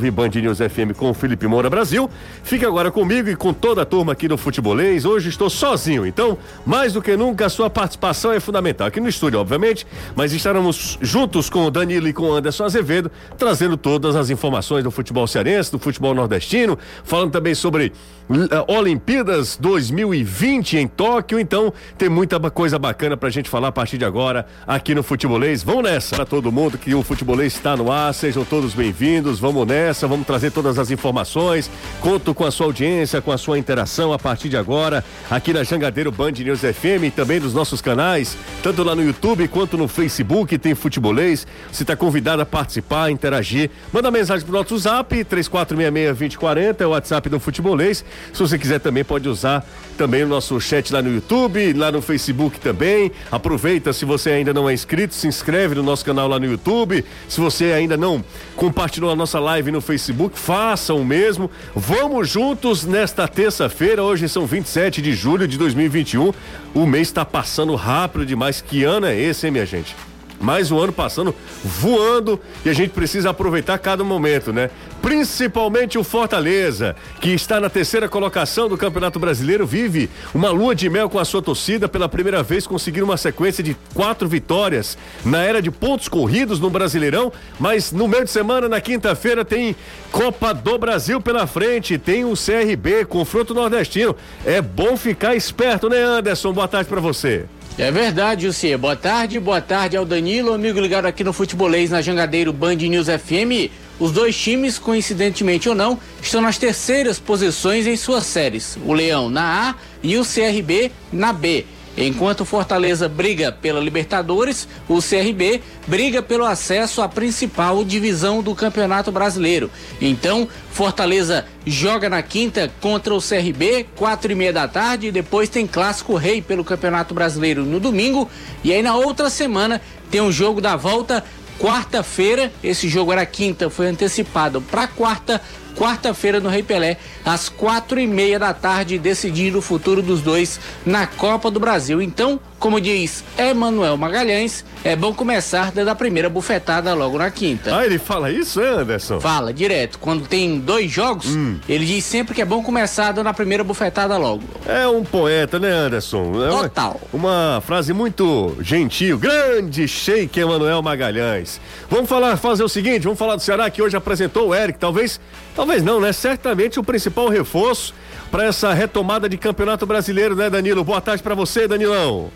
Band 0.00 0.28
News 0.28 0.58
FM 0.58 0.96
com 0.96 1.10
o 1.10 1.12
Felipe 1.12 1.48
Moura 1.48 1.68
Brasil. 1.68 2.08
Fique 2.44 2.64
agora 2.64 2.88
comigo 2.88 3.28
e 3.30 3.34
com 3.34 3.52
toda 3.52 3.82
a 3.82 3.84
turma 3.84 4.12
aqui 4.12 4.28
do 4.28 4.38
Futebolês. 4.38 5.04
Hoje 5.04 5.28
estou 5.28 5.50
sozinho, 5.50 6.06
então, 6.06 6.38
mais 6.64 6.92
do 6.92 7.02
que 7.02 7.16
nunca, 7.16 7.46
a 7.46 7.48
sua 7.48 7.68
participação 7.68 8.30
é 8.30 8.38
fundamental. 8.38 8.86
Aqui 8.86 9.00
no 9.00 9.08
estúdio, 9.08 9.40
obviamente, 9.40 9.84
mas 10.14 10.32
estaremos 10.32 10.96
juntos 11.02 11.50
com 11.50 11.64
o 11.64 11.70
Danilo 11.72 12.06
e 12.06 12.12
com 12.12 12.30
o 12.30 12.32
Anderson 12.32 12.66
Azevedo, 12.66 13.10
trazendo 13.36 13.76
todas 13.76 14.14
as 14.14 14.30
informações 14.30 14.84
do 14.84 14.90
futebol 14.92 15.26
cearense, 15.26 15.72
do 15.72 15.80
futebol 15.80 16.14
nordestino, 16.14 16.78
falando 17.02 17.32
também 17.32 17.56
sobre 17.56 17.92
uh, 18.30 18.72
Olimpíadas 18.72 19.56
2020 19.56 20.76
em 20.76 20.86
Tóquio. 20.86 21.40
Então, 21.40 21.72
tem 21.98 22.08
muita 22.08 22.38
coisa 22.50 22.78
bacana 22.78 23.16
pra 23.16 23.30
gente 23.30 23.50
falar 23.50 23.66
a 23.66 23.72
partir 23.72 23.98
de 23.98 24.04
agora 24.04 24.46
aqui 24.64 24.94
no 24.94 25.02
Futebolês. 25.02 25.64
Vamos 25.64 25.82
nessa! 25.82 26.14
Para 26.14 26.24
todo 26.24 26.52
mundo 26.52 26.78
que 26.78 26.94
o 26.94 27.02
Futebolês 27.02 27.54
está 27.54 27.76
no 27.76 27.90
ar, 27.90 28.14
sejam 28.14 28.44
todos 28.44 28.74
bem-vindos. 28.74 29.40
Vamos 29.40 29.66
nessa 29.66 29.87
vamos 30.06 30.26
trazer 30.26 30.50
todas 30.50 30.78
as 30.78 30.90
informações. 30.90 31.70
Conto 32.00 32.34
com 32.34 32.44
a 32.44 32.50
sua 32.50 32.66
audiência, 32.66 33.20
com 33.20 33.32
a 33.32 33.38
sua 33.38 33.58
interação 33.58 34.12
a 34.12 34.18
partir 34.18 34.48
de 34.48 34.56
agora, 34.56 35.04
aqui 35.30 35.52
na 35.52 35.64
Jangadeiro 35.64 36.12
Band 36.12 36.32
News 36.32 36.60
FM 36.60 37.04
e 37.04 37.10
também 37.10 37.40
dos 37.40 37.54
nossos 37.54 37.80
canais, 37.80 38.36
tanto 38.62 38.82
lá 38.82 38.94
no 38.94 39.02
YouTube 39.02 39.48
quanto 39.48 39.76
no 39.76 39.88
Facebook, 39.88 40.56
tem 40.58 40.74
futebolês. 40.74 41.46
Você 41.72 41.82
está 41.82 41.96
convidado 41.96 42.42
a 42.42 42.46
participar, 42.46 43.10
interagir. 43.10 43.70
Manda 43.92 44.10
mensagem 44.10 44.44
pro 44.44 44.56
nosso 44.56 44.76
zap, 44.78 45.14
3466-2040, 45.24 46.80
é 46.80 46.86
o 46.86 46.90
WhatsApp 46.90 47.28
do 47.28 47.40
futebolês. 47.40 48.04
Se 48.32 48.40
você 48.40 48.58
quiser 48.58 48.80
também, 48.80 49.04
pode 49.04 49.28
usar 49.28 49.64
também 49.96 50.22
o 50.24 50.28
nosso 50.28 50.60
chat 50.60 50.92
lá 50.92 51.02
no 51.02 51.12
YouTube, 51.12 51.72
lá 51.72 51.90
no 51.90 52.00
Facebook 52.00 52.60
também. 52.60 53.10
Aproveita, 53.30 53.92
se 53.92 54.04
você 54.04 54.30
ainda 54.30 54.52
não 54.54 54.68
é 54.68 54.72
inscrito, 54.72 55.14
se 55.14 55.26
inscreve 55.26 55.74
no 55.74 55.82
nosso 55.82 56.04
canal 56.04 56.28
lá 56.28 56.38
no 56.38 56.46
YouTube. 56.46 57.04
Se 57.28 57.40
você 57.40 57.72
ainda 57.72 57.96
não 57.96 58.24
compartilhou 58.56 59.10
a 59.10 59.16
nossa 59.16 59.40
live 59.40 59.70
no 59.70 59.77
no 59.78 59.82
Facebook, 59.82 60.38
façam 60.38 61.00
o 61.00 61.04
mesmo. 61.04 61.50
Vamos 61.74 62.28
juntos 62.28 62.84
nesta 62.84 63.26
terça-feira, 63.28 64.02
hoje 64.02 64.28
são 64.28 64.44
27 64.44 65.00
de 65.00 65.12
julho 65.14 65.46
de 65.46 65.56
2021. 65.56 66.32
O 66.74 66.84
mês 66.84 67.08
está 67.08 67.24
passando 67.24 67.74
rápido 67.76 68.26
demais. 68.26 68.60
Que 68.60 68.84
ano 68.84 69.06
é 69.06 69.18
esse, 69.18 69.46
hein, 69.46 69.52
minha 69.52 69.66
gente? 69.66 69.94
Mais 70.40 70.70
um 70.70 70.78
ano 70.78 70.92
passando 70.92 71.34
voando 71.64 72.40
e 72.64 72.70
a 72.70 72.72
gente 72.72 72.90
precisa 72.90 73.30
aproveitar 73.30 73.76
cada 73.78 74.04
momento, 74.04 74.52
né? 74.52 74.70
Principalmente 75.02 75.98
o 75.98 76.04
Fortaleza, 76.04 76.94
que 77.20 77.30
está 77.30 77.60
na 77.60 77.68
terceira 77.68 78.08
colocação 78.08 78.68
do 78.68 78.76
Campeonato 78.76 79.18
Brasileiro, 79.18 79.66
vive 79.66 80.08
uma 80.34 80.50
lua 80.50 80.74
de 80.74 80.88
mel 80.88 81.08
com 81.08 81.18
a 81.18 81.24
sua 81.24 81.42
torcida. 81.42 81.88
Pela 81.88 82.08
primeira 82.08 82.42
vez 82.42 82.66
conseguindo 82.66 83.04
uma 83.04 83.16
sequência 83.16 83.62
de 83.62 83.76
quatro 83.94 84.28
vitórias 84.28 84.98
na 85.24 85.42
era 85.42 85.62
de 85.62 85.70
pontos 85.70 86.08
corridos 86.08 86.60
no 86.60 86.70
Brasileirão. 86.70 87.32
Mas 87.58 87.90
no 87.92 88.06
meio 88.06 88.24
de 88.24 88.30
semana, 88.30 88.68
na 88.68 88.80
quinta-feira, 88.80 89.44
tem 89.44 89.74
Copa 90.10 90.52
do 90.52 90.78
Brasil 90.78 91.20
pela 91.20 91.46
frente, 91.46 91.98
tem 91.98 92.24
o 92.24 92.34
CRB, 92.34 93.04
confronto 93.04 93.54
nordestino. 93.54 94.14
É 94.44 94.60
bom 94.60 94.96
ficar 94.96 95.34
esperto, 95.34 95.88
né, 95.88 96.02
Anderson? 96.02 96.52
Boa 96.52 96.68
tarde 96.68 96.88
para 96.88 97.00
você. 97.00 97.46
É 97.78 97.92
verdade, 97.92 98.42
José. 98.42 98.76
Boa 98.76 98.96
tarde, 98.96 99.38
boa 99.38 99.60
tarde 99.60 99.96
ao 99.96 100.04
Danilo, 100.04 100.52
amigo 100.52 100.80
ligado 100.80 101.06
aqui 101.06 101.22
no 101.22 101.32
Futebolês 101.32 101.90
na 101.90 102.02
Jangadeiro 102.02 102.52
Band 102.52 102.74
News 102.74 103.06
FM. 103.06 103.70
Os 104.00 104.10
dois 104.10 104.36
times, 104.36 104.80
coincidentemente 104.80 105.68
ou 105.68 105.76
não, 105.76 105.96
estão 106.20 106.40
nas 106.40 106.58
terceiras 106.58 107.20
posições 107.20 107.86
em 107.86 107.96
suas 107.96 108.26
séries. 108.26 108.76
O 108.84 108.92
Leão 108.92 109.30
na 109.30 109.70
A 109.70 109.74
e 110.02 110.16
o 110.16 110.24
CRB 110.24 110.90
na 111.12 111.32
B. 111.32 111.64
Enquanto 112.00 112.44
Fortaleza 112.44 113.08
briga 113.08 113.50
pela 113.50 113.80
Libertadores, 113.80 114.68
o 114.88 115.02
CRB 115.02 115.60
briga 115.84 116.22
pelo 116.22 116.44
acesso 116.44 117.02
à 117.02 117.08
principal 117.08 117.84
divisão 117.84 118.40
do 118.40 118.54
Campeonato 118.54 119.10
Brasileiro. 119.10 119.68
Então, 120.00 120.48
Fortaleza 120.70 121.44
joga 121.66 122.08
na 122.08 122.22
quinta 122.22 122.70
contra 122.80 123.12
o 123.12 123.20
CRB, 123.20 123.88
quatro 123.96 124.30
e 124.30 124.34
meia 124.36 124.52
da 124.52 124.68
tarde, 124.68 125.10
depois 125.10 125.48
tem 125.48 125.66
clássico 125.66 126.14
rei 126.14 126.40
pelo 126.40 126.62
Campeonato 126.62 127.12
Brasileiro 127.12 127.64
no 127.64 127.80
domingo, 127.80 128.30
e 128.62 128.72
aí 128.72 128.80
na 128.80 128.94
outra 128.94 129.28
semana 129.28 129.80
tem 130.08 130.20
um 130.20 130.30
jogo 130.30 130.60
da 130.60 130.76
volta 130.76 131.24
quarta-feira. 131.58 132.52
Esse 132.62 132.88
jogo 132.88 133.12
era 133.12 133.26
quinta, 133.26 133.68
foi 133.68 133.88
antecipado 133.88 134.60
para 134.62 134.86
quarta 134.86 135.42
quarta-feira 135.78 136.40
no 136.40 136.48
Rei 136.48 136.64
Pelé, 136.64 136.96
às 137.24 137.48
quatro 137.48 138.00
e 138.00 138.06
meia 138.06 138.36
da 138.36 138.52
tarde, 138.52 138.98
decidindo 138.98 139.58
o 139.58 139.62
futuro 139.62 140.02
dos 140.02 140.20
dois 140.20 140.58
na 140.84 141.06
Copa 141.06 141.52
do 141.52 141.60
Brasil. 141.60 142.02
Então, 142.02 142.40
como 142.58 142.80
diz 142.80 143.22
Emanuel 143.38 143.96
Magalhães, 143.96 144.64
é 144.82 144.96
bom 144.96 145.14
começar 145.14 145.70
dando 145.70 145.88
a 145.88 145.94
primeira 145.94 146.28
bufetada 146.28 146.92
logo 146.94 147.16
na 147.16 147.30
quinta. 147.30 147.76
Ah, 147.76 147.86
ele 147.86 147.98
fala 147.98 148.32
isso, 148.32 148.60
Anderson? 148.60 149.20
Fala, 149.20 149.52
direto. 149.52 150.00
Quando 150.00 150.26
tem 150.26 150.58
dois 150.58 150.90
jogos, 150.90 151.26
hum. 151.26 151.58
ele 151.68 151.86
diz 151.86 152.04
sempre 152.04 152.34
que 152.34 152.42
é 152.42 152.44
bom 152.44 152.60
começar 152.60 153.12
dando 153.12 153.28
a 153.28 153.34
primeira 153.34 153.62
bufetada 153.62 154.16
logo. 154.16 154.42
É 154.66 154.88
um 154.88 155.04
poeta, 155.04 155.60
né, 155.60 155.70
Anderson? 155.70 156.32
É 156.44 156.50
Total. 156.50 157.00
Uma, 157.12 157.54
uma 157.54 157.60
frase 157.60 157.92
muito 157.92 158.56
gentil. 158.60 159.18
Grande 159.18 159.86
shake 159.86 160.40
Emanuel 160.40 160.82
Magalhães. 160.82 161.60
Vamos 161.88 162.08
falar, 162.08 162.36
fazer 162.36 162.64
o 162.64 162.68
seguinte, 162.68 163.04
vamos 163.04 163.18
falar 163.18 163.36
do 163.36 163.42
Ceará 163.42 163.70
que 163.70 163.80
hoje 163.80 163.96
apresentou 163.96 164.48
o 164.48 164.54
Eric, 164.54 164.80
talvez, 164.80 165.20
talvez 165.54 165.67
não, 165.82 166.00
né? 166.00 166.12
Certamente 166.12 166.80
o 166.80 166.82
principal 166.82 167.28
reforço 167.28 167.94
para 168.30 168.44
essa 168.44 168.72
retomada 168.72 169.28
de 169.28 169.36
campeonato 169.36 169.84
brasileiro, 169.84 170.34
né, 170.34 170.48
Danilo? 170.48 170.82
Boa 170.82 171.00
tarde 171.00 171.22
para 171.22 171.34
você, 171.34 171.68
Danilão. 171.68 172.30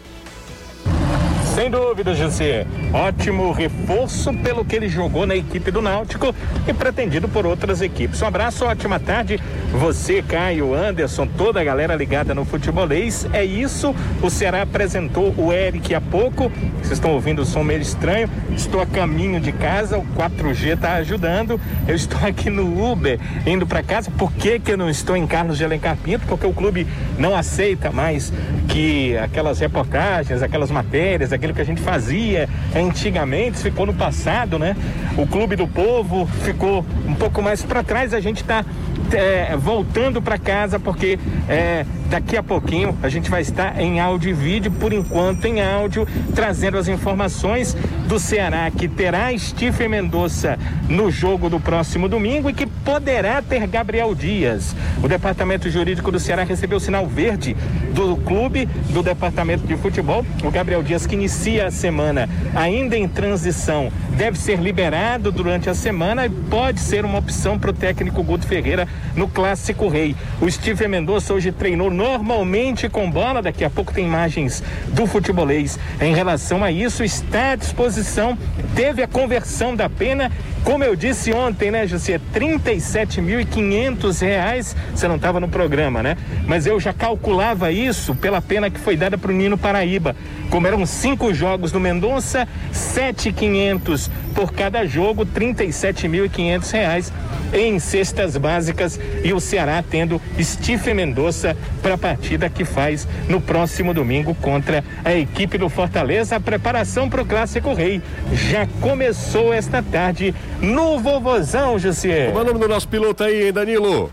Sem 1.54 1.70
dúvida, 1.70 2.14
José. 2.14 2.66
Ótimo 2.94 3.52
reforço 3.52 4.32
pelo 4.32 4.64
que 4.64 4.74
ele 4.74 4.88
jogou 4.88 5.26
na 5.26 5.36
equipe 5.36 5.70
do 5.70 5.82
Náutico 5.82 6.34
e 6.66 6.72
pretendido 6.72 7.28
por 7.28 7.44
outras 7.44 7.82
equipes. 7.82 8.22
Um 8.22 8.26
abraço, 8.26 8.64
ótima 8.64 8.98
tarde. 8.98 9.38
Você, 9.70 10.22
Caio, 10.22 10.74
Anderson, 10.74 11.26
toda 11.26 11.60
a 11.60 11.64
galera 11.64 11.94
ligada 11.94 12.34
no 12.34 12.46
futebolês. 12.46 13.26
É 13.34 13.44
isso. 13.44 13.94
O 14.22 14.30
Ceará 14.30 14.62
apresentou 14.62 15.34
o 15.36 15.52
Eric 15.52 15.94
há 15.94 16.00
pouco. 16.00 16.50
Vocês 16.78 16.92
estão 16.92 17.12
ouvindo 17.12 17.42
o 17.42 17.44
som 17.44 17.62
meio 17.62 17.82
estranho. 17.82 18.30
Estou 18.56 18.80
a 18.80 18.86
caminho 18.86 19.38
de 19.38 19.52
casa, 19.52 19.98
o 19.98 20.06
4G 20.16 20.74
está 20.74 20.94
ajudando. 20.94 21.60
Eu 21.86 21.94
estou 21.94 22.18
aqui 22.26 22.48
no 22.48 22.90
Uber 22.90 23.20
indo 23.46 23.66
para 23.66 23.82
casa. 23.82 24.10
Por 24.10 24.32
que, 24.32 24.58
que 24.58 24.72
eu 24.72 24.78
não 24.78 24.88
estou 24.88 25.16
em 25.16 25.26
Carlos 25.26 25.58
de 25.58 25.64
Alencar 25.64 25.98
Pinto? 25.98 26.26
Porque 26.26 26.46
o 26.46 26.52
clube 26.52 26.86
não 27.18 27.36
aceita 27.36 27.90
mais 27.90 28.32
que 28.68 29.16
aquelas 29.18 29.58
reportagens, 29.58 30.42
aquelas 30.42 30.70
matérias, 30.70 31.32
aquilo 31.42 31.54
que 31.54 31.60
a 31.60 31.64
gente 31.64 31.82
fazia 31.82 32.48
antigamente, 32.74 33.58
ficou 33.58 33.84
no 33.84 33.92
passado, 33.92 34.60
né? 34.60 34.76
O 35.16 35.26
Clube 35.26 35.56
do 35.56 35.66
Povo 35.66 36.24
ficou 36.44 36.86
um 37.04 37.14
pouco 37.14 37.42
mais 37.42 37.62
para 37.62 37.82
trás, 37.82 38.14
a 38.14 38.20
gente 38.20 38.42
está 38.42 38.64
é, 39.12 39.56
voltando 39.56 40.22
para 40.22 40.38
casa 40.38 40.78
porque 40.78 41.18
é, 41.48 41.84
daqui 42.08 42.36
a 42.36 42.42
pouquinho 42.44 42.96
a 43.02 43.08
gente 43.08 43.28
vai 43.28 43.42
estar 43.42 43.80
em 43.80 43.98
áudio 43.98 44.30
e 44.30 44.32
vídeo, 44.32 44.70
por 44.70 44.92
enquanto 44.92 45.46
em 45.46 45.60
áudio, 45.60 46.06
trazendo 46.32 46.78
as 46.78 46.86
informações 46.86 47.76
do 48.12 48.18
Ceará 48.18 48.70
que 48.70 48.86
terá 48.88 49.34
Stephen 49.38 49.88
Mendonça 49.88 50.58
no 50.86 51.10
jogo 51.10 51.48
do 51.48 51.58
próximo 51.58 52.10
domingo 52.10 52.50
e 52.50 52.52
que 52.52 52.66
poderá 52.66 53.40
ter 53.40 53.66
Gabriel 53.66 54.14
Dias. 54.14 54.76
O 55.02 55.08
departamento 55.08 55.70
jurídico 55.70 56.12
do 56.12 56.20
Ceará 56.20 56.44
recebeu 56.44 56.76
o 56.76 56.80
sinal 56.80 57.06
verde 57.06 57.56
do 57.94 58.18
clube, 58.18 58.66
do 58.90 59.02
departamento 59.02 59.66
de 59.66 59.78
futebol. 59.78 60.26
O 60.44 60.50
Gabriel 60.50 60.82
Dias, 60.82 61.06
que 61.06 61.14
inicia 61.14 61.68
a 61.68 61.70
semana 61.70 62.28
ainda 62.54 62.98
em 62.98 63.08
transição, 63.08 63.90
deve 64.16 64.38
ser 64.38 64.58
liberado 64.58 65.32
durante 65.32 65.68
a 65.68 65.74
semana 65.74 66.26
e 66.26 66.30
pode 66.30 66.80
ser 66.80 67.04
uma 67.04 67.18
opção 67.18 67.58
para 67.58 67.70
o 67.70 67.72
técnico 67.72 68.22
Guto 68.22 68.46
Ferreira 68.46 68.86
no 69.16 69.28
Clássico 69.28 69.88
Rei. 69.88 70.14
O 70.40 70.50
Steve 70.50 70.86
Mendonça 70.86 71.34
hoje 71.34 71.50
treinou 71.50 71.90
normalmente 71.90 72.88
com 72.88 73.10
bola, 73.10 73.42
daqui 73.42 73.64
a 73.64 73.70
pouco 73.70 73.92
tem 73.92 74.06
imagens 74.06 74.62
do 74.88 75.06
futebolês 75.06 75.78
em 76.00 76.14
relação 76.14 76.62
a 76.62 76.70
isso, 76.70 77.02
está 77.02 77.52
à 77.52 77.56
disposição, 77.56 78.36
teve 78.74 79.02
a 79.02 79.08
conversão 79.08 79.74
da 79.74 79.88
pena 79.88 80.30
como 80.64 80.84
eu 80.84 80.94
disse 80.94 81.32
ontem, 81.32 81.72
né, 81.72 81.88
José, 81.88 82.20
37.500 82.32 84.20
reais. 84.20 84.76
Você 84.94 85.08
não 85.08 85.16
estava 85.16 85.40
no 85.40 85.48
programa, 85.48 86.04
né? 86.04 86.16
Mas 86.46 86.66
eu 86.66 86.78
já 86.78 86.92
calculava 86.92 87.72
isso 87.72 88.14
pela 88.14 88.40
pena 88.40 88.70
que 88.70 88.78
foi 88.78 88.96
dada 88.96 89.18
para 89.18 89.32
o 89.32 89.34
Nino 89.34 89.58
Paraíba. 89.58 90.14
Como 90.50 90.66
eram 90.66 90.86
cinco 90.86 91.34
jogos 91.34 91.72
no 91.72 91.80
Mendonça, 91.80 92.46
7.500 92.72 94.08
por 94.34 94.52
cada 94.52 94.84
jogo, 94.86 95.26
37.500 95.26 96.70
reais 96.72 97.12
em 97.52 97.78
cestas 97.78 98.36
básicas 98.36 98.98
e 99.22 99.32
o 99.32 99.40
Ceará 99.40 99.82
tendo 99.88 100.20
Stephen 100.40 100.94
Mendonça 100.94 101.56
para 101.82 101.94
a 101.94 101.98
partida 101.98 102.48
que 102.48 102.64
faz 102.64 103.06
no 103.28 103.40
próximo 103.40 103.92
domingo 103.92 104.34
contra 104.34 104.82
a 105.04 105.14
equipe 105.14 105.58
do 105.58 105.68
Fortaleza. 105.68 106.36
A 106.36 106.40
preparação 106.40 107.08
para 107.08 107.22
o 107.22 107.26
Clássico 107.26 107.74
Rei 107.74 108.00
já 108.32 108.66
começou 108.80 109.52
esta 109.52 109.82
tarde 109.82 110.34
no 110.60 110.98
Vovozão, 110.98 111.78
José. 111.78 112.26
Como 112.26 112.38
é 112.38 112.42
o 112.42 112.46
nome 112.46 112.60
do 112.60 112.68
nosso 112.68 112.88
piloto 112.88 113.22
aí, 113.22 113.46
hein, 113.46 113.52
Danilo? 113.52 114.10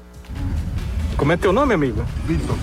Como 1.15 1.31
é 1.31 1.37
teu 1.37 1.51
nome, 1.51 1.73
amigo? 1.73 2.05
Vitor. 2.25 2.57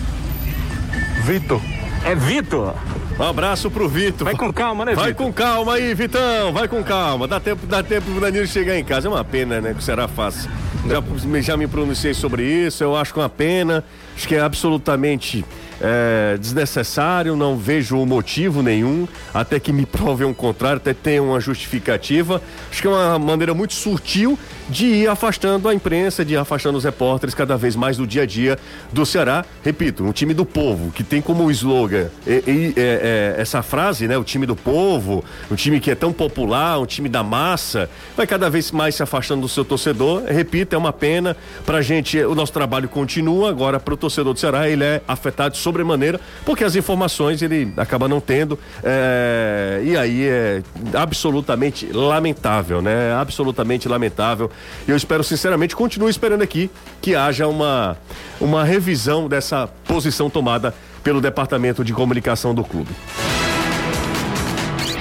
Vitor. 1.24 1.60
É 2.04 2.14
Vitor. 2.14 2.74
Um 3.18 3.22
abraço 3.22 3.70
pro 3.70 3.88
Vitor. 3.88 4.26
Vai 4.26 4.34
com 4.34 4.52
calma, 4.52 4.84
né, 4.84 4.94
Vai 4.94 5.08
Vitor? 5.08 5.26
com 5.26 5.32
calma 5.32 5.74
aí, 5.74 5.94
Vitão. 5.94 6.52
Vai 6.52 6.68
com 6.68 6.84
calma. 6.84 7.26
Dá 7.26 7.40
tempo, 7.40 7.66
dá 7.66 7.82
tempo 7.82 8.10
pro 8.10 8.20
Danilo 8.20 8.46
chegar 8.46 8.76
em 8.78 8.84
casa. 8.84 9.08
É 9.08 9.10
uma 9.10 9.24
pena, 9.24 9.58
né? 9.60 9.72
Que 9.72 9.82
será 9.82 10.06
fácil. 10.06 10.50
Já, 10.86 11.40
já 11.40 11.56
me 11.56 11.66
pronunciei 11.66 12.12
sobre 12.12 12.44
isso. 12.44 12.84
Eu 12.84 12.94
acho 12.94 13.14
que 13.14 13.18
é 13.18 13.22
uma 13.22 13.28
pena. 13.30 13.82
Acho 14.14 14.28
que 14.28 14.34
é 14.34 14.40
absolutamente 14.40 15.44
é, 15.80 16.36
desnecessário. 16.38 17.36
Não 17.36 17.56
vejo 17.56 17.96
motivo 18.04 18.62
nenhum. 18.62 19.06
Até 19.32 19.58
que 19.58 19.72
me 19.72 19.84
provem 19.86 20.28
o 20.28 20.34
contrário. 20.34 20.78
Até 20.78 20.94
tenha 20.94 21.22
uma 21.22 21.40
justificativa. 21.40 22.42
Acho 22.70 22.82
que 22.82 22.88
é 22.88 22.90
uma 22.90 23.18
maneira 23.18 23.54
muito 23.54 23.74
sutil 23.74 24.38
de 24.68 24.86
ir 24.86 25.08
afastando 25.08 25.68
a 25.68 25.74
imprensa, 25.74 26.24
de 26.24 26.34
ir 26.34 26.36
afastando 26.36 26.76
os 26.76 26.84
repórteres 26.84 27.34
cada 27.34 27.56
vez 27.56 27.76
mais 27.76 27.96
do 27.96 28.06
dia 28.06 28.22
a 28.22 28.26
dia 28.26 28.58
do 28.92 29.06
Ceará. 29.06 29.44
Repito, 29.62 30.04
um 30.04 30.12
time 30.12 30.34
do 30.34 30.44
povo, 30.44 30.90
que 30.90 31.04
tem 31.04 31.20
como 31.20 31.50
slogan 31.50 32.08
e, 32.26 32.42
e, 32.46 32.74
é, 32.76 33.34
é, 33.36 33.40
essa 33.40 33.62
frase, 33.62 34.08
né? 34.08 34.18
O 34.18 34.24
time 34.24 34.46
do 34.46 34.56
povo, 34.56 35.24
um 35.50 35.54
time 35.54 35.78
que 35.80 35.90
é 35.90 35.94
tão 35.94 36.12
popular, 36.12 36.78
um 36.78 36.86
time 36.86 37.08
da 37.08 37.22
massa, 37.22 37.88
vai 38.16 38.26
cada 38.26 38.50
vez 38.50 38.70
mais 38.72 38.94
se 38.94 39.02
afastando 39.02 39.42
do 39.42 39.48
seu 39.48 39.64
torcedor. 39.64 40.24
Repito, 40.24 40.74
é 40.74 40.78
uma 40.78 40.92
pena. 40.92 41.36
Pra 41.64 41.82
gente, 41.82 42.18
o 42.18 42.34
nosso 42.34 42.52
trabalho 42.52 42.88
continua. 42.88 43.50
Agora, 43.50 43.78
pro 43.78 43.96
torcedor 43.96 44.34
do 44.34 44.40
Ceará, 44.40 44.68
ele 44.68 44.84
é 44.84 45.00
afetado 45.06 45.56
sobremaneira, 45.66 46.20
porque 46.44 46.62
as 46.62 46.76
informações 46.76 47.42
ele 47.42 47.72
acaba 47.76 48.06
não 48.06 48.20
tendo. 48.20 48.56
é, 48.84 49.82
e 49.84 49.96
aí 49.96 50.28
é 50.28 50.62
absolutamente 50.94 51.90
lamentável, 51.92 52.80
né? 52.80 53.12
Absolutamente 53.14 53.88
lamentável. 53.88 54.48
E 54.86 54.90
eu 54.92 54.96
espero, 54.96 55.24
sinceramente, 55.24 55.74
continuo 55.74 56.08
esperando 56.08 56.42
aqui 56.42 56.70
que 57.02 57.16
haja 57.16 57.48
uma, 57.48 57.96
uma 58.40 58.62
revisão 58.64 59.28
dessa 59.28 59.66
posição 59.88 60.30
tomada 60.30 60.72
pelo 61.02 61.20
departamento 61.20 61.84
de 61.84 61.92
comunicação 61.92 62.54
do 62.54 62.62
clube. 62.62 62.90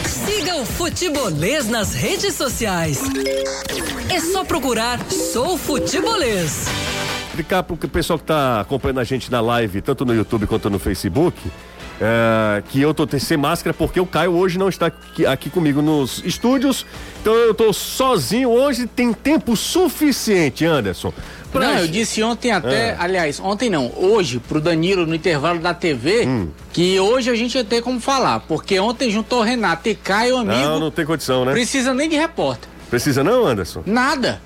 Siga 0.07 0.55
o 0.55 0.65
Futebolês 0.65 1.67
nas 1.67 1.93
redes 1.93 2.33
sociais. 2.33 3.01
É 4.09 4.19
só 4.19 4.43
procurar 4.43 4.99
Sou 5.11 5.57
Futebolês. 5.57 6.84
Explicar 7.35 7.63
para 7.63 7.73
o 7.73 7.77
pessoal 7.89 8.17
que 8.17 8.23
está 8.23 8.61
acompanhando 8.61 8.99
a 8.99 9.03
gente 9.03 9.29
na 9.29 9.41
live, 9.41 9.81
tanto 9.81 10.05
no 10.05 10.15
YouTube 10.15 10.47
quanto 10.47 10.69
no 10.69 10.79
Facebook, 10.79 11.37
é, 11.99 12.63
que 12.69 12.79
eu 12.81 12.93
tô 12.93 13.05
sem 13.19 13.35
máscara 13.37 13.73
porque 13.73 13.99
o 13.99 14.05
Caio 14.05 14.33
hoje 14.33 14.57
não 14.57 14.69
está 14.69 14.85
aqui, 14.87 15.25
aqui 15.25 15.49
comigo 15.49 15.81
nos 15.81 16.21
estúdios. 16.25 16.85
Então 17.21 17.33
eu 17.33 17.53
tô 17.53 17.73
sozinho 17.73 18.49
hoje, 18.49 18.87
tem 18.87 19.11
tempo 19.11 19.55
suficiente, 19.57 20.65
Anderson. 20.65 21.11
pra 21.51 21.67
Não, 21.73 21.79
eu 21.79 21.87
disse 21.87 22.21
ontem 22.23 22.51
até, 22.51 22.91
Ah. 22.91 23.03
aliás, 23.03 23.39
ontem 23.39 23.69
não, 23.69 23.91
hoje, 23.97 24.39
pro 24.39 24.59
Danilo 24.61 25.05
no 25.05 25.15
intervalo 25.15 25.59
da 25.59 25.73
TV, 25.73 26.25
Hum. 26.25 26.47
que 26.73 26.99
hoje 26.99 27.29
a 27.29 27.35
gente 27.35 27.55
ia 27.55 27.63
ter 27.63 27.81
como 27.81 27.99
falar, 27.99 28.41
porque 28.41 28.77
ontem 28.79 29.09
juntou 29.11 29.41
Renato 29.41 29.87
e 29.89 29.95
Caio, 29.95 30.37
amigo, 30.37 30.53
Não, 30.59 30.79
não 30.79 30.91
tem 30.91 31.05
condição, 31.05 31.43
né? 31.45 31.51
precisa 31.53 31.93
nem 31.93 32.09
de 32.09 32.15
repórter, 32.17 32.69
Precisa 32.89 33.23
não, 33.23 33.45
Anderson? 33.45 33.83
nada. 33.85 34.41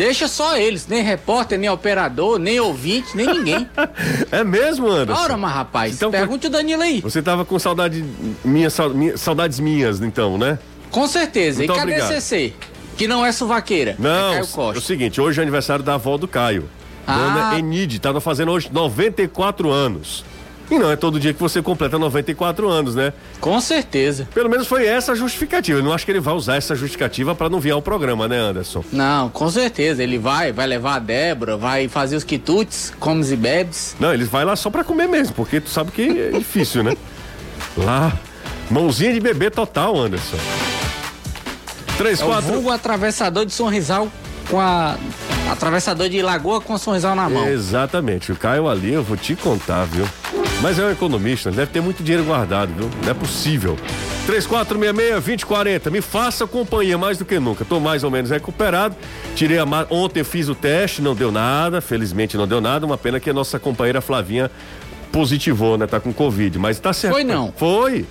Deixa 0.00 0.26
só 0.28 0.56
eles, 0.56 0.86
nem 0.86 1.02
repórter, 1.02 1.58
nem 1.58 1.68
operador, 1.68 2.38
nem 2.38 2.58
ouvinte, 2.58 3.14
nem 3.16 3.26
ninguém. 3.26 3.68
É 4.32 4.42
mesmo, 4.42 4.88
Anderson? 4.88 5.22
Ora, 5.22 5.36
mas 5.36 5.52
rapaz, 5.52 5.94
Então, 5.94 6.10
pergunte 6.10 6.46
o 6.46 6.50
Danilo 6.50 6.82
aí. 6.82 7.00
Você 7.00 7.20
tava 7.20 7.44
com 7.44 7.58
saudade 7.58 8.04
minha, 8.44 8.70
sau- 8.70 8.90
minha- 8.90 9.16
saudades 9.16 9.60
minhas, 9.60 10.00
então, 10.00 10.38
né? 10.38 10.58
Com 10.90 11.06
certeza. 11.06 11.58
Muito 11.58 11.72
e 11.72 11.76
cadê 11.76 11.92
obrigado. 11.92 12.08
CC? 12.14 12.52
Que 12.96 13.06
não 13.06 13.24
é 13.24 13.30
suvaqueira. 13.32 13.96
Não, 13.98 14.32
é 14.34 14.38
é 14.38 14.42
o 14.42 14.80
seguinte, 14.80 15.20
hoje 15.20 15.38
é 15.38 15.42
aniversário 15.42 15.84
da 15.84 15.94
avó 15.94 16.16
do 16.16 16.26
Caio. 16.28 16.68
Ah. 17.06 17.16
Dona 17.16 17.58
Enide, 17.58 17.98
tava 17.98 18.20
fazendo 18.20 18.52
hoje 18.52 18.68
94 18.72 19.70
anos. 19.70 20.24
E 20.70 20.78
não 20.78 20.90
é 20.90 20.94
todo 20.96 21.18
dia 21.18 21.34
que 21.34 21.40
você 21.40 21.60
completa 21.60 21.98
94 21.98 22.68
anos, 22.68 22.94
né? 22.94 23.12
Com 23.40 23.60
certeza. 23.60 24.28
Pelo 24.32 24.48
menos 24.48 24.66
foi 24.68 24.86
essa 24.86 25.12
a 25.12 25.14
justificativa. 25.16 25.80
Eu 25.80 25.82
não 25.82 25.92
acho 25.92 26.04
que 26.04 26.12
ele 26.12 26.20
vai 26.20 26.32
usar 26.34 26.56
essa 26.56 26.76
justificativa 26.76 27.34
pra 27.34 27.48
não 27.48 27.58
vir 27.58 27.72
ao 27.72 27.82
programa, 27.82 28.28
né, 28.28 28.38
Anderson? 28.38 28.84
Não, 28.92 29.28
com 29.28 29.50
certeza. 29.50 30.02
Ele 30.02 30.16
vai, 30.18 30.52
vai 30.52 30.66
levar 30.68 30.94
a 30.94 30.98
Débora, 31.00 31.56
vai 31.56 31.88
fazer 31.88 32.14
os 32.16 32.22
quitutes, 32.24 32.92
comes 33.00 33.32
e 33.32 33.36
bebes. 33.36 33.96
Não, 33.98 34.14
ele 34.14 34.24
vai 34.24 34.44
lá 34.44 34.54
só 34.54 34.70
pra 34.70 34.84
comer 34.84 35.08
mesmo, 35.08 35.34
porque 35.34 35.60
tu 35.60 35.70
sabe 35.70 35.90
que 35.90 36.02
é 36.02 36.30
difícil, 36.38 36.84
né? 36.84 36.96
Lá, 37.76 38.12
mãozinha 38.70 39.12
de 39.12 39.18
bebê 39.20 39.50
total, 39.50 39.98
Anderson. 39.98 40.36
Três, 41.98 42.20
É 42.20 42.24
o 42.24 42.28
quatro. 42.28 42.52
vulgo 42.52 42.70
atravessador 42.70 43.44
de 43.44 43.52
Sorrisal 43.52 44.08
com 44.48 44.60
a. 44.60 44.96
Atravessador 45.50 46.08
de 46.08 46.22
Lagoa 46.22 46.60
com 46.60 46.74
a 46.74 46.78
Sorrisal 46.78 47.16
na 47.16 47.28
mão. 47.28 47.48
Exatamente. 47.48 48.30
O 48.30 48.36
Caio 48.36 48.68
ali, 48.68 48.92
eu 48.92 49.02
vou 49.02 49.16
te 49.16 49.34
contar, 49.34 49.84
viu? 49.84 50.06
Mas 50.62 50.78
é 50.78 50.84
um 50.84 50.90
economista, 50.90 51.50
deve 51.50 51.70
ter 51.72 51.80
muito 51.80 52.02
dinheiro 52.02 52.22
guardado, 52.24 52.70
viu? 52.76 52.90
Não 53.02 53.10
é 53.10 53.14
possível. 53.14 53.78
3466-2040, 54.26 55.90
me 55.90 56.02
faça 56.02 56.46
companhia 56.46 56.98
mais 56.98 57.16
do 57.16 57.24
que 57.24 57.38
nunca. 57.40 57.64
Tô 57.64 57.80
mais 57.80 58.04
ou 58.04 58.10
menos 58.10 58.30
recuperado. 58.30 58.94
Tirei 59.34 59.58
a 59.58 59.64
ma... 59.64 59.86
Ontem 59.88 60.22
fiz 60.22 60.50
o 60.50 60.54
teste, 60.54 61.00
não 61.00 61.14
deu 61.14 61.32
nada. 61.32 61.80
Felizmente 61.80 62.36
não 62.36 62.46
deu 62.46 62.60
nada. 62.60 62.84
Uma 62.84 62.98
pena 62.98 63.18
que 63.18 63.30
a 63.30 63.32
nossa 63.32 63.58
companheira 63.58 64.02
Flavinha 64.02 64.50
positivou, 65.10 65.78
né? 65.78 65.86
Tá 65.86 65.98
com 65.98 66.12
Covid. 66.12 66.58
Mas 66.58 66.78
tá 66.78 66.92
certo. 66.92 67.14
Foi 67.14 67.24
não? 67.24 67.52
Foi. 67.56 68.04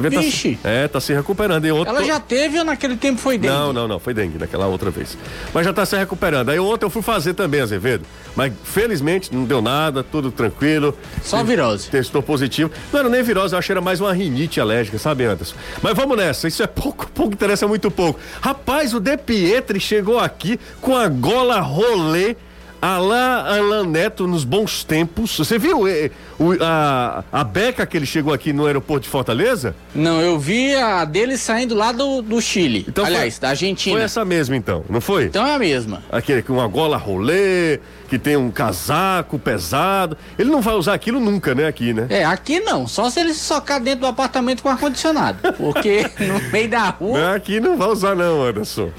Flavinha 0.00 0.20
Vixe. 0.20 0.58
Tá... 0.62 0.68
É, 0.68 0.88
tá 0.88 1.00
se 1.00 1.12
recuperando. 1.12 1.64
E 1.66 1.72
ontem 1.72 1.90
Ela 1.90 2.04
já 2.04 2.18
teve 2.18 2.58
ou 2.58 2.64
naquele 2.64 2.96
tempo 2.96 3.20
foi 3.20 3.38
dengue? 3.38 3.54
não, 3.54 3.72
não, 3.72 3.86
não, 3.86 3.98
foi 3.98 4.12
dengue 4.14 4.38
naquela 4.38 4.66
outra 4.66 4.90
vez. 4.90 5.16
Mas 5.52 5.64
já 5.64 5.72
tá 5.72 5.86
se 5.86 5.96
recuperando. 5.96 6.48
Aí 6.48 6.58
ontem 6.58 6.84
eu 6.84 6.90
fui 6.90 7.02
fazer 7.02 7.34
também, 7.34 7.60
Azevedo. 7.60 8.04
Mas 8.34 8.52
felizmente 8.64 9.32
não 9.32 9.44
deu 9.44 9.62
nada, 9.62 10.02
tudo 10.02 10.30
tranquilo. 10.30 10.96
Só 11.22 11.44
virose. 11.44 11.90
Testou 11.90 12.22
positivo. 12.22 12.70
Não 12.92 13.00
era 13.00 13.08
nem 13.08 13.22
virose, 13.22 13.54
eu 13.54 13.58
achei 13.58 13.74
era 13.74 13.80
mais 13.80 14.00
uma 14.00 14.12
rinite 14.12 14.60
alérgica, 14.60 14.98
sabe, 14.98 15.24
Anderson? 15.24 15.56
Mas 15.82 15.94
vamos 15.94 16.16
nessa, 16.16 16.46
isso 16.46 16.62
é 16.62 16.66
pouco, 16.66 17.08
pouco 17.10 17.32
interessa 17.32 17.66
muito 17.66 17.90
pouco. 17.90 18.18
Rapaz, 18.40 18.94
o 18.94 19.00
De 19.00 19.16
Pietri 19.16 19.80
chegou 19.80 20.18
aqui 20.18 20.58
com 20.80 20.96
a 20.96 21.08
gola 21.08 21.60
rolê. 21.60 22.36
Alá 22.84 23.46
Alan 23.56 23.84
Neto 23.86 24.26
nos 24.26 24.44
bons 24.44 24.84
tempos. 24.84 25.38
Você 25.38 25.58
viu 25.58 25.88
eh, 25.88 26.10
o- 26.38 26.52
a, 26.60 27.24
a 27.32 27.42
beca 27.42 27.86
que 27.86 27.96
ele 27.96 28.04
chegou 28.04 28.30
aqui 28.34 28.52
no 28.52 28.66
aeroporto 28.66 29.04
de 29.04 29.08
Fortaleza? 29.08 29.74
Não, 29.94 30.20
eu 30.20 30.38
vi 30.38 30.74
a 30.74 31.06
dele 31.06 31.38
saindo 31.38 31.74
lá 31.74 31.92
do, 31.92 32.20
do 32.20 32.38
Chile. 32.42 32.84
Então 32.86 33.02
foi- 33.06 33.14
Aliás, 33.14 33.38
da 33.38 33.48
Argentina. 33.48 33.96
Foi 33.96 34.04
essa 34.04 34.22
mesma 34.22 34.54
então, 34.54 34.84
não 34.90 35.00
foi? 35.00 35.24
Então 35.24 35.46
é 35.46 35.54
a 35.54 35.58
mesma. 35.58 36.02
Aquele 36.12 36.42
com 36.42 36.52
uma 36.52 36.66
gola 36.68 36.98
rolê, 36.98 37.80
que 38.06 38.18
tem 38.18 38.36
um 38.36 38.50
casaco 38.50 39.38
pesado. 39.38 40.14
Ele 40.38 40.50
não 40.50 40.60
vai 40.60 40.74
usar 40.74 40.92
aquilo 40.92 41.18
nunca, 41.18 41.54
né? 41.54 41.66
Aqui, 41.66 41.94
né? 41.94 42.06
É, 42.10 42.22
aqui 42.22 42.60
não. 42.60 42.86
Só 42.86 43.08
se 43.08 43.18
ele 43.18 43.32
se 43.32 43.40
socar 43.40 43.80
dentro 43.80 44.00
do 44.00 44.06
apartamento 44.08 44.62
com 44.62 44.68
ar-condicionado. 44.68 45.54
Porque 45.54 46.02
no 46.20 46.38
meio 46.52 46.68
da 46.68 46.90
rua 46.90 47.18
Não, 47.18 47.32
aqui 47.34 47.60
não 47.60 47.78
vai 47.78 47.88
usar, 47.88 48.14
não, 48.14 48.42
Anderson. 48.42 48.90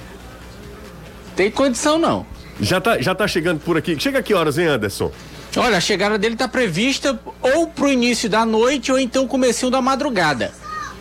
tem 1.35 1.51
condição 1.51 1.99
não. 1.99 2.25
Já 2.59 2.79
tá, 2.79 3.01
já 3.01 3.13
tá 3.13 3.27
chegando 3.27 3.59
por 3.59 3.77
aqui. 3.77 3.99
Chega 3.99 4.23
que 4.23 4.33
horas, 4.33 4.57
hein, 4.57 4.67
Anderson? 4.67 5.11
Olha, 5.57 5.77
a 5.77 5.81
chegada 5.81 6.17
dele 6.17 6.35
tá 6.35 6.47
prevista 6.47 7.19
ou 7.41 7.67
pro 7.67 7.91
início 7.91 8.29
da 8.29 8.45
noite 8.45 8.91
ou 8.91 8.99
então 8.99 9.27
comecinho 9.27 9.71
da 9.71 9.81
madrugada. 9.81 10.51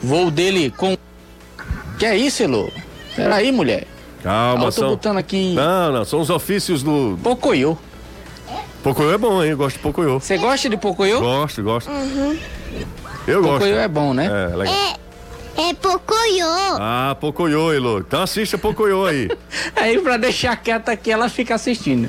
Voo 0.02 0.30
dele 0.30 0.70
com. 0.76 0.96
Que 1.98 2.06
é 2.06 2.16
isso, 2.16 2.42
Elô? 2.42 2.70
Peraí, 3.16 3.50
mulher. 3.52 3.86
Calma, 4.22 4.66
tô 4.66 4.72
são. 4.72 4.88
botando 4.90 5.18
aqui. 5.18 5.54
Não, 5.54 5.92
não, 5.92 6.04
são 6.04 6.20
os 6.20 6.30
ofícios 6.30 6.82
do. 6.82 7.18
Pocoyo. 7.22 7.78
Pocoyo 8.82 9.12
é 9.12 9.18
bom, 9.18 9.42
hein? 9.42 9.50
Eu 9.50 9.56
gosto 9.56 9.76
de 9.76 9.82
Pocoyo. 9.82 10.20
Você 10.20 10.36
gosta 10.36 10.68
de 10.68 10.76
Pocoyo? 10.76 11.20
Gosto, 11.20 11.62
gosto. 11.62 11.90
Eu 13.26 13.42
gosto. 13.42 13.52
Pocoyo 13.54 13.78
é 13.78 13.88
bom, 13.88 14.12
né? 14.12 14.26
É, 14.26 14.56
legal. 14.56 14.74
É 14.74 15.03
Pocoyo. 15.80 16.46
Ah, 16.80 17.16
Pocoyo, 17.20 17.72
Elo. 17.72 17.98
Então 18.00 18.22
assista 18.22 18.58
Pocoyo 18.58 19.06
aí. 19.06 19.28
Aí 19.76 19.98
pra 20.00 20.16
deixar 20.16 20.56
quieta 20.56 20.92
aqui, 20.92 21.10
ela 21.10 21.28
fica 21.28 21.54
assistindo. 21.54 22.08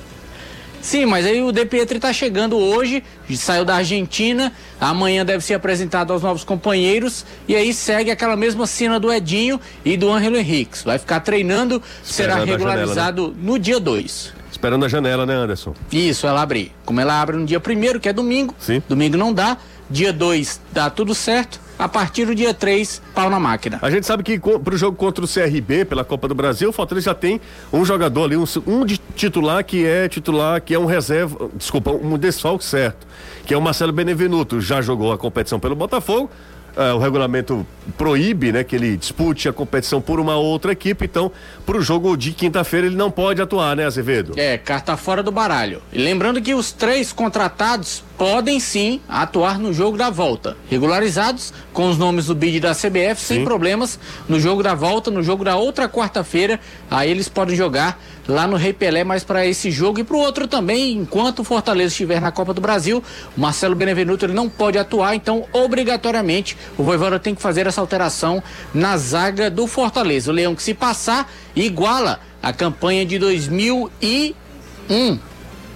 Sim, 0.86 1.08
mas 1.08 1.26
aí 1.26 1.42
o 1.42 1.52
De 1.52 1.66
Pietri 1.66 2.00
tá 2.00 2.14
chegando 2.14 2.56
hoje, 2.58 3.04
saiu 3.36 3.66
da 3.66 3.78
Argentina, 3.78 4.54
amanhã 4.80 5.26
deve 5.26 5.44
ser 5.44 5.56
apresentado 5.56 6.14
aos 6.14 6.22
novos 6.22 6.44
companheiros, 6.44 7.26
e 7.48 7.56
aí 7.56 7.74
segue 7.74 8.12
aquela 8.12 8.36
mesma 8.36 8.68
cena 8.68 9.00
do 9.00 9.12
Edinho 9.12 9.60
e 9.84 9.98
do 9.98 10.12
Ângelo 10.12 10.38
Henriques. 10.38 10.84
Vai 10.84 11.00
ficar 11.00 11.22
treinando, 11.22 11.82
será 12.04 12.34
Esperando 12.34 12.36
a 12.36 12.46
janela, 12.46 12.58
regularizado 12.58 13.36
no 13.42 13.58
dia 13.58 13.80
2. 13.80 14.34
Esperando 14.52 14.86
a 14.86 14.88
janela, 14.88 15.26
né, 15.26 15.34
Anderson? 15.34 15.74
Isso, 15.92 16.28
ela 16.28 16.44
abrir. 16.44 16.72
Como 16.86 17.02
ela 17.02 17.20
abre 17.20 17.36
no 17.36 17.48
dia 17.48 17.60
primeiro, 17.60 18.00
que 18.00 18.08
é 18.08 18.14
domingo, 18.14 18.54
Sim. 18.60 18.82
domingo 18.88 19.18
não 19.18 19.34
dá, 19.34 19.58
dia 19.90 20.12
2 20.12 20.62
dá 20.72 20.90
tudo 20.90 21.14
certo, 21.14 21.60
a 21.78 21.90
partir 21.90 22.26
do 22.26 22.34
dia 22.34 22.54
3, 22.54 23.02
pau 23.14 23.30
na 23.30 23.40
máquina. 23.40 23.80
A 23.82 23.90
gente 23.90 24.06
sabe 24.06 24.24
que 24.24 24.40
pro 24.40 24.78
jogo 24.78 24.98
contra 24.98 25.24
o 25.24 25.28
CRB 25.28 25.86
pela 25.86 26.04
Copa 26.04 26.28
do 26.28 26.36
Brasil, 26.36 26.70
o 26.70 26.74
Fortaleza 26.74 27.06
já 27.06 27.16
tem 27.16 27.42
um 27.72 27.84
jogador 27.84 28.24
ali, 28.24 28.38
um, 28.38 28.46
um 28.66 28.86
de 28.86 28.98
titular 28.98 29.64
que 29.64 29.86
é 29.86 30.08
titular, 30.08 30.62
que 30.62 30.74
é 30.74 30.80
um 30.80 30.86
reserva, 30.86 31.50
desculpa, 31.56 31.92
um 31.92 32.18
desfalque 32.18 32.64
certo, 32.64 33.06
que 33.46 33.54
é 33.54 33.58
o 33.58 33.62
Marcelo 33.62 33.92
Benevenuto. 33.92 34.62
Já 34.62 34.82
jogou 34.82 35.12
a 35.12 35.18
competição 35.18 35.60
pelo 35.60 35.76
Botafogo. 35.76 36.30
É, 36.76 36.94
o 36.94 37.00
regulamento 37.00 37.66
proíbe, 37.98 38.52
né, 38.52 38.64
que 38.64 38.76
ele 38.76 38.98
dispute 38.98 39.48
a 39.48 39.54
competição 39.54 40.02
por 40.02 40.20
uma 40.20 40.36
outra 40.36 40.72
equipe, 40.72 41.06
então, 41.06 41.32
para 41.66 41.78
o 41.78 41.82
jogo 41.82 42.18
de 42.18 42.32
quinta-feira 42.32 42.88
ele 42.88 42.96
não 42.96 43.12
pode 43.12 43.42
atuar, 43.42 43.76
né, 43.76 43.86
Azevedo? 43.86 44.34
É, 44.38 44.58
carta 44.58 44.98
fora 44.98 45.22
do 45.22 45.32
baralho. 45.32 45.82
E 45.94 46.00
lembrando 46.00 46.42
que 46.42 46.54
os 46.54 46.72
três 46.72 47.14
contratados 47.14 48.04
podem 48.18 48.60
sim 48.60 49.02
atuar 49.08 49.60
no 49.60 49.74
jogo 49.74 49.98
da 49.98 50.10
volta, 50.10 50.58
regularizados 50.70 51.54
com 51.74 51.90
os 51.90 51.98
nomes 51.98 52.28
do 52.28 52.36
bid 52.36 52.60
da 52.60 52.74
CBF 52.74 53.18
sem 53.18 53.44
problemas 53.44 54.00
no 54.28 54.40
jogo 54.40 54.64
da 54.64 54.74
volta, 54.74 55.12
no 55.12 55.22
jogo 55.22 55.44
da 55.44 55.56
outra 55.56 55.88
quarta-feira, 55.88 56.60
aí 56.90 57.12
eles 57.12 57.30
podem 57.30 57.56
jogar 57.56 58.00
lá 58.28 58.48
no 58.48 58.56
Rei 58.56 58.74
Pelé, 58.74 59.04
mas 59.04 59.24
para 59.24 59.46
esse 59.46 59.70
jogo 59.70 60.00
e 60.00 60.04
para 60.04 60.16
o 60.16 60.20
outro 60.20 60.48
também, 60.48 60.94
enquanto 60.94 61.40
o 61.40 61.44
Fortaleza 61.44 61.90
estiver 61.90 62.20
na 62.20 62.32
Copa 62.32 62.54
do 62.54 62.62
Brasil, 62.62 63.04
o 63.36 63.40
Marcelo 63.40 63.76
Benevenuto 63.76 64.26
ele 64.26 64.34
não 64.34 64.50
pode 64.50 64.78
atuar, 64.78 65.16
então 65.16 65.46
obrigatoriamente 65.54 66.58
o 66.78 66.84
Voivoda 66.84 67.20
tem 67.20 67.36
que 67.36 67.42
fazer 67.42 67.68
essa 67.68 67.82
alteração 67.82 68.42
na 68.74 68.98
zaga 68.98 69.50
do 69.50 69.68
Fortaleza. 69.68 70.32
O 70.32 70.34
Leão 70.34 70.56
que 70.56 70.64
se 70.64 70.74
passar 70.74 71.32
iguala 71.56 72.20
a 72.42 72.52
campanha 72.52 73.06
de 73.06 73.20
2001, 73.20 75.20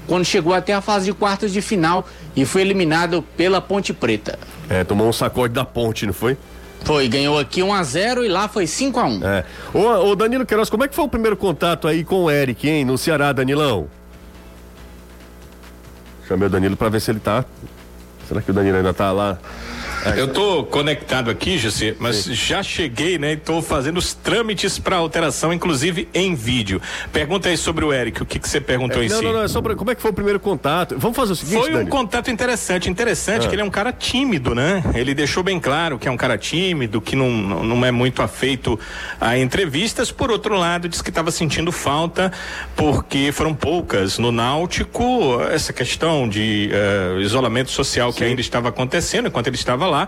quando 0.07 0.25
chegou 0.25 0.53
até 0.53 0.73
a 0.73 0.81
fase 0.81 1.05
de 1.05 1.13
quartas 1.13 1.53
de 1.53 1.61
final 1.61 2.07
e 2.35 2.45
foi 2.45 2.61
eliminado 2.61 3.23
pela 3.35 3.61
Ponte 3.61 3.93
Preta. 3.93 4.39
É, 4.69 4.83
tomou 4.83 5.07
um 5.07 5.13
sacode 5.13 5.53
da 5.53 5.65
ponte, 5.65 6.05
não 6.05 6.13
foi? 6.13 6.37
Foi, 6.83 7.07
ganhou 7.07 7.38
aqui 7.38 7.62
1 7.62 7.74
a 7.74 7.83
0 7.83 8.25
e 8.25 8.27
lá 8.27 8.48
foi 8.48 8.65
5 8.65 9.00
a 9.00 9.05
1. 9.05 9.27
É. 9.27 9.45
Ô, 9.74 9.79
ô 10.09 10.15
Danilo 10.15 10.45
Queiroz, 10.45 10.69
como 10.69 10.83
é 10.83 10.88
que 10.88 10.95
foi 10.95 11.05
o 11.05 11.09
primeiro 11.09 11.38
contato 11.38 11.88
aí 11.88 12.03
com 12.03 12.24
o 12.24 12.31
Eric, 12.31 12.67
hein, 12.67 12.86
no 12.86 12.98
Ceará, 12.98 13.31
Danilão? 13.31 13.88
Chamei 16.27 16.48
o 16.48 16.50
Danilo 16.50 16.77
pra 16.77 16.89
ver 16.89 17.01
se 17.01 17.12
ele 17.12 17.19
tá. 17.19 17.43
Será 18.27 18.41
que 18.41 18.51
o 18.51 18.53
Danilo 18.53 18.77
ainda 18.77 18.93
tá 18.93 19.12
lá? 19.12 19.38
Eu 20.17 20.27
tô 20.33 20.63
conectado 20.63 21.29
aqui, 21.29 21.57
José, 21.57 21.95
mas 21.99 22.23
já 22.25 22.61
cheguei, 22.63 23.17
né? 23.17 23.33
E 23.33 23.37
tô 23.37 23.61
fazendo 23.61 23.97
os 23.97 24.13
trâmites 24.13 24.77
para 24.79 24.95
alteração, 24.97 25.53
inclusive 25.53 26.07
em 26.13 26.35
vídeo. 26.35 26.81
Pergunta 27.11 27.49
aí 27.49 27.57
sobre 27.57 27.85
o 27.85 27.93
Eric, 27.93 28.21
o 28.21 28.25
que 28.25 28.39
que 28.39 28.47
você 28.49 28.59
perguntou 28.59 29.01
É, 29.01 29.05
em 29.05 29.09
não, 29.09 29.17
si? 29.19 29.23
não, 29.23 29.33
não, 29.33 29.43
é 29.43 29.47
só 29.47 29.61
pra, 29.61 29.75
como 29.75 29.91
é 29.91 29.95
que 29.95 30.01
foi 30.01 30.11
o 30.11 30.13
primeiro 30.13 30.39
contato? 30.39 30.95
Vamos 30.97 31.15
fazer 31.15 31.33
o 31.33 31.35
seguinte, 31.35 31.59
Foi 31.59 31.69
um 31.69 31.73
Danilo. 31.73 31.89
contato 31.89 32.29
interessante, 32.31 32.89
interessante 32.89 33.45
Ah. 33.45 33.49
que 33.49 33.55
ele 33.55 33.61
é 33.61 33.65
um 33.65 33.69
cara 33.69 33.91
tímido, 33.91 34.55
né? 34.55 34.83
Ele 34.95 35.13
deixou 35.13 35.43
bem 35.43 35.59
claro 35.59 35.97
que 35.99 36.07
é 36.07 36.11
um 36.11 36.17
cara 36.17 36.37
tímido, 36.37 36.99
que 37.01 37.15
não, 37.15 37.29
não 37.29 37.85
é 37.85 37.91
muito 37.91 38.21
afeito 38.21 38.79
a 39.19 39.37
entrevistas. 39.37 40.11
Por 40.11 40.31
outro 40.31 40.55
lado, 40.55 40.87
disse 40.89 41.03
que 41.03 41.09
estava 41.09 41.31
sentindo 41.31 41.71
falta 41.71 42.31
porque 42.75 43.31
foram 43.31 43.53
poucas 43.53 44.17
no 44.17 44.31
Náutico 44.31 45.39
essa 45.51 45.73
questão 45.73 46.27
de 46.27 46.69
eh, 46.71 47.17
isolamento 47.21 47.69
social 47.71 48.11
que 48.13 48.23
ainda 48.23 48.41
estava 48.41 48.69
acontecendo 48.69 49.27
enquanto 49.27 49.47
ele 49.47 49.55
estava 49.55 49.85
lá. 49.87 49.98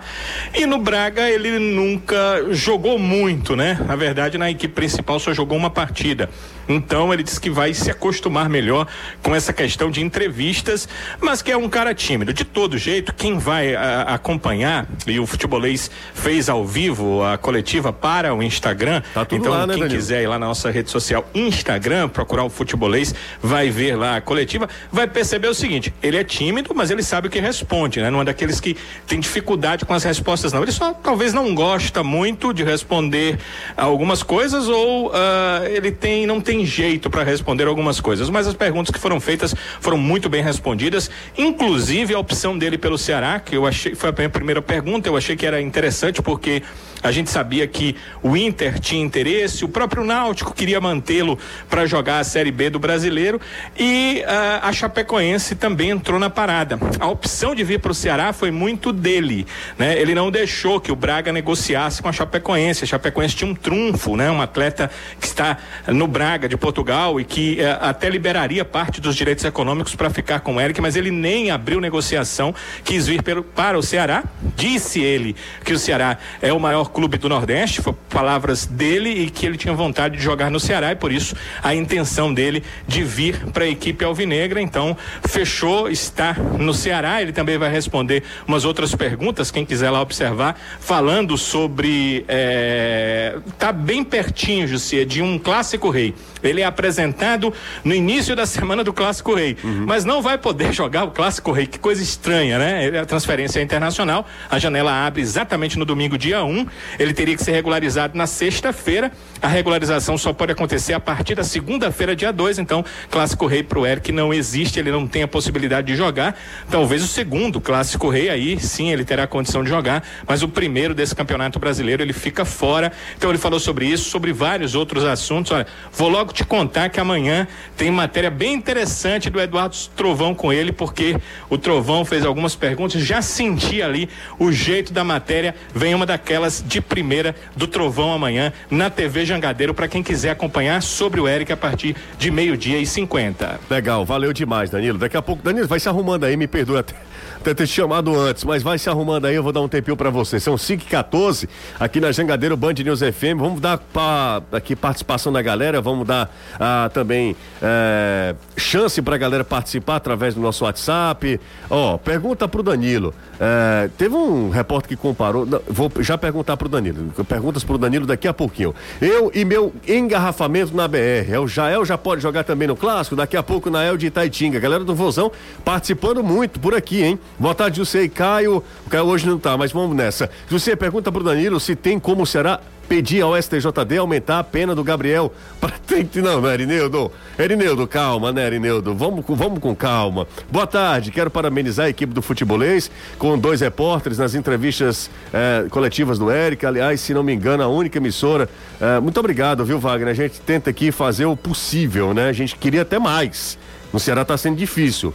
E 0.54 0.66
no 0.66 0.78
Braga 0.78 1.30
ele 1.30 1.60
nunca 1.60 2.46
jogou 2.52 2.98
muito, 2.98 3.56
né? 3.56 3.80
Na 3.86 3.96
verdade, 3.96 4.38
na 4.38 4.50
equipe 4.50 4.74
principal 4.74 5.20
só 5.20 5.34
jogou 5.34 5.58
uma 5.58 5.70
partida. 5.70 6.30
Então 6.76 7.14
ele 7.14 7.24
disse 7.24 7.40
que 7.40 7.50
vai 7.50 7.74
se 7.74 7.90
acostumar 7.92 8.50
melhor 8.50 8.88
com 9.22 9.36
essa 9.36 9.52
questão 9.54 9.92
de 9.92 10.02
entrevistas, 10.02 10.88
mas 11.20 11.42
que 11.42 11.52
é 11.52 11.58
um 11.58 11.70
cara 11.70 11.94
tímido. 11.94 12.34
De 12.34 12.46
todo 12.46 12.78
jeito, 12.78 13.14
quem 13.14 13.38
vai 13.38 13.76
a- 13.76 14.04
acompanhar, 14.04 14.88
e 15.06 15.20
o 15.20 15.26
futebolês 15.26 15.90
fez 16.14 16.50
ao 16.50 16.66
vivo 16.66 17.24
a 17.24 17.38
coletiva 17.38 17.92
para 17.92 18.34
o 18.34 18.42
Instagram. 18.42 19.02
Tá 19.14 19.28
então, 19.32 19.52
lá, 19.52 19.68
né, 19.68 19.74
quem 19.74 19.84
Danilo? 19.84 20.00
quiser 20.00 20.24
ir 20.24 20.28
lá 20.28 20.40
na 20.40 20.48
nossa 20.48 20.70
rede 20.72 20.90
social 20.90 21.30
Instagram, 21.34 22.10
procurar 22.10 22.44
o 22.44 22.50
futebolês, 22.50 23.14
vai 23.42 23.70
ver 23.70 23.96
lá 23.96 24.18
a 24.18 24.22
coletiva, 24.22 24.70
vai 24.92 25.08
perceber 25.08 25.48
o 25.48 25.54
seguinte: 25.54 25.94
ele 26.02 26.18
é 26.18 26.24
tímido, 26.24 26.74
mas 26.76 26.90
ele 26.92 27.04
sabe 27.04 27.28
o 27.28 27.30
que 27.30 27.40
responde, 27.40 28.00
né? 28.02 28.10
Não 28.10 28.22
é 28.22 28.26
daqueles 28.26 28.60
que 28.60 28.78
tem 29.08 29.20
dificuldade 29.20 29.86
com 29.86 29.94
as 29.94 30.04
respostas, 30.04 30.54
não. 30.54 30.62
Ele 30.62 30.72
só 30.72 30.94
talvez 30.94 31.34
não 31.34 31.54
gosta 31.54 32.04
muito 32.04 32.54
de 32.54 32.64
responder 32.64 33.38
algumas 33.76 34.24
coisas 34.24 34.68
ou 34.68 35.12
ah, 35.14 35.62
ele 35.66 35.92
tem 35.92 36.26
não 36.26 36.40
tem 36.40 36.61
jeito 36.66 37.10
para 37.10 37.24
responder 37.24 37.68
algumas 37.68 38.00
coisas. 38.00 38.30
Mas 38.30 38.48
as 38.48 38.54
perguntas 38.54 38.92
que 38.92 39.00
foram 39.00 39.20
feitas 39.20 39.56
foram 39.80 39.98
muito 39.98 40.30
bem 40.30 40.44
respondidas, 40.44 41.10
inclusive 41.38 42.14
a 42.14 42.20
opção 42.20 42.58
dele 42.58 42.78
pelo 42.78 42.98
Ceará, 42.98 43.40
que 43.40 43.56
eu 43.56 43.66
achei 43.66 43.96
foi 43.96 44.10
a 44.10 44.14
minha 44.14 44.30
primeira 44.30 44.62
pergunta, 44.62 45.08
eu 45.10 45.18
achei 45.18 45.36
que 45.36 45.46
era 45.46 45.62
interessante 45.62 46.22
porque 46.22 46.64
a 47.04 47.12
gente 47.12 47.30
sabia 47.30 47.68
que 47.68 47.96
o 48.22 48.38
Inter 48.38 48.80
tinha 48.80 49.02
interesse, 49.02 49.66
o 49.66 49.70
próprio 49.70 50.04
Náutico 50.04 50.54
queria 50.54 50.80
mantê-lo 50.80 51.38
para 51.70 51.86
jogar 51.86 52.20
a 52.20 52.24
Série 52.24 52.52
B 52.52 52.70
do 52.70 52.80
Brasileiro 52.80 53.40
e 53.78 54.24
ah, 54.28 54.62
a 54.64 54.74
Chapecoense 54.74 55.56
também 55.56 55.90
entrou 55.90 56.20
na 56.20 56.30
parada. 56.30 56.80
A 57.00 57.08
opção 57.08 57.56
de 57.56 57.64
vir 57.64 57.80
para 57.80 57.92
o 57.92 57.96
Ceará 57.96 58.34
foi 58.34 58.52
muito 58.52 58.94
dele, 58.94 59.48
né? 59.78 60.00
Ele 60.00 60.14
não 60.14 60.30
deixou 60.30 60.80
que 60.80 60.92
o 60.92 60.96
Braga 60.96 61.32
negociasse 61.32 62.02
com 62.02 62.10
a 62.10 62.12
Chapecoense. 62.12 62.84
A 62.84 62.88
Chapecoense 62.88 63.36
tinha 63.36 63.50
um 63.50 63.56
trunfo, 63.56 64.16
né? 64.16 64.30
Um 64.30 64.42
atleta 64.42 64.90
que 65.20 65.26
está 65.26 65.58
no 65.88 66.08
Braga 66.08 66.48
de 66.48 66.58
Portugal 66.58 67.20
e 67.20 67.24
que 67.24 67.60
eh, 67.60 67.78
até 67.82 68.10
liberaria 68.10 68.64
parte 68.64 69.02
dos 69.02 69.16
direitos 69.16 69.44
econômicos 69.44 69.96
para 69.96 70.10
ficar 70.10 70.42
com 70.42 70.56
o 70.56 70.62
Eric, 70.62 70.80
mas 70.82 70.96
ele 70.96 71.12
nem 71.12 71.50
abriu 71.50 71.82
negociação, 71.82 72.54
quis 72.84 73.08
vir 73.08 73.24
pelo, 73.24 73.44
para 73.44 73.78
o 73.78 73.84
Ceará. 73.84 74.24
Disse 74.56 75.02
ele 75.02 75.36
que 75.64 75.74
o 75.74 75.80
Ceará 75.80 76.18
é 76.42 76.54
o 76.54 76.60
maior 76.60 76.91
clube 76.92 77.18
do 77.18 77.28
Nordeste, 77.28 77.82
foi 77.82 77.94
palavras 78.10 78.66
dele 78.66 79.10
e 79.10 79.30
que 79.30 79.46
ele 79.46 79.58
tinha 79.58 79.74
vontade 79.74 80.18
de 80.18 80.24
jogar 80.24 80.52
no 80.52 80.60
Ceará 80.60 80.92
e 80.92 80.96
por 80.96 81.12
isso 81.12 81.36
a 81.64 81.74
intenção 81.74 82.34
dele 82.34 82.64
de 82.88 83.04
vir 83.04 83.48
para 83.52 83.66
a 83.66 83.68
equipe 83.68 84.04
alvinegra. 84.04 84.62
Então, 84.62 84.96
fechou, 85.28 85.90
está 85.90 86.34
no 86.34 86.74
Ceará. 86.74 87.22
Ele 87.22 87.32
também 87.32 87.58
vai 87.58 87.72
responder 87.72 88.24
umas 88.48 88.66
outras 88.66 88.94
perguntas, 88.94 89.52
quem 89.52 89.66
quiser 89.66 89.90
lá 89.90 90.02
observar, 90.02 90.60
falando 90.80 91.38
sobre. 91.38 92.26
É, 92.28 93.38
tá 93.58 93.72
bem 93.72 94.04
pertinho, 94.04 94.68
Jussia, 94.68 95.06
de 95.06 95.22
um 95.22 95.40
clássico 95.40 95.90
rei. 95.90 96.14
Ele 96.44 96.62
é 96.62 96.66
apresentado 96.66 97.54
no 97.84 97.94
início 97.94 98.36
da 98.36 98.46
semana 98.46 98.84
do 98.84 98.92
Clássico 98.92 99.36
Rei, 99.36 99.56
mas 99.64 100.04
não 100.06 100.22
vai 100.22 100.38
poder 100.38 100.74
jogar 100.74 101.04
o 101.04 101.12
Clássico 101.12 101.52
Rei. 101.52 101.68
Que 101.68 101.78
coisa 101.78 102.02
estranha, 102.02 102.58
né? 102.58 103.00
A 103.00 103.06
transferência 103.06 103.60
é 103.60 103.64
internacional, 103.64 104.26
a 104.50 104.58
janela 104.58 105.06
abre 105.06 105.22
exatamente 105.22 105.78
no 105.78 105.86
domingo, 105.86 106.18
dia 106.18 106.44
1. 106.44 106.66
Ele 107.00 107.14
teria 107.14 107.36
que 107.36 107.44
ser 107.44 107.52
regularizado 107.52 108.18
na 108.18 108.28
sexta-feira. 108.28 109.12
A 109.42 109.48
regularização 109.48 110.18
só 110.18 110.34
pode 110.34 110.52
acontecer 110.52 110.94
a 110.94 111.00
partir 111.00 111.36
da 111.36 111.44
segunda-feira, 111.44 112.16
dia 112.16 112.32
2. 112.32 112.60
Então, 112.60 112.84
Clássico 113.10 113.46
Rei 113.46 113.64
pro 113.64 113.86
Eric 113.86 114.12
não 114.12 114.34
existe, 114.34 114.80
ele 114.80 114.92
não 114.92 115.08
tem 115.08 115.24
a 115.24 115.28
possibilidade 115.28 115.88
de 115.88 115.96
jogar. 115.96 116.38
Talvez 116.70 117.04
o 117.04 117.08
segundo 117.08 117.60
Clássico 117.60 118.10
Rei, 118.10 118.30
aí 118.30 118.60
sim 118.60 118.92
ele 118.92 119.04
terá 119.04 119.26
condição 119.28 119.64
de 119.64 119.70
jogar, 119.70 120.04
mas 120.28 120.44
o 120.44 120.48
primeiro 120.48 120.94
desse 120.94 121.16
campeonato 121.16 121.60
brasileiro 121.60 122.04
ele 122.04 122.14
fica 122.14 122.46
fora. 122.46 122.92
Então 123.18 123.30
ele 123.30 123.40
falou 123.40 123.60
sobre 123.60 123.86
isso, 123.86 124.10
sobre 124.10 124.32
vários 124.34 124.76
outros 124.76 125.04
assuntos. 125.04 125.52
Olha, 125.52 125.66
vou 125.92 126.10
logo 126.10 126.34
te 126.34 126.44
contar 126.44 126.90
que 126.90 127.00
amanhã 127.00 127.48
tem 127.76 127.90
matéria 127.92 128.30
bem 128.30 128.54
interessante 128.54 129.30
do 129.30 129.40
Eduardo 129.40 129.76
Trovão 129.96 130.34
com 130.34 130.52
ele, 130.52 130.72
porque 130.72 131.18
o 131.50 131.58
Trovão 131.58 132.06
fez 132.06 132.26
algumas 132.26 132.56
perguntas, 132.56 133.02
já 133.02 133.22
senti 133.22 133.82
ali 133.82 134.10
o 134.38 134.52
jeito 134.52 134.94
da 134.94 135.04
matéria. 135.04 135.56
Vem 135.74 135.94
uma 135.94 136.06
daquelas 136.06 136.64
de 136.72 136.80
primeira 136.80 137.36
do 137.56 137.68
Trovão 137.68 138.14
amanhã 138.14 138.54
na 138.70 138.90
TV 138.90 139.26
Jangadeiro 139.26 139.74
para 139.74 139.90
quem 139.90 140.02
quiser 140.02 140.30
acompanhar 140.30 140.82
sobre 140.82 141.20
o 141.20 141.28
Eric 141.28 141.52
a 141.52 141.58
partir 141.58 141.96
de 142.18 142.32
meio-dia 142.32 142.80
e 142.80 142.86
50. 142.86 143.60
Legal, 143.70 144.06
valeu 144.06 144.32
demais, 144.32 144.70
Danilo. 144.70 144.98
Daqui 144.98 145.18
a 145.18 145.22
pouco, 145.22 145.44
Danilo, 145.44 145.68
vai 145.68 145.80
se 145.82 145.90
arrumando 145.90 146.24
aí, 146.24 146.38
me 146.38 146.48
perdoe 146.48 146.78
até, 146.78 146.96
até 147.36 147.54
ter 147.54 147.68
te 147.68 147.74
chamado 147.74 148.18
antes, 148.18 148.46
mas 148.46 148.64
vai 148.64 148.80
se 148.80 148.90
arrumando 148.90 149.26
aí, 149.26 149.36
eu 149.36 149.44
vou 149.44 149.52
dar 149.52 149.60
um 149.60 149.68
tempinho 149.68 149.98
pra 149.98 150.10
você. 150.10 150.40
São 150.40 150.58
5 150.58 150.84
e 150.84 150.86
14 150.86 151.50
aqui 151.78 152.00
na 152.00 152.12
Jangadeiro 152.12 152.56
Band 152.56 152.74
News 152.74 153.02
FM. 153.02 153.38
Vamos 153.38 153.60
dar 153.60 153.78
pa, 153.78 154.42
aqui 154.54 154.74
participação 154.74 155.34
da 155.34 155.42
galera, 155.42 155.82
vamos 155.82 156.08
dar 156.08 156.34
ah, 156.58 156.90
também 156.94 157.36
eh, 157.62 158.34
chance 158.56 159.02
pra 159.02 159.18
galera 159.18 159.44
participar 159.44 159.98
através 159.98 160.36
do 160.36 160.40
nosso 160.42 160.64
WhatsApp. 160.64 161.38
Ó, 161.70 161.98
pergunta 161.98 162.48
pro 162.48 162.64
Danilo. 162.64 163.14
eh, 163.40 163.90
teve 163.98 164.16
um 164.16 164.50
repórter 164.50 164.88
que 164.88 164.96
comparou. 164.96 165.46
vou 165.68 165.92
já 166.00 166.18
perguntar 166.18 166.56
pro 166.62 166.70
Danilo. 166.70 167.12
Perguntas 167.28 167.64
pro 167.64 167.78
Danilo 167.78 168.06
daqui 168.06 168.28
a 168.28 168.34
pouquinho. 168.34 168.76
Eu 169.02 169.32
e 169.34 169.44
meu 169.44 169.74
engarrafamento 169.88 170.76
na 170.76 170.88
BR. 170.88 171.32
É 171.32 171.40
o 171.40 171.48
Jael 171.48 171.84
já 171.84 171.98
pode 171.98 172.22
jogar 172.22 172.44
também 172.44 172.68
no 172.68 172.76
clássico. 172.76 173.16
Daqui 173.16 173.36
a 173.36 173.42
pouco 173.42 173.72
na 173.72 173.84
El 173.84 173.98
de 173.98 174.08
Itaitinga. 174.08 174.60
Galera 174.60 174.84
do 174.84 174.94
Vozão 174.94 175.32
participando 175.66 176.24
muito 176.24 176.60
por 176.60 176.76
aqui, 176.76 177.02
hein? 177.02 177.20
Boa 177.40 177.56
tarde, 177.56 177.78
José 177.78 178.04
e 178.04 178.10
Caio. 178.10 178.64
O 178.86 178.90
Caio 178.90 179.06
hoje 179.06 179.26
não 179.26 179.40
tá, 179.40 179.58
mas 179.58 179.72
vamos 179.72 179.96
nessa. 179.96 180.30
José, 180.48 180.76
pergunta 180.76 181.12
pro 181.12 181.24
Danilo 181.24 181.60
se 181.60 181.76
tem 181.76 182.00
como 182.00 182.26
será 182.28 182.60
pedir 182.88 183.22
ao 183.22 183.42
STJD 183.42 183.98
aumentar 183.98 184.40
a 184.40 184.44
pena 184.44 184.76
do 184.76 184.84
Gabriel 184.84 185.34
para 185.60 185.72
30. 185.72 186.22
Não, 186.22 186.42
não 186.42 186.50
é 186.50 186.54
Erineudo. 186.54 187.12
Erineudo, 187.38 187.88
calma, 187.88 188.32
né, 188.32 188.46
Erineudo? 188.46 188.94
Vamos, 188.94 189.24
vamos 189.28 189.60
com 189.60 189.76
calma. 189.76 190.28
Boa 190.50 190.68
tarde, 190.68 191.12
quero 191.12 191.30
parabenizar 191.30 191.86
a 191.86 191.90
equipe 191.90 192.14
do 192.14 192.22
Futebolês 192.22 192.92
com 193.18 193.38
dois 193.38 193.62
repórteres 193.62 194.18
nas 194.18 194.36
entrevistas 194.36 195.10
eh, 195.34 195.66
coletivas 195.70 196.20
do 196.20 196.32
Eric. 196.32 196.66
Aliás, 196.66 197.02
se 197.02 197.14
não 197.14 197.24
me 197.24 197.34
engano, 197.34 197.64
a 197.64 197.68
única 197.68 197.98
emissora. 197.98 198.50
Eh, 198.80 199.00
muito 199.00 199.20
obrigado, 199.20 199.64
viu, 199.64 199.80
Wagner? 199.80 200.10
A 200.10 200.14
gente 200.14 200.40
tenta 200.42 200.70
aqui 200.70 200.92
fazer 200.92 201.26
o 201.26 201.36
possível, 201.36 202.14
né? 202.14 202.30
A 202.30 202.34
gente 202.34 202.56
queria 202.56 202.82
até 202.82 203.00
mais. 203.00 203.58
No 203.92 204.00
Ceará 204.00 204.24
tá 204.26 204.38
sendo 204.38 204.58
difícil. 204.58 205.14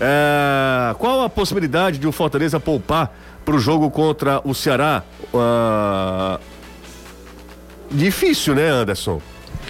É, 0.00 0.94
qual 0.98 1.22
a 1.22 1.28
possibilidade 1.28 1.96
de 1.98 2.08
o 2.08 2.12
Fortaleza 2.12 2.58
poupar 2.58 3.14
para 3.44 3.54
o 3.54 3.58
jogo 3.58 3.90
contra 3.90 4.40
o 4.44 4.54
Ceará. 4.54 5.02
Uh... 5.32 6.51
Difícil, 7.92 8.54
né, 8.54 8.68
Anderson? 8.68 9.20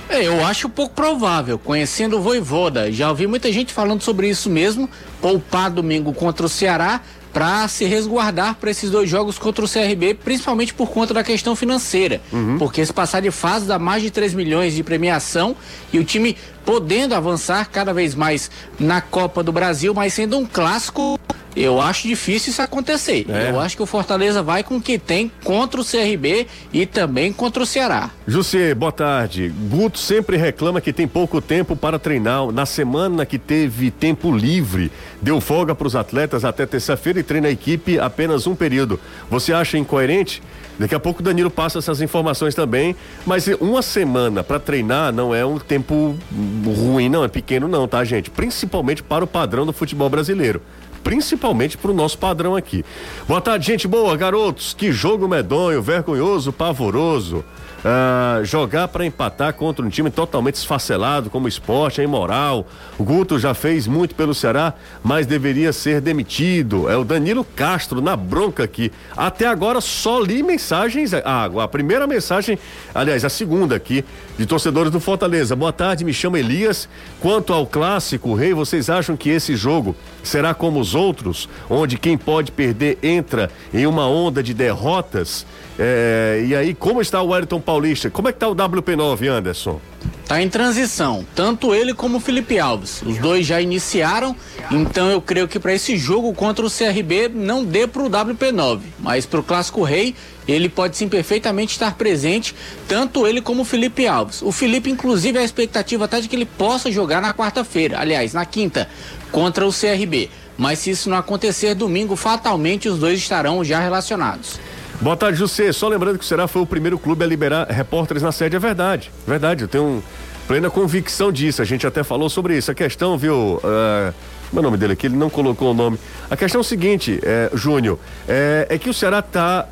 É, 0.08 0.26
eu 0.26 0.44
acho 0.44 0.68
pouco 0.68 0.94
provável, 0.94 1.58
conhecendo 1.58 2.18
o 2.18 2.20
Voivoda. 2.20 2.90
Já 2.92 3.08
ouvi 3.08 3.26
muita 3.26 3.50
gente 3.50 3.72
falando 3.72 4.02
sobre 4.02 4.28
isso 4.28 4.50
mesmo. 4.50 4.88
Poupar 5.20 5.70
domingo 5.70 6.12
contra 6.12 6.46
o 6.46 6.48
Ceará 6.48 7.00
para 7.32 7.66
se 7.66 7.86
resguardar 7.86 8.56
para 8.56 8.70
esses 8.70 8.90
dois 8.90 9.08
jogos 9.08 9.38
contra 9.38 9.64
o 9.64 9.68
CRB, 9.68 10.14
principalmente 10.14 10.74
por 10.74 10.90
conta 10.90 11.14
da 11.14 11.24
questão 11.24 11.56
financeira. 11.56 12.20
Uhum. 12.30 12.58
Porque 12.58 12.84
se 12.84 12.92
passar 12.92 13.20
de 13.20 13.30
fase 13.30 13.66
dá 13.66 13.78
mais 13.78 14.02
de 14.02 14.10
3 14.10 14.34
milhões 14.34 14.74
de 14.74 14.82
premiação 14.82 15.56
e 15.92 15.98
o 15.98 16.04
time 16.04 16.36
podendo 16.64 17.14
avançar 17.14 17.70
cada 17.70 17.94
vez 17.94 18.14
mais 18.14 18.50
na 18.78 19.00
Copa 19.00 19.42
do 19.42 19.50
Brasil, 19.50 19.94
mas 19.94 20.12
sendo 20.12 20.38
um 20.38 20.44
clássico 20.44 21.18
eu 21.54 21.80
acho 21.80 22.08
difícil 22.08 22.50
isso 22.50 22.62
acontecer. 22.62 23.26
É. 23.28 23.50
Eu 23.50 23.60
acho 23.60 23.76
que 23.76 23.82
o 23.82 23.86
Fortaleza 23.86 24.42
vai 24.42 24.62
com 24.62 24.76
o 24.76 24.80
que 24.80 24.98
tem 24.98 25.30
contra 25.44 25.80
o 25.80 25.84
CRB 25.84 26.46
e 26.72 26.86
também 26.86 27.32
contra 27.32 27.62
o 27.62 27.66
Ceará. 27.66 28.10
José, 28.26 28.74
boa 28.74 28.92
tarde. 28.92 29.52
Guto 29.68 29.98
sempre 29.98 30.36
reclama 30.36 30.80
que 30.80 30.92
tem 30.92 31.06
pouco 31.06 31.40
tempo 31.40 31.76
para 31.76 31.98
treinar. 31.98 32.50
Na 32.52 32.64
semana 32.64 33.26
que 33.26 33.38
teve 33.38 33.90
tempo 33.90 34.34
livre, 34.34 34.90
deu 35.20 35.40
folga 35.40 35.74
para 35.74 35.86
os 35.86 35.96
atletas 35.96 36.44
até 36.44 36.64
terça-feira 36.64 37.20
e 37.20 37.22
treina 37.22 37.48
a 37.48 37.50
equipe 37.50 37.98
apenas 37.98 38.46
um 38.46 38.54
período. 38.54 38.98
Você 39.30 39.52
acha 39.52 39.76
incoerente? 39.76 40.42
Daqui 40.78 40.94
a 40.94 41.00
pouco 41.00 41.20
o 41.20 41.22
Danilo 41.22 41.50
passa 41.50 41.78
essas 41.78 42.00
informações 42.00 42.54
também, 42.54 42.96
mas 43.26 43.46
uma 43.60 43.82
semana 43.82 44.42
para 44.42 44.58
treinar 44.58 45.12
não 45.12 45.34
é 45.34 45.44
um 45.44 45.58
tempo 45.58 46.16
ruim, 46.64 47.10
não, 47.10 47.22
é 47.22 47.28
pequeno 47.28 47.68
não, 47.68 47.86
tá, 47.86 48.02
gente? 48.04 48.30
Principalmente 48.30 49.02
para 49.02 49.22
o 49.22 49.26
padrão 49.26 49.66
do 49.66 49.72
futebol 49.72 50.08
brasileiro 50.08 50.62
principalmente 51.02 51.76
para 51.76 51.90
o 51.90 51.94
nosso 51.94 52.18
padrão 52.18 52.56
aqui. 52.56 52.84
Boa 53.26 53.40
tarde, 53.40 53.66
gente 53.66 53.86
boa, 53.86 54.16
garotos. 54.16 54.74
Que 54.74 54.92
jogo 54.92 55.28
medonho, 55.28 55.82
vergonhoso, 55.82 56.52
pavoroso. 56.52 57.44
Uh, 57.84 58.44
jogar 58.44 58.86
para 58.86 59.04
empatar 59.04 59.52
contra 59.54 59.84
um 59.84 59.88
time 59.88 60.08
totalmente 60.08 60.54
esfacelado 60.54 61.28
como 61.28 61.46
o 61.46 61.48
esporte 61.48 62.00
é 62.00 62.04
imoral. 62.04 62.64
O 62.96 63.02
Guto 63.02 63.40
já 63.40 63.54
fez 63.54 63.88
muito 63.88 64.14
pelo 64.14 64.32
Ceará, 64.32 64.74
mas 65.02 65.26
deveria 65.26 65.72
ser 65.72 66.00
demitido. 66.00 66.88
É 66.88 66.96
o 66.96 67.02
Danilo 67.02 67.44
Castro 67.44 68.00
na 68.00 68.14
bronca 68.14 68.62
aqui. 68.62 68.92
Até 69.16 69.48
agora 69.48 69.80
só 69.80 70.20
li 70.20 70.44
mensagens. 70.44 71.12
Ah, 71.12 71.50
a 71.60 71.66
primeira 71.66 72.06
mensagem, 72.06 72.56
aliás, 72.94 73.24
a 73.24 73.28
segunda 73.28 73.74
aqui, 73.74 74.04
de 74.38 74.46
torcedores 74.46 74.92
do 74.92 75.00
Fortaleza. 75.00 75.56
Boa 75.56 75.72
tarde, 75.72 76.04
me 76.04 76.14
chamo 76.14 76.36
Elias. 76.36 76.88
Quanto 77.18 77.52
ao 77.52 77.66
clássico, 77.66 78.32
Rei, 78.34 78.54
vocês 78.54 78.88
acham 78.88 79.16
que 79.16 79.28
esse 79.28 79.56
jogo 79.56 79.96
será 80.22 80.54
como 80.54 80.78
os 80.78 80.94
outros, 80.94 81.48
onde 81.68 81.98
quem 81.98 82.16
pode 82.16 82.52
perder 82.52 82.98
entra 83.02 83.50
em 83.74 83.88
uma 83.88 84.06
onda 84.06 84.40
de 84.40 84.54
derrotas? 84.54 85.44
É, 85.78 86.44
e 86.46 86.54
aí, 86.54 86.74
como 86.74 87.00
está 87.00 87.20
o 87.22 87.28
Wellington 87.28 87.60
Paulista? 87.72 88.10
Como 88.10 88.28
é 88.28 88.32
que 88.32 88.36
está 88.36 88.48
o 88.48 88.54
WP9, 88.54 89.28
Anderson? 89.28 89.80
Está 90.22 90.42
em 90.42 90.48
transição, 90.48 91.26
tanto 91.34 91.74
ele 91.74 91.94
como 91.94 92.18
o 92.18 92.20
Felipe 92.20 92.58
Alves. 92.58 93.00
Os 93.00 93.16
dois 93.16 93.46
já 93.46 93.62
iniciaram, 93.62 94.36
então 94.70 95.10
eu 95.10 95.22
creio 95.22 95.48
que 95.48 95.58
para 95.58 95.72
esse 95.72 95.96
jogo 95.96 96.34
contra 96.34 96.66
o 96.66 96.70
CRB 96.70 97.30
não 97.34 97.64
dê 97.64 97.86
para 97.86 98.02
o 98.02 98.10
WP9, 98.10 98.80
mas 98.98 99.24
para 99.24 99.40
o 99.40 99.42
Clássico 99.42 99.82
Rei 99.82 100.14
ele 100.46 100.68
pode 100.68 100.98
sim 100.98 101.08
perfeitamente 101.08 101.72
estar 101.72 101.94
presente, 101.94 102.54
tanto 102.86 103.26
ele 103.26 103.40
como 103.40 103.62
o 103.62 103.64
Felipe 103.64 104.06
Alves. 104.06 104.42
O 104.42 104.52
Felipe, 104.52 104.90
inclusive, 104.90 105.38
a 105.38 105.42
expectativa 105.44 106.04
até 106.04 106.20
de 106.20 106.28
que 106.28 106.36
ele 106.36 106.44
possa 106.44 106.92
jogar 106.92 107.22
na 107.22 107.32
quarta-feira, 107.32 107.98
aliás, 107.98 108.34
na 108.34 108.44
quinta, 108.44 108.86
contra 109.30 109.66
o 109.66 109.72
CRB. 109.72 110.28
Mas 110.58 110.80
se 110.80 110.90
isso 110.90 111.08
não 111.08 111.16
acontecer, 111.16 111.74
domingo, 111.74 112.16
fatalmente 112.16 112.86
os 112.86 112.98
dois 112.98 113.18
estarão 113.18 113.64
já 113.64 113.80
relacionados. 113.80 114.60
Boa 115.02 115.16
tarde, 115.16 115.36
José. 115.36 115.72
Só 115.72 115.88
lembrando 115.88 116.16
que 116.16 116.24
o 116.24 116.26
Será 116.26 116.46
foi 116.46 116.62
o 116.62 116.66
primeiro 116.66 116.96
clube 116.96 117.24
a 117.24 117.26
liberar 117.26 117.66
repórteres 117.68 118.22
na 118.22 118.30
sede. 118.30 118.54
É 118.54 118.58
verdade, 118.60 119.10
verdade. 119.26 119.62
Eu 119.62 119.68
tenho 119.68 120.00
plena 120.46 120.70
convicção 120.70 121.32
disso. 121.32 121.60
A 121.60 121.64
gente 121.64 121.84
até 121.84 122.04
falou 122.04 122.30
sobre 122.30 122.56
isso. 122.56 122.70
A 122.70 122.74
questão, 122.74 123.18
viu? 123.18 123.56
Uh, 123.56 124.14
meu 124.52 124.60
é 124.60 124.62
nome 124.62 124.76
dele 124.76 124.92
aqui, 124.92 125.08
ele 125.08 125.16
não 125.16 125.28
colocou 125.28 125.72
o 125.72 125.74
nome. 125.74 125.98
A 126.30 126.36
questão 126.36 126.60
é 126.60 126.62
o 126.62 126.64
seguinte, 126.64 127.18
é, 127.24 127.50
Júnior, 127.52 127.98
é, 128.28 128.68
é, 128.70 128.78
que 128.78 128.88
o 128.88 128.94
Ceará 128.94 129.18
está 129.18 129.66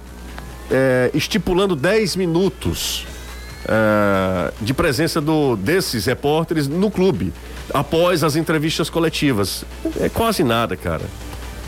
é, 0.69 1.13
estipulando 1.15 1.77
10 1.77 2.17
minutos 2.17 3.07
é, 3.69 4.53
de 4.61 4.75
presença 4.75 5.21
do, 5.21 5.55
desses 5.55 6.07
repórteres 6.07 6.67
no 6.67 6.91
clube, 6.91 7.33
após 7.73 8.25
as 8.25 8.35
entrevistas 8.35 8.91
coletivas. 8.91 9.65
É 10.01 10.09
quase 10.09 10.43
nada, 10.43 10.77
cara. 10.77 11.05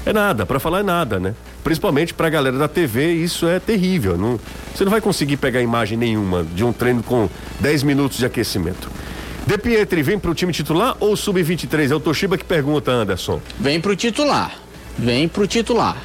É 0.04 0.12
nada, 0.12 0.44
para 0.44 0.58
falar 0.58 0.80
é 0.80 0.82
nada, 0.82 1.20
né? 1.20 1.34
Principalmente 1.62 2.12
para 2.12 2.26
a 2.26 2.30
galera 2.30 2.58
da 2.58 2.66
TV, 2.66 3.12
isso 3.12 3.46
é 3.46 3.60
terrível. 3.60 4.18
Não, 4.18 4.38
você 4.74 4.84
não 4.84 4.90
vai 4.90 5.00
conseguir 5.00 5.36
pegar 5.36 5.60
imagem 5.60 5.96
nenhuma 5.96 6.42
de 6.42 6.64
um 6.64 6.72
treino 6.72 7.02
com 7.02 7.28
10 7.60 7.84
minutos 7.84 8.18
de 8.18 8.26
aquecimento. 8.26 8.90
De 9.46 9.58
Pietri 9.58 10.02
vem 10.02 10.18
para 10.18 10.30
o 10.30 10.34
time 10.34 10.52
titular 10.52 10.96
ou 11.00 11.16
sub-23? 11.16 11.90
É 11.90 11.94
o 11.94 12.00
Toshiba 12.00 12.36
que 12.36 12.44
pergunta, 12.44 12.90
Anderson. 12.90 13.40
Vem 13.58 13.80
para 13.80 13.92
o 13.92 13.96
titular. 13.96 14.56
Vem 14.98 15.28
para 15.28 15.42
o 15.42 15.46
titular. 15.46 15.96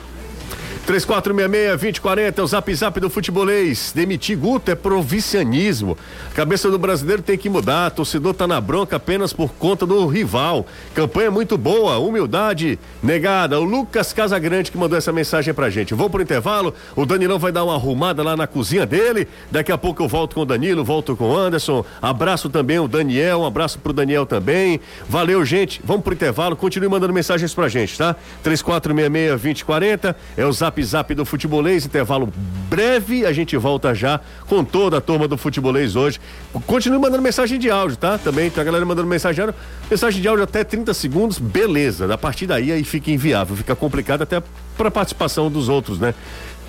3466-2040 0.88 2.38
é 2.38 2.41
o 2.41 2.47
zap 2.47 2.73
zap 2.73 2.97
do 3.02 3.10
futebolês. 3.10 3.91
Demitir 3.93 4.38
Guto 4.38 4.71
é 4.71 4.76
provincianismo. 4.76 5.97
Cabeça 6.34 6.71
do 6.71 6.80
brasileiro 6.80 7.21
tem 7.21 7.38
que 7.38 7.50
mudar. 7.50 7.91
Torcedor 7.91 8.34
tá 8.34 8.47
na 8.47 8.62
bronca 8.62 8.95
apenas 8.95 9.34
por 9.34 9.50
conta 9.50 9.86
do 9.86 10.08
rival. 10.08 10.65
Campanha 10.95 11.30
muito 11.30 11.58
boa, 11.58 11.97
humildade 11.97 12.80
negada. 13.04 13.60
O 13.60 13.65
Lucas 13.65 14.13
Casagrande 14.13 14.71
que 14.71 14.78
mandou 14.78 14.97
essa 14.97 15.12
mensagem 15.12 15.54
pra 15.54 15.69
gente. 15.69 15.93
Vou 15.93 16.10
pro 16.10 16.21
intervalo. 16.21 16.73
O 16.95 17.06
Danilão 17.06 17.38
vai 17.38 17.52
dar 17.52 17.65
uma 17.65 17.76
arrumada 17.76 18.23
lá 18.23 18.38
na 18.38 18.47
cozinha 18.47 18.86
dele. 18.86 19.28
Daqui 19.52 19.73
a 19.73 19.78
pouco 19.78 20.02
eu 20.02 20.08
volto 20.08 20.36
com 20.36 20.41
o 20.43 20.45
Danilo, 20.45 20.86
volto 20.86 21.17
com 21.17 21.32
o 21.32 21.38
Anderson. 21.38 21.84
Abraço 22.02 22.50
também 22.50 22.80
o 22.80 22.88
Daniel, 22.88 23.41
um 23.41 23.45
abraço 23.45 23.78
pro 23.78 23.91
Daniel 23.91 24.26
também. 24.26 24.80
Valeu, 25.10 25.43
gente. 25.43 25.82
Vamos 25.84 26.04
pro 26.04 26.13
intervalo. 26.13 26.56
Continue 26.56 26.88
mandando 26.88 27.12
mensagens 27.12 27.54
pra 27.54 27.67
gente, 27.67 27.97
tá? 27.97 28.15
3466-2040 28.45 30.15
é 30.38 30.45
o 30.45 30.54
zap 30.54 30.76
zap 30.83 31.13
do 31.13 31.25
futebolês, 31.25 31.85
intervalo 31.85 32.31
breve, 32.69 33.25
a 33.25 33.33
gente 33.33 33.55
volta 33.57 33.93
já 33.93 34.19
com 34.47 34.63
toda 34.63 34.97
a 34.97 35.01
turma 35.01 35.27
do 35.27 35.37
futebolês 35.37 35.95
hoje. 35.95 36.19
Continue 36.65 36.99
mandando 36.99 37.21
mensagem 37.21 37.59
de 37.59 37.69
áudio, 37.69 37.97
tá? 37.97 38.17
Também 38.17 38.49
tem 38.49 38.61
a 38.61 38.63
galera 38.63 38.85
mandando 38.85 39.07
mensagem 39.07 39.45
mensagem 39.89 40.21
de 40.21 40.27
áudio 40.27 40.43
até 40.43 40.63
30 40.63 40.93
segundos, 40.93 41.39
beleza. 41.39 42.13
A 42.13 42.17
partir 42.17 42.47
daí 42.47 42.71
aí 42.71 42.83
fica 42.83 43.11
inviável, 43.11 43.55
fica 43.55 43.75
complicado 43.75 44.23
até 44.23 44.41
para 44.77 44.91
participação 44.91 45.49
dos 45.49 45.69
outros, 45.69 45.99
né? 45.99 46.13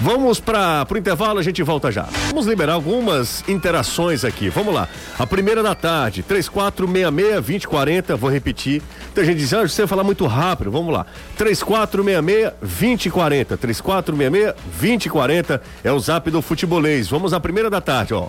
Vamos 0.01 0.39
para 0.39 0.87
o 0.89 0.97
intervalo, 0.97 1.41
a 1.41 1.43
gente 1.43 1.61
volta 1.63 1.91
já. 1.91 2.07
Vamos 2.29 2.47
liberar 2.47 2.75
algumas 2.75 3.43
interações 3.49 4.25
aqui. 4.25 4.49
Vamos 4.49 4.73
lá. 4.73 4.89
A 5.19 5.27
primeira 5.27 5.61
da 5.63 5.75
tarde, 5.75 6.23
3466-2040. 6.23 8.15
Vou 8.15 8.31
repetir. 8.31 8.81
Tem 9.13 9.25
gente 9.25 9.39
dizendo, 9.39 9.65
ah, 9.65 9.69
você 9.69 9.83
vai 9.83 9.89
falar 9.89 10.05
muito 10.05 10.25
rápido. 10.27 10.71
Vamos 10.71 10.95
lá. 10.95 11.05
3466-2040. 11.37 13.59
3466-2040 13.59 15.61
é 15.83 15.91
o 15.91 15.99
zap 15.99 16.31
do 16.31 16.41
futebolês. 16.41 17.09
Vamos 17.09 17.33
à 17.33 17.41
primeira 17.41 17.69
da 17.69 17.81
tarde, 17.81 18.15
ó. 18.15 18.29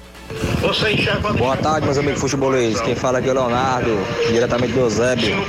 Boa 1.37 1.57
tarde, 1.57 1.85
meus 1.85 1.97
amigos 1.97 2.19
futebolês. 2.19 2.79
Quem 2.81 2.95
fala 2.95 3.19
aqui 3.19 3.29
é 3.29 3.31
o 3.31 3.35
Leonardo, 3.35 3.91
diretamente 4.31 4.73
do 4.73 4.79
Eusébio. 4.81 5.35
A 5.37 5.41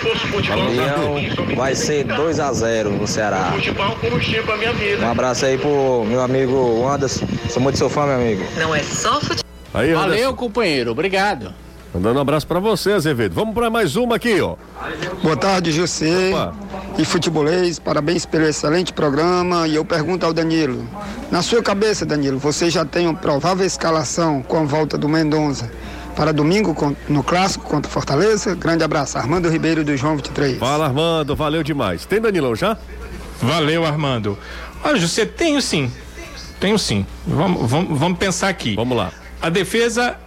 vai 1.55 1.75
ser 1.75 2.05
2 2.05 2.41
a 2.41 2.53
0 2.53 2.91
no 2.91 3.07
Ceará. 3.07 3.53
Um 5.03 5.11
abraço 5.11 5.45
aí 5.47 5.59
pro 5.59 6.05
meu 6.11 6.21
amigo 6.23 6.87
Anderson. 6.87 7.27
Sou 7.49 7.63
muito 7.63 7.79
seu 7.79 7.89
fã, 7.89 8.05
meu 8.07 8.17
amigo. 8.17 8.43
Não 8.59 8.75
é 8.75 8.83
só 8.83 9.21
futebol. 9.21 9.45
Aí, 9.73 9.95
Valeu, 9.95 10.35
companheiro. 10.35 10.91
Obrigado. 10.91 11.55
Mandando 11.95 12.19
um 12.19 12.23
abraço 12.23 12.47
para 12.47 12.61
você, 12.61 12.93
Azevedo. 12.93 13.35
Vamos 13.35 13.53
para 13.55 13.69
mais 13.69 13.97
uma 13.97 14.17
aqui, 14.17 14.41
ó. 14.41 14.55
Boa 15.23 15.37
tarde, 15.37 15.73
José 15.73 16.31
Opa. 16.31 16.55
e 16.99 17.05
futebolês. 17.05 17.79
Parabéns 17.79 18.25
pelo 18.25 18.45
excelente 18.45 18.93
programa. 18.93 19.67
E 19.67 19.75
eu 19.75 19.85
pergunto 19.85 20.25
ao 20.25 20.33
Danilo: 20.33 20.87
na 21.31 21.43
sua 21.43 21.63
cabeça, 21.63 22.05
Danilo, 22.07 22.39
você 22.39 22.71
já 22.71 22.85
tem 22.85 23.07
uma 23.07 23.15
provável 23.19 23.67
escalação 23.67 24.43
com 24.43 24.59
a 24.59 24.65
volta 24.65 24.97
do 24.97 25.09
Mendonça 25.09 25.71
para 26.15 26.33
domingo 26.33 26.97
no 27.09 27.23
clássico 27.25 27.65
contra 27.65 27.91
Fortaleza? 27.91 28.55
Grande 28.55 28.85
abraço. 28.85 29.19
Armando 29.19 29.49
Ribeiro 29.49 29.83
do 29.83 29.97
João 29.97 30.17
23. 30.17 30.59
Fala, 30.59 30.87
Armando. 30.87 31.35
Valeu 31.35 31.63
demais. 31.65 32.07
Tem 32.07 32.21
Danilão 32.21 32.55
já? 32.55 32.77
Valeu, 33.43 33.85
Armando. 33.85 34.39
Olha, 34.83 34.99
José, 34.99 35.27
tenho 35.27 35.61
sim. 35.61 35.91
Tenho 36.59 36.79
sim. 36.79 37.07
Vamos, 37.27 37.71
vamos, 37.71 37.99
vamos 37.99 38.19
pensar 38.19 38.49
aqui. 38.49 38.75
Vamos 38.77 38.97
lá. 38.97 39.13
A 39.41 39.49
defesa 39.49 40.19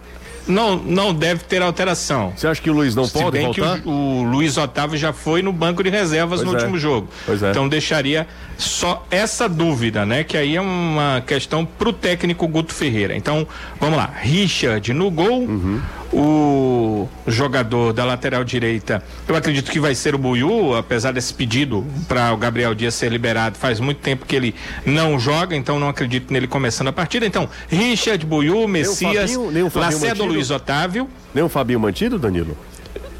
não, 0.46 0.76
não 0.76 1.14
deve 1.14 1.44
ter 1.44 1.62
alteração. 1.62 2.32
Você 2.36 2.46
acha 2.46 2.60
que 2.60 2.70
o 2.70 2.72
Luiz 2.72 2.94
não 2.94 3.04
Se 3.06 3.12
pode 3.12 3.30
bem 3.32 3.46
voltar? 3.46 3.80
que 3.80 3.88
o, 3.88 3.92
o 3.92 4.22
Luiz 4.24 4.56
Otávio 4.56 4.96
já 4.98 5.12
foi 5.12 5.42
no 5.42 5.52
banco 5.52 5.82
de 5.82 5.90
reservas 5.90 6.40
Pois 6.40 6.52
no 6.52 6.58
é. 6.58 6.60
último 6.60 6.78
jogo. 6.78 7.08
É. 7.28 7.50
Então 7.50 7.68
deixaria 7.68 8.26
só 8.58 9.04
essa 9.10 9.48
dúvida, 9.48 10.04
né? 10.06 10.22
Que 10.24 10.36
aí 10.36 10.56
é 10.56 10.60
uma 10.60 11.22
questão 11.26 11.64
pro 11.64 11.92
técnico 11.92 12.46
Guto 12.46 12.72
Ferreira. 12.72 13.16
Então, 13.16 13.46
vamos 13.80 13.96
lá. 13.96 14.12
Richard 14.20 14.92
no 14.92 15.10
gol. 15.10 15.40
Uhum. 15.42 15.80
O 16.16 17.08
jogador 17.26 17.92
da 17.92 18.04
lateral 18.04 18.44
direita, 18.44 19.02
eu 19.26 19.34
acredito 19.34 19.68
que 19.68 19.80
vai 19.80 19.96
ser 19.96 20.14
o 20.14 20.18
Buiu, 20.18 20.76
apesar 20.76 21.10
desse 21.12 21.34
pedido 21.34 21.84
para 22.06 22.32
o 22.32 22.36
Gabriel 22.36 22.72
Dias 22.72 22.94
ser 22.94 23.10
liberado. 23.10 23.58
Faz 23.58 23.80
muito 23.80 23.98
tempo 23.98 24.24
que 24.24 24.36
ele 24.36 24.54
não 24.86 25.18
joga, 25.18 25.56
então 25.56 25.80
não 25.80 25.88
acredito 25.88 26.32
nele 26.32 26.46
começando 26.46 26.86
a 26.86 26.92
partida. 26.92 27.26
Então, 27.26 27.48
Richard, 27.68 28.24
Buiu, 28.24 28.68
Messias, 28.68 29.32
Fabinho- 29.32 29.50
nem 29.50 29.62
o 29.64 29.70
Fabinho 29.70 30.00
Lacedo? 30.00 30.24
Luiz 30.34 30.50
Otávio. 30.50 31.08
Nem 31.34 31.42
o 31.44 31.48
Fabinho 31.48 31.80
mantido, 31.80 32.18
Danilo? 32.18 32.56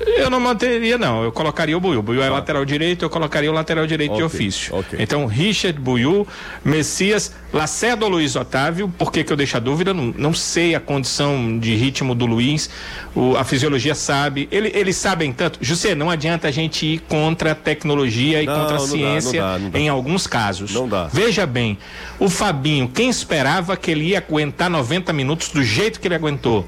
Eu 0.07 0.29
não 0.29 0.39
manteria, 0.39 0.99
não. 0.99 1.23
Eu 1.25 1.33
colocaria 1.33 1.77
o 1.77 1.81
Buiu. 1.81 2.03
Buiu 2.03 2.23
é 2.23 2.29
lateral 2.29 2.65
direito, 2.65 3.05
eu 3.05 3.11
colocaria 3.11 3.51
o 3.51 3.55
lateral 3.55 3.87
direito 3.87 4.13
de 4.13 4.19
Tá. 4.21 4.25
Ok, 4.27 4.37
ofício. 4.39 4.75
ok. 4.77 4.99
Então, 5.01 5.25
Richard, 5.27 5.79
Buiu, 5.81 6.27
Messias, 6.65 7.33
Lacerda 7.53 8.05
ou 8.05 8.11
Luiz 8.11 8.37
Otávio. 8.37 8.93
Por 8.99 9.11
que, 9.13 9.25
que 9.25 9.33
eu 9.33 9.37
deixo 9.37 9.57
a 9.57 9.61
dúvida? 9.61 9.95
Não, 9.95 10.13
não 10.17 10.35
sei 10.35 10.75
a 10.75 10.81
condição 10.81 11.59
de 11.59 11.75
ritmo 11.75 12.15
do 12.15 12.27
Luiz. 12.27 12.69
O- 13.15 13.37
a 13.37 13.45
fisiologia 13.45 13.95
sabe. 13.95 14.49
Ele- 14.51 14.73
eles 14.75 14.97
sabem 14.97 15.33
tanto. 15.33 15.59
José, 15.63 15.95
não 15.95 16.11
adianta 16.11 16.49
a 16.49 16.51
gente 16.51 16.85
ir 16.87 16.99
contra 17.09 17.53
a 17.53 17.55
tecnologia 17.55 18.43
e 18.43 18.47
Não, 18.47 18.55
contra 18.61 18.77
a 18.77 18.79
não 18.79 18.87
dá, 18.87 18.93
ciência 18.93 19.41
não 19.43 19.49
dá, 19.53 19.59
não 19.59 19.71
dá. 19.71 19.79
em 19.79 19.89
alguns 19.89 20.27
casos. 20.27 20.73
Não 20.73 20.89
dá. 20.89 21.07
Veja 21.07 21.47
bem, 21.47 21.79
o 22.19 22.29
Fabinho, 22.29 22.89
quem 22.89 23.09
esperava 23.09 23.77
que 23.77 23.91
ele 23.91 24.05
ia 24.09 24.19
aguentar 24.19 24.69
90 24.69 25.13
minutos 25.13 25.49
do 25.51 25.63
jeito 25.63 25.99
que 26.01 26.09
ele 26.09 26.15
aguentou? 26.17 26.67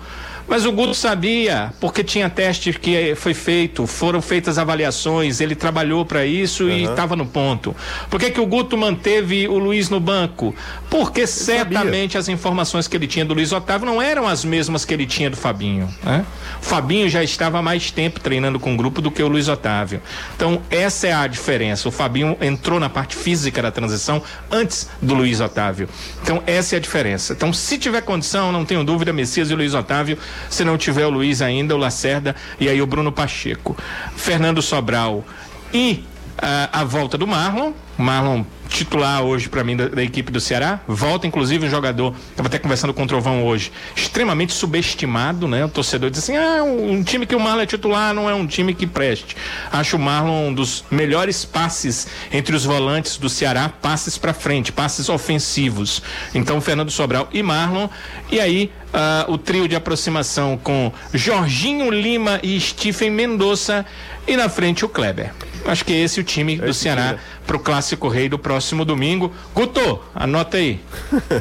Mas 0.49 0.65
o 0.65 0.73
Guto 0.73 0.95
sabia, 0.95 1.73
porque 1.81 2.05
tinha 2.05 2.31
teste 2.31 2.73
que 2.73 3.15
foi 3.17 3.35
feito, 3.35 3.87
foram 3.87 4.23
feitas 4.23 4.59
avaliações, 4.59 5.41
ele 5.41 5.55
trabalhou 5.55 6.05
para 6.05 6.25
isso 6.25 6.69
e 6.69 6.85
estava 6.85 7.17
no 7.17 7.27
ponto. 7.27 7.75
Por 8.09 8.21
que, 8.21 8.31
que 8.31 8.41
o 8.41 8.47
Guto 8.47 8.77
manteve 8.77 9.49
o 9.49 9.59
Luiz 9.59 9.89
no 9.89 9.99
banco? 9.99 10.55
Porque 10.89 11.27
certamente 11.27 12.17
as 12.17 12.29
informações 12.29 12.87
que 12.87 12.97
ele 12.97 13.07
tinha 13.07 13.25
do 13.25 13.35
Luiz 13.35 13.53
Otávio 13.53 13.87
não 13.87 14.01
eram 14.01 14.27
as 14.27 14.45
mesmas 14.45 14.85
que 14.85 14.95
ele 14.95 15.07
tinha 15.07 15.29
do 15.29 15.37
Fabinho. 15.37 15.93
Né? 16.03 16.25
O 16.61 16.65
Fabinho 16.65 17.09
já 17.09 17.23
estava 17.23 17.59
há 17.59 17.63
mais 17.63 17.91
tempo 17.91 18.21
treinando 18.21 18.61
com 18.61 18.75
o 18.75 18.77
grupo 18.77 19.03
do 19.03 19.11
que 19.11 19.23
o 19.23 19.29
Luiz 19.29 19.49
Otávio. 19.49 20.01
Então, 20.37 20.63
essa 20.71 21.09
é 21.09 21.13
a 21.13 21.27
diferença. 21.27 21.89
O 21.89 21.93
Fabinho 21.93 22.37
entrou 22.41 22.79
na 22.79 22.89
parte 22.89 23.17
física 23.17 23.61
da 23.61 23.71
transição 23.71 24.23
antes 24.51 24.89
do 25.03 25.15
Luiz 25.15 25.41
Otávio. 25.41 25.89
Então, 26.23 26.43
essa 26.47 26.77
é 26.77 26.79
a 26.79 26.81
diferença. 26.81 27.33
Então, 27.33 27.53
se 27.53 27.79
tiver 27.79 28.01
condição, 28.03 28.53
não 28.53 28.65
tenho 28.65 28.85
dúvida, 28.85 29.13
Messias 29.13 29.51
e 29.51 29.55
o 29.55 29.57
Luiz 29.57 29.75
Otávio. 29.75 30.19
Se 30.49 30.65
não 30.65 30.79
tiver 30.79 31.07
o 31.07 31.11
Luiz 31.11 31.43
ainda, 31.43 31.75
o 31.75 31.79
Lacerda 31.79 32.35
e 32.59 32.69
aí 32.69 32.81
o 32.81 32.87
Bruno 32.87 33.13
Pacheco. 33.13 33.77
Fernando 34.17 34.63
Sobral 34.63 35.25
e 35.73 36.05
ah, 36.39 36.69
a 36.73 36.85
volta 36.85 37.17
do 37.19 37.27
Marlon. 37.27 37.73
Marlon 37.99 38.45
titular 38.69 39.23
hoje 39.23 39.49
para 39.49 39.65
mim 39.65 39.77
da, 39.77 39.89
da 39.89 40.03
equipe 40.03 40.31
do 40.31 40.41
Ceará. 40.41 40.81
Volta 40.87 41.27
inclusive 41.27 41.67
um 41.67 41.71
jogador, 41.71 42.15
estava 42.31 42.49
até 42.49 42.59
conversando 42.59 42.93
com 42.93 43.05
o 43.05 43.07
Trovão 43.07 43.45
hoje, 43.45 43.73
extremamente 43.95 44.53
subestimado, 44.53 45.49
né? 45.49 45.65
O 45.65 45.69
torcedor 45.69 46.11
diz 46.11 46.19
assim: 46.21 46.37
"Ah, 46.37 46.63
um 46.63 47.03
time 47.03 47.27
que 47.27 47.35
o 47.35 47.41
Marlon 47.41 47.63
é 47.63 47.67
titular 47.67 48.13
não 48.13 48.29
é 48.29 48.35
um 48.35 48.47
time 48.47 48.75
que 48.75 48.87
preste". 48.87 49.37
Acho 49.73 49.97
o 49.97 49.99
Marlon 49.99 50.49
um 50.49 50.55
dos 50.55 50.85
melhores 50.91 51.45
passes 51.45 52.07
entre 52.33 52.55
os 52.55 52.65
volantes 52.65 53.17
do 53.17 53.29
Ceará, 53.29 53.69
passes 53.69 54.19
para 54.19 54.35
frente, 54.35 54.73
passes 54.73 55.09
ofensivos. 55.09 56.03
Então 56.35 56.61
Fernando 56.61 56.91
Sobral 56.91 57.29
e 57.33 57.43
Marlon 57.43 57.89
e 58.31 58.41
aí 58.41 58.71
ah, 58.93 59.27
o 59.29 59.39
trio 59.39 59.69
de 59.69 59.77
aproximação 59.77 60.57
com 60.57 60.93
Jorginho 61.13 61.91
Lima 61.91 62.41
e 62.43 62.59
Stephen 62.61 63.11
Mendonça 63.11 63.85
e 64.27 64.37
na 64.37 64.49
frente 64.49 64.85
o 64.85 64.89
Kleber. 64.89 65.33
Acho 65.67 65.85
que 65.85 65.93
é 65.93 65.97
esse 65.97 66.21
o 66.21 66.25
time 66.25 66.57
do 66.57 66.71
Esse 66.71 66.81
Ceará 66.81 67.13
né? 67.13 67.19
pro 67.47 67.59
Clássico 67.59 68.09
Rei 68.09 68.29
do 68.29 68.39
próximo 68.39 68.85
domingo. 68.85 69.33
Guto, 69.55 70.01
anota 70.15 70.57
aí. 70.57 70.81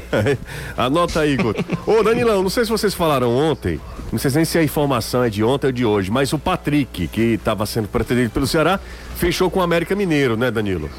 Anota 0.75 1.21
aí, 1.21 1.37
Guto. 1.37 1.63
Ô, 1.85 2.01
Danilão, 2.03 2.41
não 2.41 2.49
sei 2.49 2.65
se 2.65 2.71
vocês 2.71 2.93
falaram 2.93 3.35
ontem, 3.35 3.79
não 4.11 4.19
sei 4.19 4.31
nem 4.31 4.45
se 4.45 4.57
a 4.57 4.63
informação 4.63 5.23
é 5.23 5.29
de 5.29 5.43
ontem 5.43 5.67
ou 5.67 5.73
de 5.73 5.85
hoje, 5.85 6.09
mas 6.11 6.33
o 6.33 6.39
Patrick, 6.39 7.07
que 7.07 7.21
estava 7.21 7.65
sendo 7.65 7.87
pretendido 7.87 8.29
pelo 8.31 8.47
Ceará, 8.47 8.79
fechou 9.15 9.49
com 9.49 9.59
o 9.59 9.63
América 9.63 9.95
Mineiro, 9.95 10.35
né, 10.35 10.49
Danilo? 10.49 10.89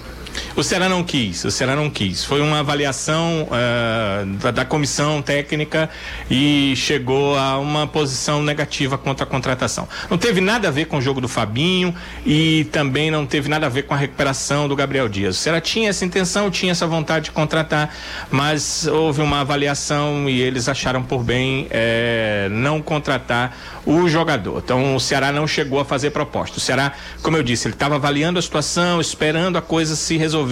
O 0.57 0.63
Ceará 0.63 0.89
não 0.89 1.05
quis, 1.05 1.45
o 1.45 1.51
Ceará 1.51 1.77
não 1.77 1.91
quis. 1.91 2.25
Foi 2.25 2.41
uma 2.41 2.61
avaliação 2.61 3.47
ah, 3.53 4.25
da, 4.41 4.51
da 4.51 4.65
comissão 4.65 5.21
técnica 5.21 5.91
e 6.31 6.73
chegou 6.75 7.37
a 7.37 7.59
uma 7.59 7.87
posição 7.87 8.43
negativa 8.43 8.97
contra 8.97 9.25
a 9.25 9.27
contratação. 9.29 9.87
Não 10.09 10.17
teve 10.17 10.41
nada 10.41 10.69
a 10.69 10.71
ver 10.71 10.87
com 10.87 10.97
o 10.97 11.01
jogo 11.03 11.21
do 11.21 11.29
Fabinho 11.29 11.95
e 12.25 12.65
também 12.73 13.11
não 13.11 13.27
teve 13.27 13.51
nada 13.51 13.67
a 13.67 13.69
ver 13.69 13.83
com 13.83 13.93
a 13.93 13.99
recuperação 13.99 14.67
do 14.67 14.75
Gabriel 14.75 15.11
Dias. 15.11 15.37
O 15.37 15.39
Ceará 15.39 15.61
tinha 15.61 15.91
essa 15.91 16.07
intenção, 16.07 16.51
tinha 16.51 16.73
essa 16.73 16.87
vontade 16.87 17.27
de 17.27 17.33
contratar, 17.33 17.95
mas 18.31 18.87
houve 18.87 19.21
uma 19.21 19.43
avaliação 19.43 20.27
e 20.27 20.41
eles 20.41 20.71
acharam 20.71 21.03
por 21.03 21.23
bem 21.23 21.67
eh, 21.71 22.49
não 22.51 22.81
contratar 22.81 23.55
o 23.87 24.09
jogador. 24.09 24.61
Então 24.65 24.97
o 24.97 25.01
Ceará 25.01 25.31
não 25.31 25.47
chegou 25.47 25.79
a 25.79 25.85
fazer 25.85 26.11
proposta. 26.11 26.59
O 26.59 26.61
Ceará, 26.61 26.93
como 27.23 27.37
eu 27.37 27.43
disse, 27.43 27.69
ele 27.69 27.75
estava 27.75 27.95
avaliando 27.95 28.39
a 28.39 28.43
situação, 28.43 29.01
esperando 29.01 29.57
a 29.57 29.63
coisa 29.63 29.95
se 29.95 30.17
resolver, 30.17 30.46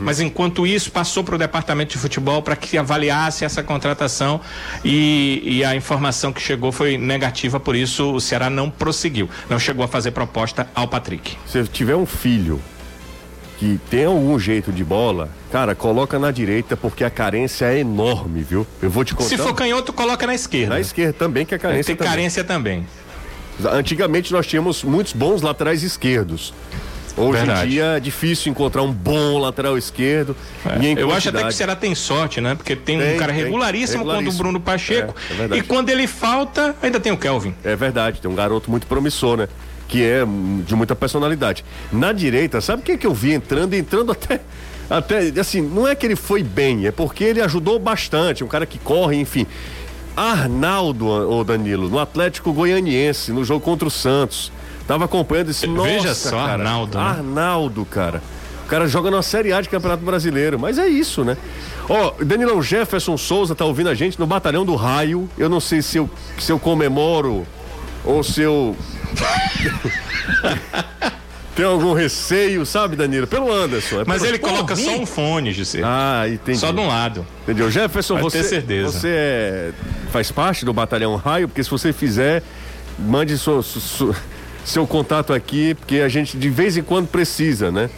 mas 0.00 0.20
enquanto 0.20 0.66
isso 0.66 0.90
passou 0.90 1.24
para 1.24 1.34
o 1.34 1.38
departamento 1.38 1.92
de 1.92 1.98
futebol 1.98 2.42
para 2.42 2.56
que 2.56 2.78
avaliasse 2.78 3.44
essa 3.44 3.62
contratação 3.62 4.40
e, 4.84 5.42
e 5.44 5.64
a 5.64 5.74
informação 5.74 6.32
que 6.32 6.40
chegou 6.40 6.72
foi 6.72 6.96
negativa, 6.96 7.58
por 7.58 7.74
isso 7.74 8.12
o 8.12 8.20
Ceará 8.20 8.48
não 8.48 8.70
prosseguiu, 8.70 9.28
não 9.48 9.58
chegou 9.58 9.84
a 9.84 9.88
fazer 9.88 10.12
proposta 10.12 10.68
ao 10.74 10.88
Patrick. 10.88 11.36
Se 11.46 11.62
tiver 11.64 11.96
um 11.96 12.06
filho 12.06 12.60
que 13.58 13.78
tem 13.90 14.06
algum 14.06 14.38
jeito 14.38 14.72
de 14.72 14.82
bola, 14.82 15.28
cara, 15.52 15.74
coloca 15.74 16.18
na 16.18 16.30
direita 16.30 16.78
porque 16.78 17.04
a 17.04 17.10
carência 17.10 17.66
é 17.66 17.80
enorme, 17.80 18.42
viu? 18.42 18.66
Eu 18.80 18.88
vou 18.88 19.04
te 19.04 19.14
contar. 19.14 19.28
Se 19.28 19.36
for 19.36 19.54
canhoto, 19.54 19.92
coloca 19.92 20.26
na 20.26 20.34
esquerda. 20.34 20.74
Na 20.74 20.80
esquerda 20.80 21.12
também, 21.12 21.44
que 21.44 21.54
a 21.54 21.58
carência 21.58 21.84
Tem 21.84 21.96
também. 21.96 22.10
carência 22.10 22.42
também. 22.42 22.86
Antigamente 23.70 24.32
nós 24.32 24.46
tínhamos 24.46 24.82
muitos 24.82 25.12
bons 25.12 25.42
laterais 25.42 25.82
esquerdos. 25.82 26.54
Hoje 27.16 27.38
Verdade. 27.38 27.66
em 27.66 27.70
dia 27.70 27.84
é 27.96 28.00
difícil 28.00 28.50
encontrar 28.50 28.82
um 28.82 28.92
bom 28.92 29.38
lateral 29.38 29.76
esquerdo. 29.76 30.36
É, 30.64 31.00
Eu 31.00 31.12
acho 31.12 31.28
até 31.28 31.42
que 31.42 31.48
o. 31.48 31.52
Ceará 31.52 31.76
tem 31.76 31.94
sorte, 31.94 32.40
né? 32.40 32.54
Porque 32.54 32.76
tem, 32.76 32.98
Tem, 32.98 33.14
um 33.14 33.18
cara 33.18 33.32
tem. 33.32 33.44
regularíssimo, 33.44 34.04
quando 34.04 34.08
o 34.08 34.10
Regularíssimo. 34.12 34.42
Bruno 34.42 34.60
Pacheco. 34.60 35.14
É, 35.52 35.54
é 35.54 35.58
e 35.58 35.62
quando 35.62 35.88
ele 35.90 36.06
falta, 36.06 36.74
ainda 36.82 37.00
tem 37.00 37.12
o 37.12 37.16
Kelvin. 37.16 37.54
É 37.64 37.74
verdade, 37.76 38.20
tem 38.20 38.30
um 38.30 38.34
garoto 38.34 38.70
muito 38.70 38.86
promissor, 38.86 39.36
né? 39.36 39.48
Que 39.88 40.04
é 40.04 40.24
de 40.64 40.74
muita 40.74 40.94
personalidade. 40.94 41.64
Na 41.92 42.12
direita, 42.12 42.60
sabe 42.60 42.82
o 42.82 42.84
que, 42.84 42.96
que 42.96 43.06
eu 43.06 43.14
vi 43.14 43.32
entrando? 43.32 43.74
Entrando 43.74 44.12
até. 44.12 44.40
Até, 44.88 45.32
assim, 45.40 45.60
não 45.60 45.86
é 45.86 45.94
que 45.94 46.04
ele 46.04 46.16
foi 46.16 46.42
bem, 46.42 46.86
é 46.86 46.90
porque 46.90 47.22
ele 47.22 47.40
ajudou 47.40 47.78
bastante. 47.78 48.42
Um 48.42 48.48
cara 48.48 48.66
que 48.66 48.78
corre, 48.78 49.16
enfim. 49.16 49.46
Arnaldo, 50.16 51.06
ô 51.06 51.44
Danilo, 51.44 51.88
no 51.88 51.98
Atlético 51.98 52.52
Goianiense, 52.52 53.32
no 53.32 53.44
jogo 53.44 53.60
contra 53.64 53.86
o 53.86 53.90
Santos. 53.90 54.50
Tava 54.86 55.04
acompanhando 55.04 55.50
esse 55.50 55.66
Veja 55.66 56.08
nossa, 56.08 56.30
só, 56.30 56.36
cara, 56.38 56.52
Arnaldo, 56.54 56.98
né? 56.98 57.04
Arnaldo, 57.04 57.84
cara. 57.84 58.22
O 58.64 58.68
cara 58.68 58.86
joga 58.86 59.10
na 59.10 59.22
Série 59.22 59.52
A 59.52 59.60
de 59.60 59.68
Campeonato 59.68 60.04
Brasileiro, 60.04 60.58
mas 60.58 60.78
é 60.78 60.86
isso, 60.88 61.24
né? 61.24 61.36
Ó, 61.88 62.12
Danilão 62.24 62.62
Jefferson 62.62 63.16
Souza 63.16 63.54
tá 63.54 63.64
ouvindo 63.64 63.88
a 63.88 63.94
gente 63.94 64.18
no 64.18 64.26
Batalhão 64.26 64.64
do 64.64 64.74
Raio. 64.76 65.28
Eu 65.36 65.48
não 65.48 65.60
sei 65.60 65.82
se 65.82 65.96
eu, 65.98 66.08
se 66.38 66.52
eu 66.52 66.58
comemoro 66.58 67.46
ou 68.04 68.22
se 68.22 68.40
eu. 68.42 68.76
Tem 71.54 71.64
algum 71.64 71.92
receio, 71.92 72.64
sabe, 72.64 72.96
Danilo? 72.96 73.26
Pelo 73.26 73.52
Anderson. 73.52 74.02
é 74.02 74.04
Mas 74.06 74.22
pelo- 74.22 74.30
ele 74.34 74.38
coloca 74.38 74.74
só 74.76 74.92
um 74.96 75.04
fone, 75.04 75.52
José. 75.52 75.80
Ah, 75.84 76.24
entendi. 76.28 76.58
Só 76.58 76.70
de 76.72 76.78
um 76.78 76.86
lado. 76.86 77.26
Entendeu? 77.42 77.70
Jefferson, 77.70 78.14
Pode 78.20 78.32
você, 78.32 78.44
certeza. 78.44 78.92
você 79.00 79.08
é- 79.08 79.72
faz 80.12 80.30
parte 80.30 80.64
do 80.64 80.72
Batalhão 80.72 81.16
Raio, 81.16 81.48
porque 81.48 81.62
se 81.62 81.70
você 81.70 81.92
fizer, 81.92 82.42
mande 82.98 83.36
seu, 83.36 83.62
seu, 83.62 84.14
seu 84.64 84.86
contato 84.86 85.32
aqui, 85.32 85.74
porque 85.74 86.00
a 86.00 86.08
gente 86.08 86.36
de 86.36 86.50
vez 86.50 86.76
em 86.76 86.82
quando 86.82 87.08
precisa, 87.08 87.70
né? 87.70 87.90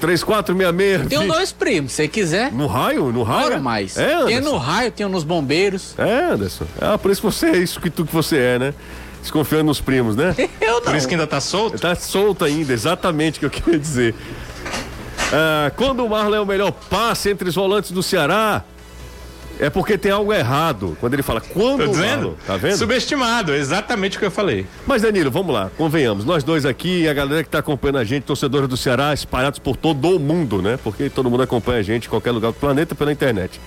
3466. 0.00 1.08
Tem 1.08 1.26
dois 1.26 1.52
primos, 1.52 1.92
se 1.92 2.08
quer. 2.08 2.52
No 2.52 2.66
raio? 2.66 3.12
No 3.12 3.22
raio? 3.22 3.46
Ora 3.46 3.58
mais. 3.58 3.96
É, 3.96 4.24
tem 4.24 4.40
no 4.40 4.56
raio, 4.56 4.90
tem 4.92 5.06
nos 5.08 5.24
bombeiros. 5.24 5.94
É, 5.98 6.32
Anderson. 6.32 6.66
Ah, 6.80 6.96
por 6.96 7.10
isso 7.10 7.20
que 7.20 7.26
você 7.26 7.46
é 7.46 7.56
isso 7.58 7.80
que 7.80 7.90
tu 7.90 8.06
que 8.06 8.14
você 8.14 8.36
é, 8.36 8.58
né? 8.58 8.74
Desconfiando 9.20 9.64
nos 9.64 9.80
primos, 9.80 10.14
né? 10.14 10.34
Eu 10.60 10.74
não. 10.74 10.82
Por 10.82 10.94
isso 10.94 11.08
que 11.08 11.14
ainda 11.14 11.26
tá 11.26 11.40
solto? 11.40 11.78
Tá 11.78 11.94
solto 11.94 12.44
ainda, 12.44 12.72
exatamente 12.72 13.38
o 13.38 13.40
que 13.40 13.46
eu 13.46 13.50
queria 13.50 13.78
dizer. 13.78 14.14
Ah, 15.32 15.72
quando 15.76 16.04
o 16.04 16.08
Marlon 16.08 16.36
é 16.36 16.40
o 16.40 16.46
melhor 16.46 16.70
passe 16.70 17.30
entre 17.30 17.48
os 17.48 17.54
volantes 17.54 17.90
do 17.90 18.02
Ceará, 18.02 18.64
é 19.58 19.70
porque 19.70 19.98
tem 19.98 20.12
algo 20.12 20.32
errado. 20.32 20.96
Quando 21.00 21.14
ele 21.14 21.22
fala, 21.22 21.40
quando 21.40 21.84
Tô 21.84 21.90
o 21.90 21.92
dizendo? 21.92 22.36
Tá 22.46 22.56
vendo? 22.56 22.76
Subestimado, 22.76 23.54
exatamente 23.54 24.16
o 24.16 24.20
que 24.20 24.26
eu 24.26 24.30
falei. 24.30 24.66
Mas 24.86 25.02
Danilo, 25.02 25.30
vamos 25.30 25.52
lá, 25.52 25.70
convenhamos, 25.76 26.24
nós 26.24 26.44
dois 26.44 26.64
aqui 26.64 27.02
e 27.02 27.08
a 27.08 27.14
galera 27.14 27.42
que 27.42 27.50
tá 27.50 27.58
acompanhando 27.58 27.98
a 27.98 28.04
gente, 28.04 28.24
torcedores 28.24 28.68
do 28.68 28.76
Ceará, 28.76 29.12
espalhados 29.12 29.58
por 29.58 29.76
todo 29.76 30.16
o 30.16 30.18
mundo, 30.18 30.62
né? 30.62 30.78
Porque 30.82 31.10
todo 31.10 31.30
mundo 31.30 31.42
acompanha 31.42 31.80
a 31.80 31.82
gente 31.82 32.06
em 32.06 32.10
qualquer 32.10 32.30
lugar 32.30 32.52
do 32.52 32.58
planeta 32.58 32.94
pela 32.94 33.12
internet. 33.12 33.60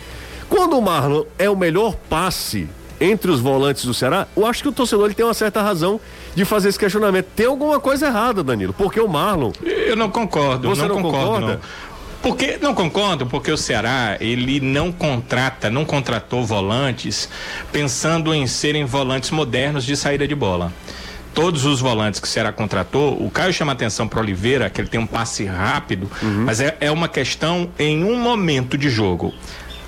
Quando 0.49 0.77
o 0.77 0.81
Marlon 0.81 1.23
é 1.37 1.49
o 1.49 1.55
melhor 1.55 1.95
passe 2.09 2.67
entre 2.99 3.31
os 3.31 3.39
volantes 3.39 3.83
do 3.83 3.93
Ceará, 3.93 4.27
eu 4.37 4.45
acho 4.45 4.61
que 4.61 4.69
o 4.69 4.71
torcedor 4.71 5.05
ele 5.05 5.15
tem 5.15 5.25
uma 5.25 5.33
certa 5.33 5.61
razão 5.61 5.99
de 6.35 6.45
fazer 6.45 6.69
esse 6.69 6.77
questionamento. 6.77 7.25
Tem 7.35 7.47
alguma 7.47 7.79
coisa 7.79 8.05
errada, 8.05 8.43
Danilo, 8.43 8.73
porque 8.73 8.99
o 8.99 9.07
Marlon. 9.07 9.51
Eu 9.63 9.95
não 9.95 10.11
concordo. 10.11 10.69
Você 10.69 10.83
não, 10.83 10.89
não 10.89 11.01
concordo, 11.01 11.25
concorda? 11.25 11.53
Não. 11.53 11.90
Porque 12.21 12.57
não 12.61 12.73
concordo, 12.75 13.25
porque 13.25 13.51
o 13.51 13.57
Ceará 13.57 14.15
ele 14.19 14.59
não 14.59 14.91
contrata, 14.91 15.69
não 15.69 15.83
contratou 15.83 16.45
volantes 16.45 17.27
pensando 17.71 18.33
em 18.33 18.45
serem 18.45 18.85
volantes 18.85 19.31
modernos 19.31 19.83
de 19.83 19.95
saída 19.97 20.27
de 20.27 20.35
bola. 20.35 20.71
Todos 21.33 21.65
os 21.65 21.79
volantes 21.79 22.19
que 22.19 22.27
o 22.27 22.29
Ceará 22.29 22.51
contratou, 22.51 23.13
o 23.13 23.31
Caio 23.31 23.53
chama 23.53 23.71
atenção 23.71 24.07
para 24.07 24.19
Oliveira, 24.19 24.69
que 24.69 24.81
ele 24.81 24.89
tem 24.89 24.99
um 24.99 25.07
passe 25.07 25.45
rápido, 25.45 26.11
mas 26.21 26.59
é, 26.59 26.75
é 26.79 26.91
uma 26.91 27.07
questão 27.07 27.69
em 27.79 28.03
um 28.03 28.19
momento 28.19 28.77
de 28.77 28.89
jogo. 28.89 29.33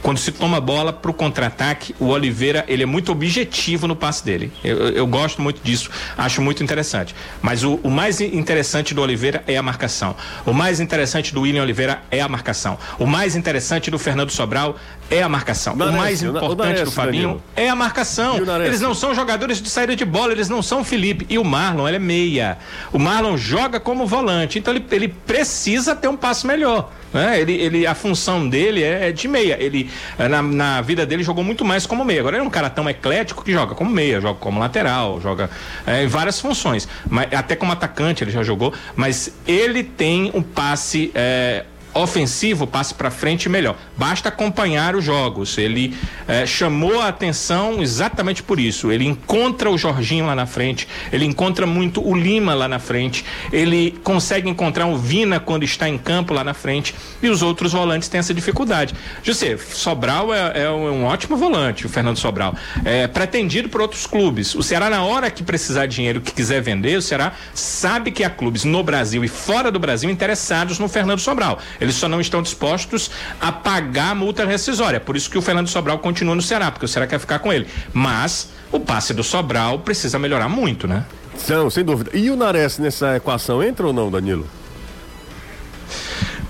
Quando 0.04 0.18
se 0.18 0.32
toma 0.34 0.60
bola 0.60 0.92
para 0.92 1.10
o 1.10 1.14
contra-ataque, 1.14 1.96
o 1.98 2.08
Oliveira 2.10 2.66
ele 2.68 2.84
é 2.84 2.86
muito 2.86 3.10
objetivo 3.12 3.88
no 3.88 3.96
passe 3.96 4.24
dele. 4.24 4.52
Eu, 4.64 4.78
eu- 4.90 5.08
gosto 5.08 5.42
muito 5.42 5.62
disso, 5.64 5.90
acho 6.18 6.42
muito 6.42 6.62
interessante. 6.64 7.16
Mas 7.42 7.64
o, 7.64 7.76
o 7.84 7.90
mais 7.90 8.20
interessante 8.20 8.94
do 8.94 9.02
Oliveira 9.02 9.44
é 9.48 9.56
a 9.58 9.64
marcação. 9.64 10.16
O 10.46 10.52
mais 10.54 10.80
interessante 10.82 11.34
do 11.34 11.42
William 11.42 11.62
Oliveira 11.64 12.02
é 12.12 12.20
a 12.20 12.28
marcação. 12.28 12.78
O 13.00 13.06
mais 13.06 13.36
interessante 13.36 13.90
do 13.90 13.98
Fernando 13.98 14.32
Sobral 14.32 14.76
é 15.10 15.22
a 15.24 15.30
marcação. 15.30 15.74
O 15.74 15.78
mais 15.78 16.22
o 16.22 16.26
o 16.26 16.30
importante 16.32 16.68
Nares, 16.70 16.84
do 16.84 16.92
Fabinho 16.92 17.42
é 17.56 17.70
a 17.70 17.76
marcação. 17.76 18.38
O 18.38 18.46
Nares? 18.46 18.68
Eles 18.68 18.82
não 18.82 18.94
são 18.94 19.14
jogadores 19.16 19.62
de 19.62 19.70
saída 19.70 19.96
de 19.96 20.04
bola, 20.04 20.34
eles 20.34 20.50
não 20.50 20.62
são 20.62 20.82
o 20.82 20.84
Felipe. 20.84 21.26
E 21.30 21.38
o 21.38 21.44
Marlon, 21.46 21.88
ele 21.88 21.98
é 21.98 22.00
meia. 22.00 22.58
O 22.92 23.00
Marlon 23.00 23.38
joga 23.38 23.80
como 23.80 24.06
volante, 24.06 24.60
então 24.60 24.74
ele, 24.74 24.84
ele 24.92 25.08
precisa 25.08 25.96
ter 25.96 26.08
um 26.10 26.18
passo 26.18 26.46
melhor. 26.46 26.92
Né? 27.14 27.40
Ele, 27.40 27.54
ele, 27.54 27.86
a 27.86 27.94
função 27.94 28.50
dele 28.50 28.82
é, 28.82 29.10
é 29.10 29.12
de 29.12 29.28
meia. 29.28 29.56
Ele, 29.60 29.88
na, 30.18 30.42
na 30.42 30.82
vida 30.82 31.06
dele, 31.06 31.24
jogou 31.24 31.44
muito 31.44 31.64
mais 31.66 31.86
como 31.86 32.04
meia. 32.04 32.20
Agora 32.20 32.36
ele 32.38 32.44
é 32.44 32.48
um 32.48 32.52
cara 32.52 32.70
tão 32.70 32.90
eclético 32.90 33.44
que 33.44 33.52
joga 33.52 33.76
como 33.76 33.90
meia, 33.90 34.22
joga 34.22 34.40
como 34.40 34.60
lateral, 34.60 35.20
joga 35.22 35.50
eh, 35.86 36.04
em 36.04 36.08
várias 36.08 36.40
funções. 36.40 36.88
Mas, 37.10 37.34
até 37.34 37.56
como 37.56 37.72
atacante 37.72 38.24
ele 38.24 38.32
já 38.32 38.44
jogou, 38.44 38.74
mas 38.96 39.34
ele 39.48 39.84
tem 39.84 40.32
um 40.34 40.42
passe. 40.42 41.12
eh, 41.14 41.66
ofensivo, 41.94 42.66
passe 42.66 42.94
para 42.94 43.12
frente 43.12 43.48
melhor. 43.48 43.76
Basta 43.98 44.30
acompanhar 44.30 44.96
os 44.96 45.04
jogos. 45.04 45.58
Ele 45.58 45.96
eh, 46.28 46.46
chamou 46.46 47.02
a 47.02 47.08
atenção 47.08 47.82
exatamente 47.82 48.42
por 48.42 48.60
isso. 48.60 48.92
Ele 48.92 49.06
encontra 49.06 49.70
o 49.70 49.78
Jorginho 49.78 50.26
lá 50.26 50.36
na 50.36 50.46
frente, 50.46 50.88
ele 51.12 51.26
encontra 51.26 51.66
muito 51.66 52.06
o 52.06 52.16
Lima 52.16 52.54
lá 52.54 52.68
na 52.68 52.80
frente, 52.80 53.26
ele 53.52 54.00
consegue 54.04 54.50
encontrar 54.50 54.88
o 54.88 54.98
Vina 54.98 55.40
quando 55.40 55.64
está 55.64 55.88
em 55.88 55.98
campo 55.98 56.34
lá 56.34 56.44
na 56.44 56.54
frente 56.54 56.96
e 57.22 57.30
os 57.30 57.42
outros 57.42 57.74
volantes 57.74 58.10
têm 58.10 58.20
essa 58.20 58.34
dificuldade. 58.34 58.94
José, 59.22 59.58
Sobral 59.58 60.34
é, 60.34 60.64
é 60.64 60.70
um, 60.70 61.06
ótimo 61.06 61.38
volante, 61.38 61.86
o 61.86 61.90
Fernando 61.90 62.18
Sobral. 62.18 62.56
É 62.84 63.08
pretendido 63.08 63.70
por 63.70 63.82
outros 63.82 64.08
clubes. 64.08 64.56
O 64.56 64.64
Ceará, 64.64 64.90
na 64.90 65.04
hora 65.04 65.30
que 65.30 65.44
precisar 65.44 65.86
de 65.86 65.96
dinheiro, 65.96 66.22
que 66.22 66.32
quiser 66.32 66.62
vender, 66.62 66.98
o 66.98 67.02
Ceará 67.02 67.34
sabe 67.54 68.12
que 68.12 68.24
há 68.24 68.30
clubes 68.30 68.64
no 68.64 68.84
Brasil 68.84 69.24
e 69.24 69.28
fora 69.28 69.72
do 69.72 69.80
Brasil 69.80 70.10
interessados 70.10 70.80
no 70.80 70.88
Fernando 70.88 71.20
Sobral. 71.20 71.60
Eles 71.84 71.96
só 71.96 72.08
não 72.08 72.22
estão 72.22 72.42
dispostos 72.42 73.12
a 73.42 73.52
pagar 73.52 74.12
a 74.12 74.16
multa 74.16 74.46
rescisória. 74.46 75.02
Por 75.02 75.18
isso 75.18 75.30
que 75.30 75.38
o 75.38 75.42
Fernando 75.42 75.68
Sobral 75.68 76.00
continua 76.00 76.34
no 76.34 76.42
Ceará, 76.42 76.72
porque 76.72 76.86
o 76.86 76.88
Ceará 76.88 77.06
quer 77.06 77.20
ficar 77.20 77.40
com 77.40 77.52
ele. 77.52 77.68
Mas 77.92 78.50
o 78.72 78.80
passe 78.80 79.14
do 79.14 79.22
Sobral 79.22 79.80
precisa 79.80 80.18
melhorar 80.18 80.48
muito, 80.48 80.88
né? 80.88 81.06
Não, 81.50 81.70
sem 81.70 81.84
dúvida. 81.84 82.12
E 82.14 82.30
o 82.30 82.38
Nares 82.38 82.80
nessa 82.80 83.18
equação 83.18 83.62
entra 83.62 83.86
ou 83.86 83.92
não, 83.92 84.10
Danilo? 84.10 84.48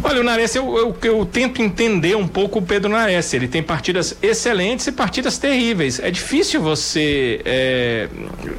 Olha, 0.03 0.21
o 0.21 0.23
Nares, 0.23 0.53
eu, 0.53 0.77
eu, 0.77 0.95
eu 1.01 1.25
tento 1.25 1.63
entender 1.63 2.15
um 2.15 2.27
pouco 2.27 2.59
o 2.59 2.61
Pedro 2.61 2.91
Nares. 2.91 3.33
Ele 3.33 3.47
tem 3.47 3.63
partidas 3.63 4.15
excelentes 4.21 4.85
e 4.85 4.91
partidas 4.91 5.39
terríveis. 5.39 5.99
É 5.99 6.11
difícil 6.11 6.61
você 6.61 7.41
é, 7.43 8.07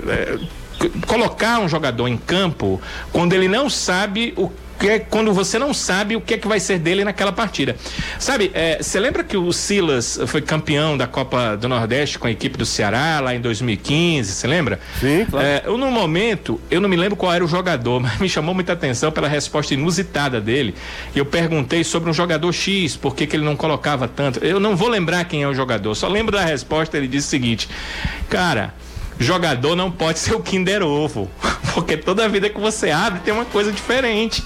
é, 0.08 0.38
colocar 1.06 1.60
um 1.60 1.68
jogador 1.68 2.08
em 2.08 2.16
campo 2.16 2.80
quando 3.12 3.32
ele 3.32 3.46
não 3.46 3.70
sabe 3.70 4.34
o 4.36 4.50
que 4.78 4.88
é- 4.88 4.98
quando 4.98 5.32
você 5.32 5.58
não 5.58 5.72
sabe 5.72 6.16
o 6.16 6.20
que 6.20 6.34
é 6.34 6.38
que 6.38 6.48
vai 6.48 6.60
ser 6.60 6.78
dele 6.78 7.04
naquela 7.04 7.32
partida. 7.32 7.76
Sabe, 8.18 8.52
você 8.80 8.98
lembra 9.00 9.22
que 9.24 9.36
o 9.36 9.52
Silas 9.52 10.18
foi 10.26 10.40
campeão 10.40 10.96
da 10.96 11.06
Copa 11.06 11.56
do 11.56 11.68
Nordeste 11.68 12.18
com 12.18 12.26
a 12.26 12.30
equipe 12.30 12.56
do 12.56 12.66
Ceará 12.66 13.20
lá 13.20 13.34
em 13.34 13.40
2015, 13.40 14.32
você 14.32 14.46
lembra? 14.46 14.80
Sim, 15.00 15.26
claro. 15.28 15.46
É, 15.46 15.62
eu, 15.64 15.76
no 15.76 15.90
momento, 15.90 16.60
eu 16.70 16.80
não 16.80 16.88
me 16.88 16.96
lembro 16.96 17.16
qual 17.16 17.32
era 17.32 17.44
o 17.44 17.48
jogador, 17.48 18.00
mas 18.00 18.18
me 18.18 18.28
chamou 18.28 18.54
muita 18.54 18.72
atenção 18.72 19.10
pela 19.10 19.28
resposta 19.28 19.74
inusitada 19.74 20.40
dele. 20.40 20.74
Eu 21.14 21.24
perguntei 21.24 21.84
sobre 21.84 22.10
um 22.10 22.12
jogador 22.14 22.52
X, 22.52 22.96
por 22.96 23.14
que, 23.14 23.26
que 23.26 23.36
ele 23.36 23.44
não 23.44 23.56
colocava 23.56 24.08
tanto. 24.08 24.38
Eu 24.44 24.58
não 24.60 24.76
vou 24.76 24.88
lembrar 24.88 25.24
quem 25.24 25.42
é 25.42 25.48
o 25.48 25.54
jogador, 25.54 25.94
só 25.94 26.08
lembro 26.08 26.36
da 26.36 26.44
resposta. 26.44 26.96
Ele 26.96 27.08
disse 27.08 27.28
o 27.28 27.30
seguinte: 27.30 27.68
Cara, 28.28 28.74
jogador 29.18 29.76
não 29.76 29.90
pode 29.90 30.18
ser 30.18 30.34
o 30.34 30.40
Kinder 30.40 30.82
Ovo, 30.82 31.30
porque 31.74 31.96
toda 31.96 32.28
vida 32.28 32.48
que 32.48 32.60
você 32.60 32.90
abre 32.90 33.20
tem 33.20 33.32
uma 33.32 33.44
coisa 33.44 33.70
diferente. 33.70 34.42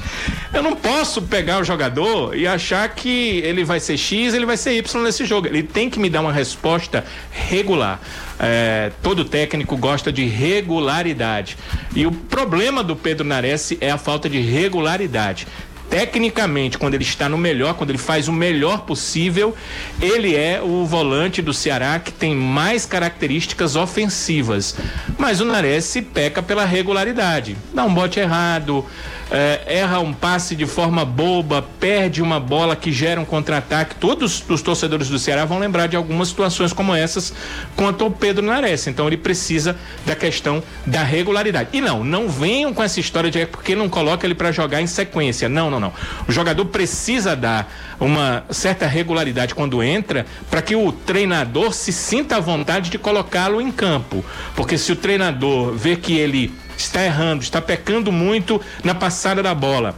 Eu 0.53 0.63
não 0.63 0.75
posso 0.75 1.23
pegar 1.23 1.61
o 1.61 1.65
jogador 1.65 2.37
e 2.37 2.47
achar 2.47 2.89
que 2.89 3.39
ele 3.45 3.65
vai 3.65 3.81
ser 3.81 3.97
X, 3.97 4.35
ele 4.35 4.47
vai 4.47 4.57
ser 4.57 4.73
Y 4.73 5.03
nesse 5.03 5.25
jogo. 5.25 5.47
Ele 5.47 5.63
tem 5.63 5.91
que 5.91 5.99
me 5.99 6.09
dar 6.09 6.21
uma 6.21 6.33
resposta 6.33 7.05
regular. 7.31 8.01
É, 8.41 8.93
todo 9.03 9.25
técnico 9.25 9.77
gosta 9.77 10.13
de 10.13 10.25
regularidade. 10.25 11.57
E 11.95 12.07
o 12.07 12.13
problema 12.13 12.85
do 12.85 12.95
Pedro 12.95 13.27
Nares 13.27 13.77
é 13.81 13.91
a 13.91 13.99
falta 13.99 14.29
de 14.29 14.41
regularidade. 14.41 15.47
Tecnicamente, 15.91 16.77
quando 16.77 16.95
ele 16.95 17.05
está 17.05 17.29
no 17.29 17.39
melhor, 17.39 17.75
quando 17.75 17.91
ele 17.91 17.99
faz 17.99 18.29
o 18.29 18.33
melhor 18.33 18.83
possível, 18.83 19.57
ele 20.01 20.37
é 20.37 20.61
o 20.63 20.85
volante 20.85 21.41
do 21.41 21.55
Ceará 21.55 21.99
que 21.99 22.13
tem 22.13 22.35
mais 22.35 22.85
características 22.85 23.75
ofensivas. 23.75 24.77
Mas 25.17 25.41
o 25.41 25.45
Nares 25.45 25.97
peca 26.13 26.43
pela 26.43 26.65
regularidade. 26.65 27.57
Dá 27.73 27.85
um 27.85 27.95
bote 27.95 28.21
errado, 28.21 28.85
eh, 29.31 29.61
erra 29.67 30.01
um 30.01 30.13
passe 30.13 30.57
de 30.57 30.65
forma 30.67 31.05
boba, 31.05 31.63
perde 31.79 32.23
uma 32.23 32.41
bola 32.41 32.75
que 32.75 32.91
gera 32.91 33.21
um 33.21 33.25
contra-ataque. 33.25 33.95
Todos 33.97 34.43
os 34.49 34.63
torcedores 34.63 35.09
do 35.09 35.19
Ceará 35.19 35.45
vão 35.45 35.59
lembrar 35.59 35.87
de 35.87 35.97
algumas 35.97 36.29
situações 36.29 36.73
como 36.73 36.95
essas 36.95 37.33
quanto 37.77 38.05
ao 38.05 38.11
Pedro 38.11 38.45
Nares. 38.45 38.87
Então 38.87 39.07
ele 39.07 39.17
precisa 39.17 39.77
da 40.07 40.17
questão 40.17 40.63
da 40.87 41.03
regularidade. 41.03 41.71
E 41.73 41.81
não, 41.81 42.03
não 42.03 42.29
venham 42.29 42.73
com 42.73 42.83
essa 42.83 43.01
história 43.01 43.31
de 43.31 43.41
é 43.41 43.47
porque 43.47 43.75
não 43.75 43.89
coloca 43.89 44.27
ele 44.27 44.35
para 44.35 44.51
jogar 44.51 44.81
em 44.81 44.87
sequência. 44.87 45.49
Não, 45.49 45.71
não, 45.71 45.78
não. 45.81 45.93
O 46.27 46.33
jogador 46.33 46.65
precisa 46.67 47.35
dar 47.35 47.73
uma 48.01 48.45
certa 48.51 48.87
regularidade 48.87 49.55
quando 49.55 49.83
entra 49.83 50.27
para 50.51 50.63
que 50.63 50.77
o 50.77 50.93
treinador 50.93 51.73
se 51.73 51.93
sinta 51.93 52.37
à 52.37 52.41
vontade 52.41 52.91
de 52.91 52.99
colocá-lo 52.99 53.61
em 53.61 53.71
campo. 53.71 54.25
Porque 54.55 54.79
se 54.79 54.93
o 54.93 54.97
treinador 54.97 55.73
vê 55.75 55.97
que 55.97 56.17
ele 56.17 56.53
está 56.77 57.05
errando, 57.05 57.43
está 57.43 57.61
pecando 57.61 58.13
muito 58.13 58.61
na 58.85 58.95
passada 58.95 59.43
da 59.43 59.55
bola, 59.55 59.95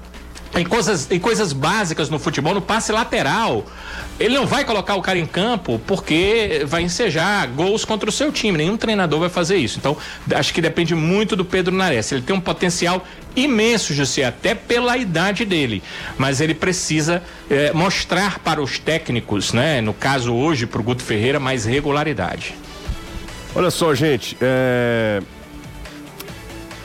em 0.57 0.65
coisas, 0.65 1.11
em 1.11 1.19
coisas 1.19 1.53
básicas 1.53 2.11
no 2.11 2.19
futebol, 2.19 2.55
no 2.55 2.61
passe 2.61 2.91
lateral. 2.91 3.65
Ele 4.19 4.35
não 4.35 4.47
vai 4.47 4.65
colocar 4.65 4.97
o 4.97 5.03
cara 5.03 5.19
em 5.19 5.25
campo 5.25 5.81
porque 5.87 6.63
vai 6.67 6.83
ensejar 6.83 7.47
gols 7.49 7.85
contra 7.85 8.09
o 8.09 8.13
seu 8.13 8.31
time. 8.31 8.59
Nenhum 8.59 8.77
treinador 8.77 9.21
vai 9.21 9.29
fazer 9.29 9.57
isso. 9.57 9.79
Então, 9.79 9.97
acho 10.35 10.53
que 10.53 10.61
depende 10.61 10.95
muito 10.95 11.35
do 11.35 11.45
Pedro 11.45 11.75
Nares. 11.75 12.13
Ele 12.13 12.21
tem 12.21 12.37
um 12.37 12.41
potencial 12.41 13.03
imenso, 13.35 13.95
José, 13.95 14.25
até 14.25 14.55
pela 14.55 14.97
idade 14.99 15.45
dele. 15.45 15.83
Mas 16.19 16.41
ele 16.41 16.53
precisa 16.53 17.23
eh, 17.49 17.73
mostrar 17.73 18.41
para 18.41 18.61
os 18.61 18.79
técnicos, 18.79 19.55
né? 19.55 19.81
No 19.81 19.95
caso 19.95 20.35
hoje, 20.35 20.67
para 20.67 20.81
o 20.81 20.85
Guto 20.85 21.03
Ferreira, 21.03 21.41
mais 21.41 21.65
regularidade. 21.65 22.55
Olha 23.55 23.71
só, 23.71 23.95
gente. 23.95 24.37
É... 24.41 25.23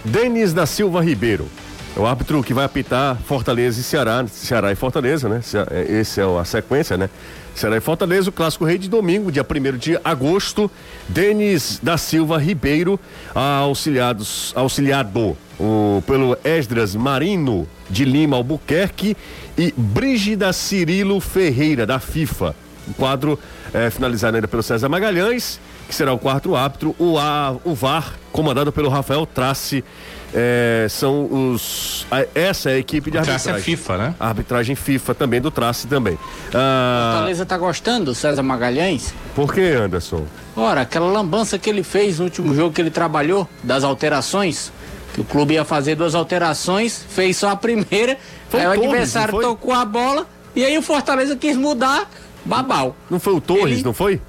Denis 0.06 0.54
da 0.54 0.66
Silva 0.66 1.04
Ribeiro. 1.04 1.50
É 1.96 2.00
o 2.00 2.06
árbitro 2.06 2.44
que 2.44 2.54
vai 2.54 2.66
apitar 2.66 3.16
Fortaleza 3.26 3.80
e 3.80 3.84
Ceará. 3.84 4.26
Ceará 4.28 4.72
e 4.72 4.76
Fortaleza, 4.76 5.30
né? 5.30 5.40
É, 5.72 6.00
Esse 6.00 6.20
é 6.20 6.24
a 6.24 6.44
sequência, 6.44 6.98
né? 6.98 7.10
Ceará 7.56 7.78
e 7.78 7.80
Fortaleza, 7.80 8.30
o 8.30 8.34
clássico 8.34 8.66
rei 8.66 8.78
de 8.78 8.90
domingo, 8.90 9.32
dia 9.32 9.46
1 9.50 9.78
de 9.78 9.98
agosto. 10.04 10.70
Denis 11.08 11.80
da 11.82 11.98
Silva 11.98 12.38
Ribeiro, 12.38 13.00
auxiliados, 13.34 14.52
auxiliado 14.58 15.38
o- 15.58 16.04
pelo 16.06 16.38
Esdras 16.44 16.94
Marino 16.96 17.66
de 17.90 18.04
Lima 18.04 18.36
Albuquerque 18.36 19.16
e 19.58 19.74
Brígida 19.78 20.52
Cirilo 20.52 21.22
Ferreira, 21.22 21.86
da 21.86 21.98
FIFA. 21.98 22.54
O 22.90 22.94
quadro 22.94 23.40
é 23.74 23.90
finalizado 23.90 24.36
ainda 24.36 24.48
pelo 24.50 24.62
César 24.62 24.90
Magalhães, 24.90 25.60
que 25.88 25.96
será 25.96 26.12
o 26.14 26.20
quarto 26.20 26.56
árbitro. 26.58 26.94
O, 27.00 27.18
A, 27.18 27.56
o 27.64 27.74
VAR, 27.74 28.16
comandado 28.34 28.72
pelo 28.72 28.90
Rafael 28.90 29.26
Trace, 29.26 29.84
é, 30.34 30.88
são 30.90 31.26
os. 31.32 32.06
a- 32.12 32.26
essa 32.36 32.70
é 32.72 32.74
a 32.74 32.78
equipe 32.78 33.10
de 33.12 33.18
O 33.18 33.22
Trace 33.22 33.50
arbitragem. 33.50 33.62
é 33.62 33.78
FIFA, 33.78 33.98
né? 33.98 34.16
A 34.20 34.28
arbitragem 34.28 34.76
FIFA 34.76 35.16
também, 35.16 35.40
do 35.42 35.52
Trace 35.52 35.88
também. 35.88 36.18
Ah, 36.54 37.12
Fortaleza 37.14 37.46
tá 37.46 37.58
gostando 37.58 38.06
do 38.06 38.16
César 38.16 38.44
Magalhães? 38.44 39.14
por 39.36 39.54
que, 39.54 39.62
Anderson? 39.62 40.24
Ora, 40.56 40.82
aquela 40.82 41.08
lambança 41.08 41.58
que 41.60 41.70
ele 41.70 41.84
fez 41.84 42.20
no 42.20 42.26
último 42.26 42.54
jogo 42.56 42.74
que 42.74 42.82
ele 42.82 42.90
trabalhou, 42.92 43.48
das 43.64 43.84
alterações, 43.84 44.72
que 45.14 45.22
o 45.22 45.24
clube 45.24 45.54
ia 45.54 45.66
fazer 45.66 45.96
duas 45.96 46.16
alterações, 46.16 47.04
fez 47.10 47.38
só 47.38 47.50
a 47.50 47.56
primeira, 47.56 48.18
Foi 48.50 48.62
aí 48.62 48.68
o 48.68 48.70
o 48.72 48.74
Torres, 48.76 48.90
adversário 48.92 49.40
tocou 49.42 49.74
a 49.74 49.84
bola, 49.86 50.26
e 50.56 50.64
aí 50.64 50.78
o 50.78 50.82
Fortaleza 50.82 51.36
quis 51.36 51.58
mudar, 51.58 52.10
babau. 52.46 52.96
Não 53.10 53.20
foi 53.20 53.34
o 53.34 53.42
Torres, 53.42 53.76
Ele- 53.76 53.84
não 53.84 53.94
foi? 53.94 54.22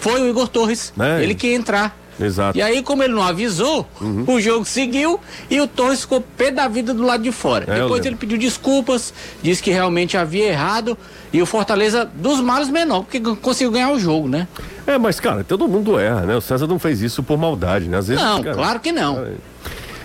foi 0.00 0.20
o 0.22 0.28
Igor 0.28 0.48
Torres. 0.48 0.92
É. 0.98 1.22
Ele 1.22 1.34
que 1.34 1.48
ia 1.48 1.54
entrar. 1.56 1.98
Exato. 2.20 2.56
E 2.58 2.62
aí, 2.62 2.82
como 2.82 3.02
ele 3.02 3.14
não 3.14 3.22
avisou, 3.22 3.86
Uhum. 4.00 4.24
o 4.26 4.40
jogo 4.40 4.64
seguiu 4.64 5.18
e 5.50 5.60
o 5.60 5.66
Torres 5.66 6.02
ficou 6.02 6.20
pé 6.20 6.50
da 6.50 6.68
vida 6.68 6.92
do 6.94 7.02
lado 7.02 7.22
de 7.22 7.32
fora. 7.32 7.64
É, 7.68 7.80
Depois 7.82 8.04
ele 8.04 8.16
pediu 8.16 8.36
desculpas, 8.38 9.12
disse 9.42 9.62
que 9.62 9.70
realmente 9.70 10.16
havia 10.16 10.46
errado 10.48 10.96
e 11.32 11.40
o 11.40 11.46
Fortaleza 11.46 12.08
dos 12.14 12.40
males 12.40 12.68
menor, 12.68 13.02
porque 13.04 13.20
conseguiu 13.36 13.70
ganhar 13.72 13.90
o 13.92 13.98
jogo, 13.98 14.28
né? 14.28 14.46
É, 14.86 14.98
mas, 14.98 15.20
cara, 15.20 15.44
todo 15.44 15.68
mundo 15.68 15.98
erra, 15.98 16.22
né? 16.22 16.36
O 16.36 16.40
César 16.40 16.66
não 16.66 16.78
fez 16.78 17.00
isso 17.00 17.22
por 17.22 17.38
maldade, 17.38 17.88
né? 17.88 17.98
Às 17.98 18.08
vezes. 18.08 18.22
Não, 18.22 18.42
cara, 18.42 18.54
claro 18.56 18.80
que 18.80 18.90
não. 18.92 19.26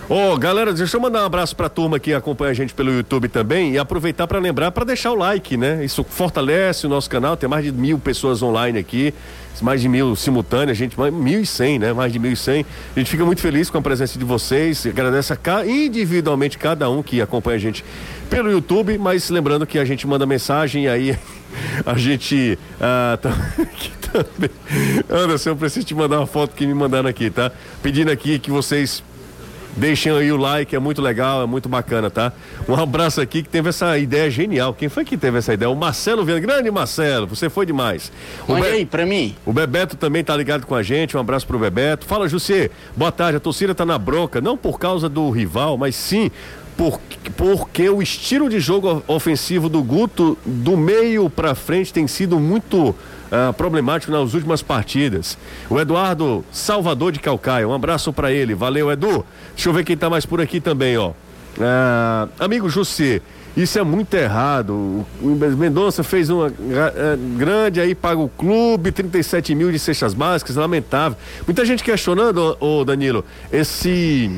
Ô, 0.08 0.36
galera, 0.38 0.72
deixa 0.72 0.96
eu 0.96 1.00
mandar 1.00 1.22
um 1.22 1.26
abraço 1.26 1.56
pra 1.56 1.68
turma 1.68 1.98
que 1.98 2.14
acompanha 2.14 2.52
a 2.52 2.54
gente 2.54 2.72
pelo 2.72 2.92
YouTube 2.92 3.26
também 3.28 3.72
e 3.72 3.78
aproveitar 3.78 4.28
pra 4.28 4.38
lembrar 4.38 4.70
pra 4.70 4.84
deixar 4.84 5.10
o 5.10 5.16
like, 5.16 5.56
né? 5.56 5.84
Isso 5.84 6.06
fortalece 6.08 6.86
o 6.86 6.88
nosso 6.88 7.10
canal, 7.10 7.36
tem 7.36 7.48
mais 7.48 7.64
de 7.64 7.72
mil 7.72 7.98
pessoas 7.98 8.40
online 8.40 8.78
aqui, 8.78 9.12
mais 9.62 9.80
de 9.80 9.88
mil 9.88 10.14
simultâneas, 10.16 10.76
gente, 10.76 10.98
mais 10.98 11.12
mil 11.12 11.40
e 11.40 11.46
cem, 11.46 11.78
né? 11.78 11.92
Mais 11.92 12.12
de 12.12 12.18
mil 12.18 12.32
e 12.32 12.36
cem. 12.36 12.64
A 12.94 12.98
gente 12.98 13.10
fica 13.10 13.24
muito 13.24 13.40
feliz 13.40 13.70
com 13.70 13.78
a 13.78 13.82
presença 13.82 14.18
de 14.18 14.24
vocês, 14.24 14.86
agradece 14.86 15.32
a 15.32 15.36
ca- 15.36 15.66
individualmente 15.66 16.58
cada 16.58 16.88
um 16.90 17.02
que 17.02 17.20
acompanha 17.20 17.56
a 17.56 17.60
gente 17.60 17.84
pelo 18.30 18.50
YouTube, 18.50 18.98
mas 18.98 19.30
lembrando 19.30 19.66
que 19.66 19.78
a 19.78 19.84
gente 19.84 20.06
manda 20.06 20.26
mensagem 20.26 20.84
e 20.84 20.88
aí 20.88 21.18
a 21.86 21.94
gente 21.94 22.58
ah, 22.80 23.18
tá, 23.20 23.30
também. 24.12 24.50
Anderson, 25.10 25.50
eu 25.50 25.56
preciso 25.56 25.86
te 25.86 25.94
mandar 25.94 26.18
uma 26.18 26.26
foto 26.26 26.54
que 26.54 26.66
me 26.66 26.74
mandaram 26.74 27.08
aqui, 27.08 27.30
tá? 27.30 27.52
Pedindo 27.82 28.10
aqui 28.10 28.38
que 28.38 28.50
vocês 28.50 29.02
Deixem 29.76 30.10
aí 30.10 30.32
o 30.32 30.38
like, 30.38 30.74
é 30.74 30.78
muito 30.78 31.02
legal, 31.02 31.42
é 31.42 31.46
muito 31.46 31.68
bacana, 31.68 32.08
tá? 32.10 32.32
Um 32.66 32.74
abraço 32.74 33.20
aqui 33.20 33.42
que 33.42 33.48
teve 33.48 33.68
essa 33.68 33.98
ideia 33.98 34.30
genial. 34.30 34.72
Quem 34.72 34.88
foi 34.88 35.04
que 35.04 35.18
teve 35.18 35.36
essa 35.36 35.52
ideia? 35.52 35.68
O 35.70 35.76
Marcelo 35.76 36.24
Viana. 36.24 36.40
Grande 36.40 36.70
Marcelo, 36.70 37.26
você 37.26 37.50
foi 37.50 37.66
demais. 37.66 38.10
O 38.48 38.52
Olha 38.52 38.62
Be- 38.62 38.68
aí, 38.70 38.86
pra 38.86 39.04
mim. 39.04 39.36
O 39.44 39.52
Bebeto 39.52 39.94
também 39.96 40.24
tá 40.24 40.34
ligado 40.34 40.66
com 40.66 40.74
a 40.74 40.82
gente. 40.82 41.14
Um 41.16 41.20
abraço 41.20 41.46
pro 41.46 41.58
Bebeto. 41.58 42.06
Fala, 42.06 42.26
José. 42.26 42.70
Boa 42.96 43.12
tarde. 43.12 43.36
A 43.36 43.40
torcida 43.40 43.74
tá 43.74 43.84
na 43.84 43.98
bronca, 43.98 44.40
não 44.40 44.56
por 44.56 44.78
causa 44.78 45.08
do 45.10 45.28
rival, 45.30 45.76
mas 45.76 45.94
sim 45.94 46.30
por, 46.76 46.98
porque 47.36 47.88
o 47.88 48.00
estilo 48.02 48.48
de 48.48 48.60
jogo 48.60 49.02
ofensivo 49.06 49.68
do 49.68 49.82
Guto, 49.82 50.38
do 50.44 50.76
meio 50.76 51.28
pra 51.28 51.54
frente, 51.54 51.92
tem 51.92 52.06
sido 52.06 52.38
muito 52.38 52.94
ah, 53.30 53.52
problemático 53.52 54.12
nas 54.12 54.34
últimas 54.34 54.62
partidas. 54.62 55.36
O 55.68 55.78
Eduardo 55.78 56.44
Salvador 56.52 57.12
de 57.12 57.20
Calcaia. 57.20 57.68
Um 57.68 57.74
abraço 57.74 58.12
pra 58.12 58.32
ele. 58.32 58.54
Valeu, 58.54 58.90
Edu. 58.90 59.24
Deixa 59.54 59.68
eu 59.68 59.72
ver 59.72 59.84
quem 59.84 59.96
tá 59.96 60.08
mais 60.08 60.26
por 60.26 60.40
aqui 60.40 60.60
também, 60.60 60.96
ó. 60.96 61.12
Ah, 61.60 62.28
amigo 62.38 62.68
José, 62.68 63.22
isso 63.56 63.78
é 63.78 63.82
muito 63.82 64.12
errado. 64.14 65.06
O 65.22 65.28
Mendonça 65.56 66.02
fez 66.02 66.28
uma 66.28 66.48
eh, 66.48 67.16
grande 67.38 67.80
aí, 67.80 67.94
paga 67.94 68.20
o 68.20 68.28
clube, 68.28 68.92
37 68.92 69.54
mil 69.54 69.72
de 69.72 69.78
cestas 69.78 70.12
básicas, 70.12 70.56
lamentável. 70.56 71.16
Muita 71.46 71.64
gente 71.64 71.82
questionando, 71.82 72.56
ô, 72.60 72.84
Danilo, 72.84 73.24
esse. 73.50 74.30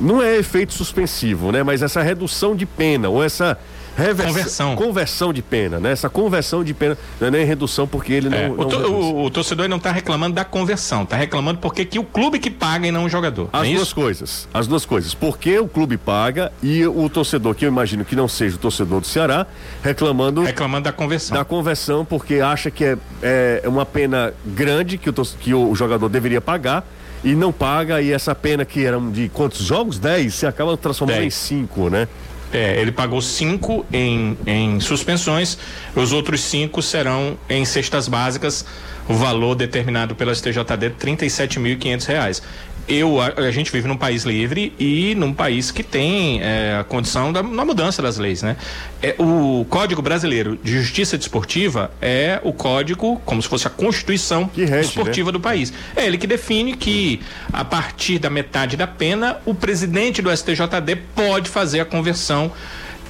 Não 0.00 0.22
é 0.22 0.36
efeito 0.36 0.72
suspensivo, 0.72 1.50
né? 1.50 1.62
Mas 1.64 1.82
essa 1.82 2.00
redução 2.00 2.54
de 2.54 2.64
pena, 2.64 3.08
ou 3.08 3.24
essa. 3.24 3.58
Reversa- 3.96 4.26
Conversão. 4.32 4.76
Conversão 4.76 5.32
de 5.32 5.42
pena, 5.42 5.78
né? 5.80 5.92
Essa 5.92 6.08
conversão 6.08 6.62
de 6.64 6.74
pena, 6.74 6.96
não 7.20 7.28
é 7.28 7.30
nem 7.30 7.44
redução 7.44 7.86
porque 7.86 8.12
ele 8.12 8.28
não. 8.28 8.36
É, 8.38 8.48
não 8.48 8.54
o, 8.58 8.64
to- 8.64 8.76
reduz. 8.76 8.90
o- 8.92 9.22
o 9.24 9.30
torcedor 9.30 9.68
não 9.68 9.76
está 9.76 9.92
reclamando 9.92 10.34
da 10.34 10.44
conversão, 10.44 11.02
está 11.04 11.16
reclamando 11.16 11.58
porque 11.60 11.84
que 11.84 11.98
o 11.98 12.04
clube 12.04 12.38
que 12.38 12.50
paga 12.50 12.86
e 12.86 12.90
não 12.92 13.04
o 13.04 13.08
jogador. 13.08 13.48
As 13.52 13.62
não 13.62 13.68
é 13.70 13.74
duas 13.74 13.86
isso? 13.86 13.94
coisas. 13.94 14.48
As 14.52 14.66
duas 14.66 14.84
coisas. 14.84 15.14
Porque 15.14 15.58
o 15.58 15.68
clube 15.68 15.96
paga 15.96 16.50
e 16.62 16.86
o 16.86 17.08
torcedor, 17.08 17.54
que 17.54 17.64
eu 17.64 17.68
imagino 17.68 18.04
que 18.04 18.16
não 18.16 18.26
seja 18.28 18.56
o 18.56 18.58
torcedor 18.58 19.00
do 19.00 19.06
Ceará, 19.06 19.46
reclamando 19.82 20.42
Reclamando 20.42 20.84
da 20.84 20.92
conversão. 20.92 21.36
da 21.36 21.44
conversão, 21.44 22.04
porque 22.04 22.36
acha 22.40 22.70
que 22.70 22.84
é, 22.84 23.60
é 23.62 23.68
uma 23.68 23.86
pena 23.86 24.32
grande 24.44 24.98
que 24.98 25.08
o, 25.10 25.12
que 25.12 25.54
o 25.54 25.74
jogador 25.74 26.08
deveria 26.08 26.40
pagar 26.40 26.84
e 27.22 27.34
não 27.34 27.50
paga, 27.52 28.02
e 28.02 28.12
essa 28.12 28.34
pena 28.34 28.64
que 28.66 28.84
eram 28.84 29.10
de 29.10 29.30
quantos 29.30 29.60
jogos? 29.64 29.98
10, 29.98 30.34
se 30.34 30.46
acaba 30.46 30.76
transformando 30.76 31.16
Dez. 31.20 31.26
em 31.26 31.30
5, 31.66 31.88
né? 31.88 32.06
É, 32.52 32.80
ele 32.80 32.92
pagou 32.92 33.20
cinco 33.20 33.84
em, 33.92 34.36
em 34.46 34.80
suspensões, 34.80 35.58
os 35.94 36.12
outros 36.12 36.40
cinco 36.40 36.80
serão 36.80 37.36
em 37.48 37.64
cestas 37.64 38.06
básicas, 38.06 38.64
o 39.08 39.14
valor 39.14 39.54
determinado 39.54 40.14
pela 40.14 40.34
STJD 40.34 40.90
37.500 40.98 42.04
reais. 42.06 42.42
Eu, 42.86 43.20
a, 43.20 43.28
a 43.36 43.50
gente 43.50 43.70
vive 43.70 43.88
num 43.88 43.96
país 43.96 44.24
livre 44.24 44.72
e 44.78 45.14
num 45.14 45.32
país 45.32 45.70
que 45.70 45.82
tem 45.82 46.42
é, 46.42 46.76
a 46.78 46.84
condição 46.84 47.32
da, 47.32 47.40
da 47.40 47.64
mudança 47.64 48.02
das 48.02 48.18
leis, 48.18 48.42
né? 48.42 48.56
É, 49.02 49.14
o 49.18 49.66
Código 49.68 50.02
Brasileiro 50.02 50.58
de 50.62 50.72
Justiça 50.80 51.16
Desportiva 51.16 51.90
é 52.00 52.40
o 52.42 52.52
código, 52.52 53.20
como 53.24 53.42
se 53.42 53.48
fosse 53.48 53.66
a 53.66 53.70
Constituição 53.70 54.50
rege, 54.54 54.72
desportiva 54.72 55.32
do 55.32 55.40
país. 55.40 55.72
É 55.96 56.06
ele 56.06 56.18
que 56.18 56.26
define 56.26 56.74
que, 56.74 57.20
a 57.52 57.64
partir 57.64 58.18
da 58.18 58.30
metade 58.30 58.76
da 58.76 58.86
pena, 58.86 59.38
o 59.44 59.54
presidente 59.54 60.20
do 60.20 60.34
STJD 60.34 60.96
pode 61.14 61.48
fazer 61.48 61.80
a 61.80 61.84
conversão 61.84 62.52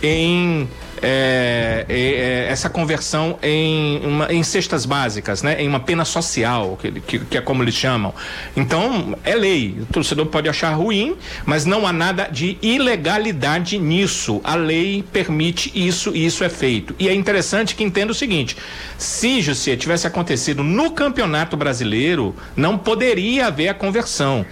em. 0.04 0.68
é, 1.02 1.84
é, 1.88 1.94
é, 1.98 2.46
essa 2.50 2.70
conversão 2.70 3.38
em, 3.42 4.00
uma- 4.06 4.32
em 4.32 4.42
cestas 4.42 4.86
básicas, 4.86 5.42
né? 5.42 5.60
Em 5.60 5.68
uma 5.68 5.80
pena 5.80 6.04
social, 6.04 6.78
que, 6.80 6.90
que, 7.00 7.18
que 7.18 7.36
é 7.38 7.40
como 7.40 7.62
eles 7.62 7.74
chamam. 7.74 8.14
Então, 8.56 9.16
é 9.24 9.34
lei. 9.34 9.76
O 9.80 9.86
torcedor 9.86 10.26
pode 10.26 10.48
achar 10.48 10.70
ruim, 10.72 11.16
mas 11.44 11.64
não 11.66 11.86
há 11.86 11.92
nada 11.92 12.28
de 12.30 12.56
ilegalidade 12.62 13.78
nisso. 13.78 14.40
A 14.44 14.54
lei 14.54 15.04
permite 15.12 15.70
isso 15.74 16.12
e 16.14 16.24
isso 16.24 16.42
é 16.44 16.48
feito. 16.48 16.94
E 16.98 17.08
é 17.08 17.14
interessante 17.14 17.74
que 17.74 17.84
entenda 17.84 18.12
o 18.12 18.14
seguinte: 18.14 18.56
se 18.96 19.42
José 19.42 19.76
tivesse 19.76 20.06
acontecido 20.06 20.62
no 20.62 20.90
Campeonato 20.92 21.56
Brasileiro, 21.56 22.34
não 22.56 22.78
poderia 22.78 23.48
haver 23.48 23.68
a 23.68 23.74
conversão. 23.74 24.46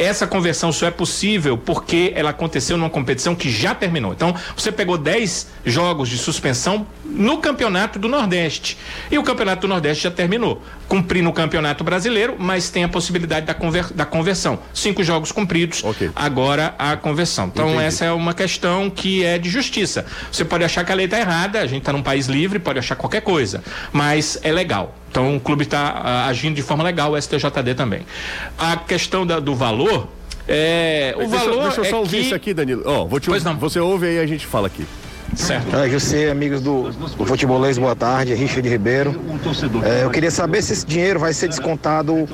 Essa 0.00 0.26
conversão 0.26 0.72
só 0.72 0.86
é 0.86 0.90
possível 0.90 1.58
porque 1.58 2.12
ela 2.16 2.30
aconteceu 2.30 2.78
numa 2.78 2.88
competição 2.88 3.34
que 3.34 3.50
já 3.50 3.74
terminou. 3.74 4.12
Então, 4.12 4.34
você 4.56 4.72
pegou 4.72 4.96
10 4.96 5.48
jogos 5.66 6.08
de 6.08 6.16
suspensão 6.16 6.86
no 7.04 7.36
Campeonato 7.38 7.98
do 7.98 8.08
Nordeste. 8.08 8.78
E 9.10 9.18
o 9.18 9.22
Campeonato 9.22 9.62
do 9.62 9.68
Nordeste 9.68 10.04
já 10.04 10.10
terminou. 10.10 10.62
Cumprir 10.88 11.22
no 11.22 11.32
Campeonato 11.34 11.84
Brasileiro, 11.84 12.34
mas 12.38 12.70
tem 12.70 12.82
a 12.82 12.88
possibilidade 12.88 13.44
da, 13.44 13.52
conver- 13.52 13.92
da 13.92 14.06
conversão. 14.06 14.58
Cinco 14.72 15.04
jogos 15.04 15.30
cumpridos, 15.32 15.84
Ok. 15.84 16.10
agora 16.16 16.74
a 16.78 16.96
conversão. 16.96 17.48
Então, 17.52 17.68
Entendi. 17.68 17.84
essa 17.84 18.04
é 18.06 18.12
uma 18.12 18.32
questão 18.32 18.88
que 18.88 19.22
é 19.22 19.36
de 19.38 19.50
justiça. 19.50 20.06
Você 20.32 20.44
pode 20.46 20.64
achar 20.64 20.82
que 20.84 20.90
a 20.92 20.94
lei 20.94 21.04
está 21.04 21.18
errada, 21.18 21.60
a 21.60 21.66
gente 21.66 21.80
está 21.82 21.92
num 21.92 22.02
país 22.02 22.26
livre, 22.26 22.58
pode 22.58 22.78
achar 22.78 22.96
qualquer 22.96 23.20
coisa, 23.20 23.62
mas 23.92 24.38
é 24.42 24.50
legal. 24.50 24.96
Então 25.10 25.36
o 25.36 25.40
clube 25.40 25.64
está 25.64 26.26
agindo 26.26 26.54
de 26.54 26.62
forma 26.62 26.84
legal, 26.84 27.12
o 27.12 27.20
STJD 27.20 27.74
também. 27.74 28.02
A 28.56 28.76
questão 28.76 29.26
da- 29.26 29.40
do 29.40 29.54
valor. 29.54 30.08
É, 30.46 31.14
o 31.16 31.26
deixa, 31.26 31.44
valor 31.44 31.62
deixa 31.64 31.80
eu 31.80 31.84
só 31.84 31.96
é 31.96 31.98
ouvir 31.98 32.16
que... 32.18 32.22
isso 32.22 32.34
aqui, 32.34 32.54
Danilo. 32.54 32.82
Ó, 32.86 33.04
vou 33.04 33.20
te 33.20 33.28
Pois 33.28 33.44
não. 33.44 33.56
Você 33.58 33.78
ouve 33.80 34.06
aí 34.06 34.18
a 34.18 34.26
gente 34.26 34.46
fala 34.46 34.68
aqui. 34.68 34.86
Certo. 35.34 35.76
É, 35.76 35.88
José, 35.88 36.30
amigos 36.30 36.60
do, 36.60 36.90
do 36.90 37.24
Futebolês, 37.24 37.78
boa 37.78 37.94
tarde, 37.94 38.34
Richard 38.34 38.68
Ribeiro. 38.68 39.14
É, 39.84 40.04
eu 40.04 40.10
queria 40.10 40.30
saber 40.30 40.60
se 40.62 40.72
esse 40.72 40.84
dinheiro 40.86 41.20
vai 41.20 41.32
ser 41.32 41.48
descontado 41.48 42.26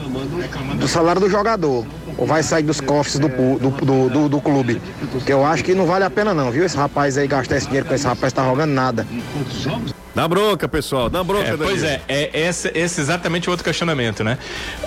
do 0.78 0.88
salário 0.88 1.20
do 1.20 1.28
jogador 1.28 1.84
ou 2.16 2.26
vai 2.26 2.42
sair 2.42 2.62
dos 2.62 2.80
cofres 2.80 3.18
do, 3.18 3.28
do, 3.28 3.70
do, 3.70 4.08
do, 4.08 4.28
do 4.30 4.40
clube. 4.40 4.80
Porque 5.12 5.30
eu 5.32 5.44
acho 5.44 5.62
que 5.62 5.74
não 5.74 5.84
vale 5.84 6.04
a 6.04 6.10
pena 6.10 6.32
não, 6.32 6.50
viu? 6.50 6.64
Esse 6.64 6.76
rapaz 6.76 7.18
aí 7.18 7.26
gastar 7.26 7.56
esse 7.58 7.66
dinheiro 7.66 7.86
com 7.86 7.94
esse 7.94 8.06
rapaz 8.06 8.32
tá 8.32 8.44
jogando 8.44 8.70
nada. 8.72 9.06
Na 10.16 10.26
bronca, 10.26 10.66
pessoal, 10.66 11.10
na 11.10 11.22
bronca, 11.22 11.50
É, 11.50 11.56
pois 11.58 11.82
é, 11.82 12.00
é 12.08 12.40
esse, 12.48 12.70
esse 12.74 13.02
exatamente 13.02 13.48
o 13.48 13.50
outro 13.50 13.62
questionamento, 13.62 14.24
né? 14.24 14.38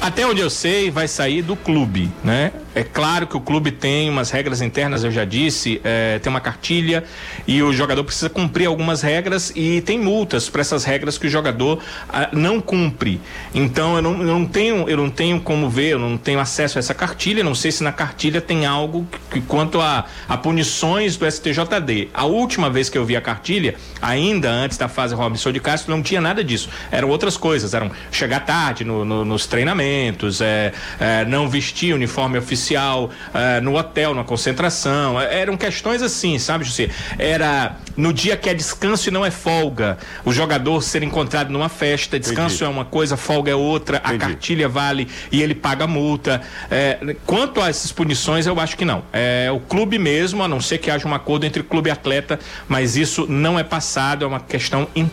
Até 0.01 0.25
onde 0.25 0.41
eu 0.41 0.49
sei, 0.49 0.89
vai 0.89 1.07
sair 1.07 1.43
do 1.43 1.55
clube, 1.55 2.09
né? 2.23 2.51
É 2.73 2.83
claro 2.83 3.27
que 3.27 3.37
o 3.37 3.39
clube 3.39 3.69
tem 3.71 4.09
umas 4.09 4.31
regras 4.31 4.59
internas, 4.59 5.03
eu 5.03 5.11
já 5.11 5.25
disse, 5.25 5.81
é, 5.83 6.17
tem 6.17 6.31
uma 6.31 6.39
cartilha 6.39 7.03
e 7.47 7.61
o 7.61 7.71
jogador 7.71 8.03
precisa 8.03 8.27
cumprir 8.27 8.65
algumas 8.67 9.03
regras 9.03 9.51
e 9.55 9.81
tem 9.81 9.99
multas 9.99 10.49
para 10.49 10.61
essas 10.61 10.83
regras 10.83 11.15
que 11.17 11.27
o 11.27 11.29
jogador 11.29 11.79
ah, 12.07 12.29
não 12.31 12.59
cumpre. 12.59 13.21
Então 13.53 13.97
eu 13.97 14.01
não, 14.01 14.21
eu 14.21 14.27
não 14.27 14.45
tenho, 14.45 14.89
eu 14.89 14.97
não 14.97 15.11
tenho 15.11 15.39
como 15.41 15.69
ver, 15.69 15.89
eu 15.89 15.99
não 15.99 16.17
tenho 16.17 16.39
acesso 16.39 16.77
a 16.77 16.79
essa 16.79 16.95
cartilha, 16.95 17.43
não 17.43 17.53
sei 17.53 17.71
se 17.71 17.83
na 17.83 17.91
cartilha 17.91 18.41
tem 18.41 18.65
algo 18.65 19.05
que, 19.29 19.41
quanto 19.41 19.79
a, 19.79 20.05
a 20.27 20.37
punições 20.37 21.17
do 21.17 21.29
STJD. 21.29 22.09
A 22.13 22.25
última 22.25 22.67
vez 22.69 22.89
que 22.89 22.97
eu 22.97 23.05
vi 23.05 23.15
a 23.15 23.21
cartilha, 23.21 23.75
ainda 24.01 24.49
antes 24.49 24.77
da 24.77 24.87
fase 24.87 25.18
Robinson 25.19 25.51
de 25.51 25.60
Castro, 25.60 25.91
não 25.95 26.01
tinha 26.01 26.21
nada 26.21 26.43
disso. 26.43 26.69
Eram 26.91 27.10
outras 27.10 27.38
coisas, 27.38 27.73
eram 27.73 27.91
chegar 28.12 28.41
tarde 28.41 28.84
no- 28.84 29.03
no- 29.05 29.23
nos 29.25 29.45
treinamentos, 29.45 30.41
é, 30.41 30.71
é, 30.99 31.25
não 31.25 31.47
vestir 31.49 31.93
uniforme 31.93 32.38
oficial 32.38 33.10
é, 33.34 33.62
no 33.62 33.75
hotel, 33.77 34.13
na 34.13 34.23
concentração. 34.23 35.19
É, 35.19 35.39
eram 35.41 35.55
questões 35.58 36.01
assim, 36.01 36.38
sabe, 36.39 36.63
José? 36.65 36.89
Era 37.17 37.75
no 37.95 38.12
dia 38.13 38.36
que 38.38 38.49
é 38.49 38.53
descanso 38.53 39.10
e 39.10 39.12
não 39.12 39.25
é 39.25 39.32
folga. 39.32 39.97
O 40.25 40.32
jogador 40.32 40.82
ser 40.82 41.03
encontrado 41.03 41.49
numa 41.49 41.69
festa, 41.69 42.19
descanso 42.19 42.55
Entendi. 42.55 42.63
é 42.63 42.67
uma 42.67 42.86
coisa, 42.86 43.15
folga 43.17 43.51
é 43.51 43.55
outra, 43.55 44.01
a 44.03 44.13
Entendi. 44.13 44.34
cartilha 44.34 44.69
vale 44.69 45.08
e 45.32 45.41
ele 45.41 45.53
paga 45.55 45.86
multa. 45.88 46.41
É, 46.71 47.15
quanto 47.25 47.62
a 47.62 47.69
essas 47.69 47.91
punições, 47.91 48.45
eu 48.47 48.60
acho 48.60 48.75
que 48.77 48.86
não. 48.86 49.03
É, 49.13 49.45
é, 49.47 49.51
o 49.51 49.60
clube 49.60 49.99
mesmo, 49.99 50.41
a 50.43 50.47
não 50.47 50.60
ser 50.60 50.79
que 50.79 50.89
haja 50.89 51.08
um 51.08 51.13
acordo 51.13 51.45
entre 51.45 51.62
clube 51.62 51.89
e 51.89 51.91
atleta, 51.91 52.39
mas 52.67 52.95
isso 52.97 53.25
não 53.29 53.60
é 53.60 53.63
passado, 53.63 54.23
é 54.25 54.27
uma 54.27 54.39
questão 54.39 54.88
interna. 54.95 55.08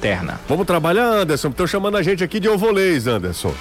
Vamos 0.49 0.67
trabalhar, 0.67 1.05
Anderson. 1.05 1.49
Estão 1.49 1.67
chamando 1.67 1.97
a 1.97 2.03
gente 2.03 2.23
aqui 2.23 2.39
de 2.39 2.49
ovolês, 2.49 3.07
Anderson. 3.07 3.53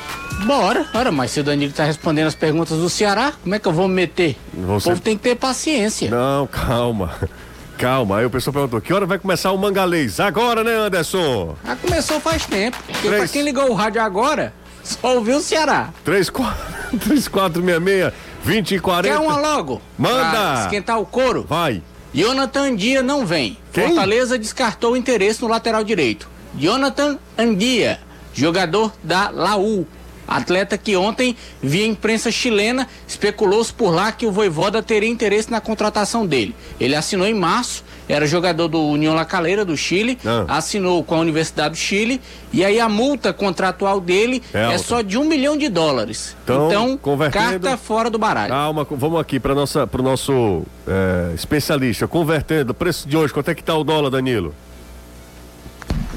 Bora, 0.45 0.85
bora, 0.91 1.11
mas 1.11 1.31
se 1.31 1.39
o 1.39 1.43
Danilo 1.43 1.73
tá 1.73 1.83
respondendo 1.83 2.27
as 2.27 2.35
perguntas 2.35 2.77
do 2.77 2.89
Ceará, 2.89 3.33
como 3.41 3.55
é 3.55 3.59
que 3.59 3.67
eu 3.67 3.73
vou 3.73 3.87
me 3.87 3.95
meter? 3.95 4.37
Você... 4.53 4.89
O 4.89 4.91
povo 4.91 5.01
tem 5.01 5.17
que 5.17 5.23
ter 5.23 5.35
paciência. 5.35 6.09
Não, 6.09 6.47
calma. 6.47 7.15
Calma, 7.77 8.19
aí 8.19 8.25
o 8.25 8.29
pessoal 8.29 8.53
perguntou, 8.53 8.79
que 8.79 8.93
hora 8.93 9.05
vai 9.05 9.19
começar 9.19 9.51
o 9.51 9.57
mangalês? 9.57 10.19
Agora, 10.19 10.63
né, 10.63 10.73
Anderson? 10.73 11.55
Ah, 11.65 11.75
começou 11.75 12.19
faz 12.19 12.45
tempo. 12.45 12.77
Porque 12.85 13.07
Três... 13.07 13.17
pra 13.17 13.27
quem 13.27 13.41
ligou 13.41 13.69
o 13.69 13.73
rádio 13.73 14.01
agora, 14.01 14.53
só 14.83 15.15
ouviu 15.15 15.37
o 15.37 15.41
Ceará. 15.41 15.89
3466 16.05 18.13
20 18.43 18.71
e 18.75 18.79
40. 18.79 19.13
Quer 19.13 19.19
uma 19.19 19.37
logo? 19.37 19.81
Manda! 19.97 20.31
Pra 20.31 20.61
esquentar 20.63 20.99
o 20.99 21.05
couro? 21.05 21.45
Vai. 21.47 21.81
Jonathan 22.15 22.73
Dia 22.77 23.03
não 23.03 23.25
vem. 23.25 23.57
Quem? 23.73 23.87
Fortaleza 23.87 24.39
descartou 24.39 24.93
o 24.93 24.97
interesse 24.97 25.41
no 25.41 25.49
lateral 25.49 25.83
direito. 25.83 26.29
Jonathan 26.57 27.19
Andia, 27.37 27.99
jogador 28.33 28.93
da 29.03 29.29
Laú. 29.29 29.85
Atleta 30.25 30.77
que 30.77 30.95
ontem, 30.95 31.35
via 31.61 31.85
imprensa 31.85 32.31
chilena, 32.31 32.87
especulou-se 33.05 33.71
por 33.73 33.93
lá 33.93 34.13
que 34.13 34.25
o 34.25 34.31
Voivoda 34.31 34.81
teria 34.81 35.09
interesse 35.09 35.51
na 35.51 35.59
contratação 35.59 36.25
dele. 36.25 36.55
Ele 36.79 36.95
assinou 36.95 37.27
em 37.27 37.33
março, 37.33 37.83
era 38.07 38.25
jogador 38.27 38.67
do 38.67 38.81
União 38.81 39.13
La 39.13 39.25
Calera 39.25 39.65
do 39.65 39.75
Chile, 39.75 40.17
ah. 40.25 40.45
assinou 40.47 41.03
com 41.03 41.15
a 41.15 41.19
Universidade 41.19 41.71
do 41.71 41.77
Chile, 41.77 42.21
e 42.53 42.63
aí 42.63 42.79
a 42.79 42.87
multa 42.87 43.33
contratual 43.33 43.99
dele 43.99 44.41
é, 44.53 44.73
é 44.73 44.77
só 44.77 45.01
de 45.01 45.17
um 45.17 45.25
milhão 45.25 45.57
de 45.57 45.69
dólares. 45.69 46.35
Então, 46.43 46.93
então 46.93 47.29
carta 47.31 47.77
fora 47.77 48.09
do 48.09 48.17
baralho. 48.17 48.49
Calma, 48.49 48.87
vamos 48.89 49.19
aqui 49.19 49.39
para 49.39 49.53
o 49.53 50.03
nosso 50.03 50.63
é, 50.87 51.33
especialista. 51.33 52.07
Convertendo, 52.07 52.71
o 52.71 52.75
preço 52.75 53.07
de 53.07 53.17
hoje, 53.17 53.33
quanto 53.33 53.49
é 53.49 53.55
que 53.55 53.61
está 53.61 53.75
o 53.75 53.83
dólar, 53.83 54.09
Danilo? 54.09 54.53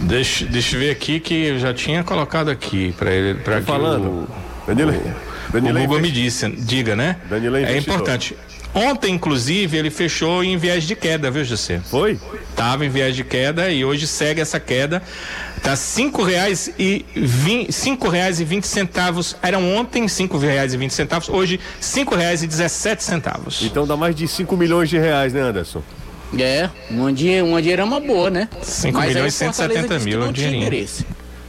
Deixa, 0.01 0.45
deixa 0.45 0.77
eu 0.77 0.81
ver 0.81 0.91
aqui 0.91 1.19
que 1.19 1.35
eu 1.35 1.59
já 1.59 1.75
tinha 1.75 2.05
colocado 2.05 2.51
aqui 2.51 2.95
para 2.99 3.11
ele. 3.11 3.41
Pra 3.41 3.57
tá 3.57 3.63
falando. 3.63 4.07
O, 4.07 4.29
Danilo, 4.67 4.93
o, 4.93 5.53
Danilo 5.53 5.79
o 5.79 5.83
Google 5.83 6.01
me 6.01 6.11
disse, 6.11 6.49
diga, 6.51 6.95
né? 6.95 7.17
Danilo 7.29 7.57
é 7.57 7.77
importante. 7.77 8.37
Ontem, 8.75 9.15
inclusive, 9.15 9.77
ele 9.77 9.91
fechou 9.91 10.45
em 10.45 10.57
viés 10.57 10.85
de 10.85 10.95
queda, 10.95 11.31
viu, 11.31 11.45
José? 11.45 11.81
Foi? 11.91 12.19
Tava 12.55 12.85
em 12.85 12.89
viés 12.89 13.17
de 13.17 13.25
queda 13.25 13.71
e 13.71 13.85
hoje 13.85 14.07
segue 14.07 14.41
essa 14.41 14.61
queda. 14.61 15.03
Tá 15.63 15.75
cinco 15.75 16.23
reais 16.23 16.71
e 16.79 17.05
vinte, 17.15 17.73
cinco 17.73 18.09
reais 18.09 18.41
e 18.41 18.45
vinte 18.45 18.67
centavos. 18.67 19.37
Eram 19.43 19.75
ontem 19.75 20.07
cinco 20.07 20.39
reais 20.39 20.75
e 20.75 20.77
vinte 20.77 20.95
centavos. 20.95 21.29
Hoje 21.29 21.59
cinco 21.81 22.15
reais 22.15 22.43
e 22.43 22.47
dezessete 22.47 23.03
centavos. 23.03 23.63
Então 23.63 23.87
dá 23.87 23.97
mais 23.97 24.15
de 24.15 24.29
cinco 24.29 24.57
milhões 24.57 24.89
de 24.89 24.99
reais, 24.99 25.33
né, 25.33 25.41
Anderson? 25.41 25.83
É, 26.39 26.69
uma, 26.91 27.13
dinhe 27.13 27.41
uma 27.41 27.61
dinheirama 27.63 27.99
boa, 28.01 28.29
né? 28.29 28.49
5 28.61 29.01
milhões 29.01 29.35
e 29.35 29.37
170 29.39 29.99
mil 30.01 30.23
é 30.25 30.33
dinheirinho. 30.33 30.63
Interesse. 30.65 31.07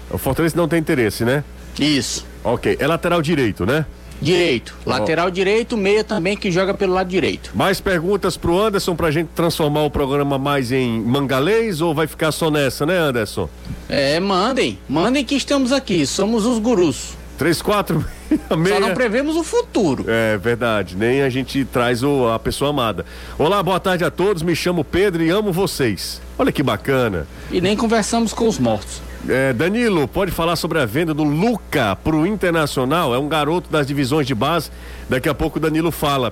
O 0.09 0.17
Fortaleza 0.17 0.55
não 0.55 0.67
tem 0.69 0.79
interesse, 0.79 1.25
né? 1.25 1.43
Isso. 1.77 2.25
Ok, 2.43 2.77
é 2.79 2.87
lateral 2.87 3.21
direito, 3.21 3.65
né? 3.65 3.85
Direito. 4.21 4.75
Lateral 4.85 5.27
oh. 5.27 5.31
direito, 5.31 5.77
meia 5.77 6.03
também 6.03 6.35
que 6.35 6.51
joga 6.51 6.73
pelo 6.73 6.93
lado 6.93 7.07
direito. 7.07 7.51
Mais 7.53 7.79
perguntas 7.79 8.35
pro 8.35 8.59
Anderson 8.59 8.95
pra 8.95 9.11
gente 9.11 9.29
transformar 9.35 9.83
o 9.83 9.91
programa 9.91 10.37
mais 10.37 10.71
em 10.71 10.99
mangalês 11.01 11.81
ou 11.81 11.93
vai 11.93 12.07
ficar 12.07 12.31
só 12.31 12.51
nessa, 12.51 12.85
né, 12.85 12.97
Anderson? 12.97 13.49
É, 13.87 14.19
mandem. 14.19 14.77
Mandem 14.87 15.23
que 15.23 15.35
estamos 15.35 15.71
aqui. 15.71 16.05
Somos 16.05 16.45
os 16.45 16.59
gurus. 16.59 17.17
3, 17.37 17.61
4, 17.61 18.05
meia. 18.57 18.75
Só 18.75 18.81
não 18.81 18.93
prevemos 18.93 19.37
o 19.37 19.43
futuro. 19.43 20.03
É 20.07 20.37
verdade, 20.37 20.97
nem 20.97 21.21
a 21.21 21.29
gente 21.29 21.63
traz 21.63 22.03
o, 22.03 22.27
a 22.27 22.37
pessoa 22.37 22.71
amada. 22.71 23.05
Olá, 23.37 23.63
boa 23.63 23.79
tarde 23.79 24.03
a 24.03 24.11
todos. 24.11 24.43
Me 24.43 24.53
chamo 24.53 24.83
Pedro 24.83 25.23
e 25.23 25.29
amo 25.29 25.53
vocês. 25.53 26.21
Olha 26.37 26.51
que 26.51 26.61
bacana. 26.61 27.25
E 27.49 27.61
nem 27.61 27.77
conversamos 27.77 28.33
com 28.33 28.45
os 28.45 28.59
mortos. 28.59 29.01
É, 29.27 29.51
Danilo, 29.51 30.07
pode 30.07 30.31
falar 30.31 30.55
sobre 30.55 30.79
a 30.79 30.85
venda 30.85 31.13
do 31.13 31.23
Luca 31.23 31.95
pro 31.97 32.25
Internacional? 32.25 33.13
É 33.13 33.19
um 33.19 33.27
garoto 33.27 33.69
das 33.69 33.85
divisões 33.85 34.25
de 34.25 34.33
base. 34.33 34.71
Daqui 35.09 35.27
a 35.27 35.33
pouco 35.33 35.57
o 35.57 35.61
Danilo 35.61 35.91
fala. 35.91 36.31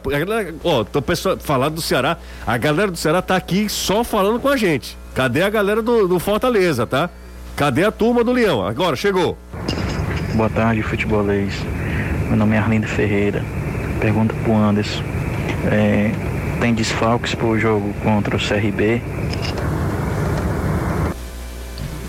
Ó, 0.64 0.84
tô 0.84 1.04
falando 1.40 1.76
do 1.76 1.82
Ceará. 1.82 2.18
A 2.46 2.58
galera 2.58 2.90
do 2.90 2.98
Ceará 2.98 3.22
tá 3.22 3.36
aqui 3.36 3.68
só 3.68 4.04
falando 4.04 4.40
com 4.40 4.48
a 4.48 4.56
gente. 4.56 4.98
Cadê 5.14 5.42
a 5.42 5.50
galera 5.50 5.82
do, 5.82 6.08
do 6.08 6.20
Fortaleza, 6.20 6.88
tá? 6.88 7.10
Cadê 7.56 7.84
a 7.84 7.92
turma 7.92 8.24
do 8.24 8.32
Leão? 8.32 8.66
Agora, 8.66 8.96
chegou. 8.96 9.38
Boa 10.36 10.50
tarde, 10.50 10.82
futebolês. 10.84 11.54
Meu 12.28 12.38
nome 12.38 12.56
é 12.56 12.60
Arlindo 12.60 12.88
Ferreira. 12.88 13.44
Pergunta 14.00 14.34
pro 14.44 14.56
Anderson. 14.56 15.04
É, 15.66 16.12
tem 16.62 16.74
desfalques 16.74 17.34
pro 17.36 17.60
jogo 17.60 17.94
contra 18.04 18.36
o 18.36 18.40
CRB? 18.40 19.02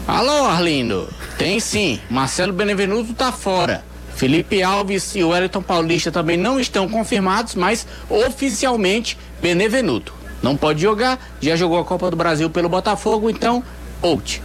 Alô, 0.09 0.47
Arlindo. 0.47 1.07
Tem 1.37 1.61
sim. 1.61 2.01
Marcelo 2.09 2.51
Benevenuto 2.51 3.13
tá 3.13 3.31
fora. 3.31 3.85
Felipe 4.17 4.63
Alves 4.63 5.15
e 5.15 5.23
Wellington 5.23 5.61
Paulista 5.61 6.11
também 6.11 6.39
não 6.39 6.59
estão 6.59 6.89
confirmados, 6.89 7.55
mas 7.55 7.87
oficialmente 8.09 9.19
Benevenuto. 9.43 10.15
Não 10.43 10.57
pode 10.57 10.81
jogar, 10.81 11.19
já 11.43 11.57
jogou 11.57 11.79
a 11.79 11.85
Copa 11.85 12.11
do 12.11 12.17
Brasil 12.17 12.49
pelo 12.49 12.71
Botafogo, 12.71 13.29
então 13.29 13.63
out. 14.03 14.43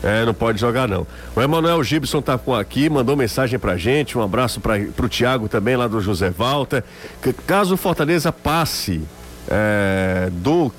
É, 0.00 0.24
não 0.24 0.32
pode 0.32 0.60
jogar 0.60 0.86
não. 0.86 1.04
O 1.34 1.42
Emanuel 1.42 1.82
Gibson 1.82 2.22
tá 2.22 2.38
com 2.38 2.54
aqui, 2.54 2.88
mandou 2.88 3.16
mensagem 3.16 3.58
pra 3.58 3.76
gente, 3.76 4.16
um 4.16 4.22
abraço 4.22 4.60
para 4.60 4.78
pro 4.94 5.08
Tiago 5.08 5.48
também 5.48 5.74
lá 5.74 5.88
do 5.88 6.00
José 6.00 6.30
Walter. 6.30 6.84
Que, 7.20 7.32
caso 7.32 7.74
o 7.74 7.76
Fortaleza 7.76 8.30
passe 8.30 9.02
é, 9.48 10.30
do 10.30 10.70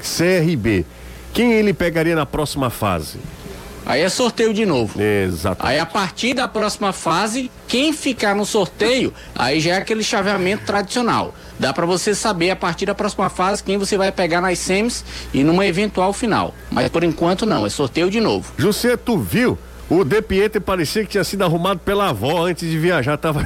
CRB, 0.00 0.84
quem 1.32 1.52
ele 1.52 1.72
pegaria 1.72 2.14
na 2.14 2.26
próxima 2.26 2.70
fase? 2.70 3.18
Aí 3.86 4.02
é 4.02 4.08
sorteio 4.08 4.52
de 4.52 4.64
novo. 4.66 5.00
Exato. 5.00 5.66
Aí 5.66 5.78
a 5.78 5.86
partir 5.86 6.34
da 6.34 6.46
próxima 6.46 6.92
fase, 6.92 7.50
quem 7.66 7.92
ficar 7.92 8.34
no 8.34 8.44
sorteio, 8.44 9.12
aí 9.34 9.58
já 9.58 9.74
é 9.74 9.78
aquele 9.78 10.02
chaveamento 10.02 10.64
tradicional. 10.64 11.34
Dá 11.58 11.72
para 11.72 11.86
você 11.86 12.14
saber 12.14 12.50
a 12.50 12.56
partir 12.56 12.86
da 12.86 12.94
próxima 12.94 13.28
fase 13.28 13.62
quem 13.62 13.78
você 13.78 13.96
vai 13.96 14.12
pegar 14.12 14.40
nas 14.40 14.58
semis 14.58 15.04
e 15.32 15.42
numa 15.42 15.66
eventual 15.66 16.12
final. 16.12 16.54
Mas 16.70 16.88
por 16.88 17.02
enquanto 17.02 17.44
não, 17.44 17.66
é 17.66 17.68
sorteio 17.68 18.10
de 18.10 18.20
novo. 18.20 18.52
José, 18.56 18.96
tu 18.96 19.18
viu? 19.18 19.58
O 19.90 20.04
De 20.04 20.22
Pietro 20.22 20.60
parecia 20.60 21.02
que 21.02 21.10
tinha 21.10 21.24
sido 21.24 21.42
arrumado 21.42 21.80
pela 21.80 22.10
avó 22.10 22.46
antes 22.46 22.70
de 22.70 22.78
viajar. 22.78 23.18
Tava, 23.18 23.44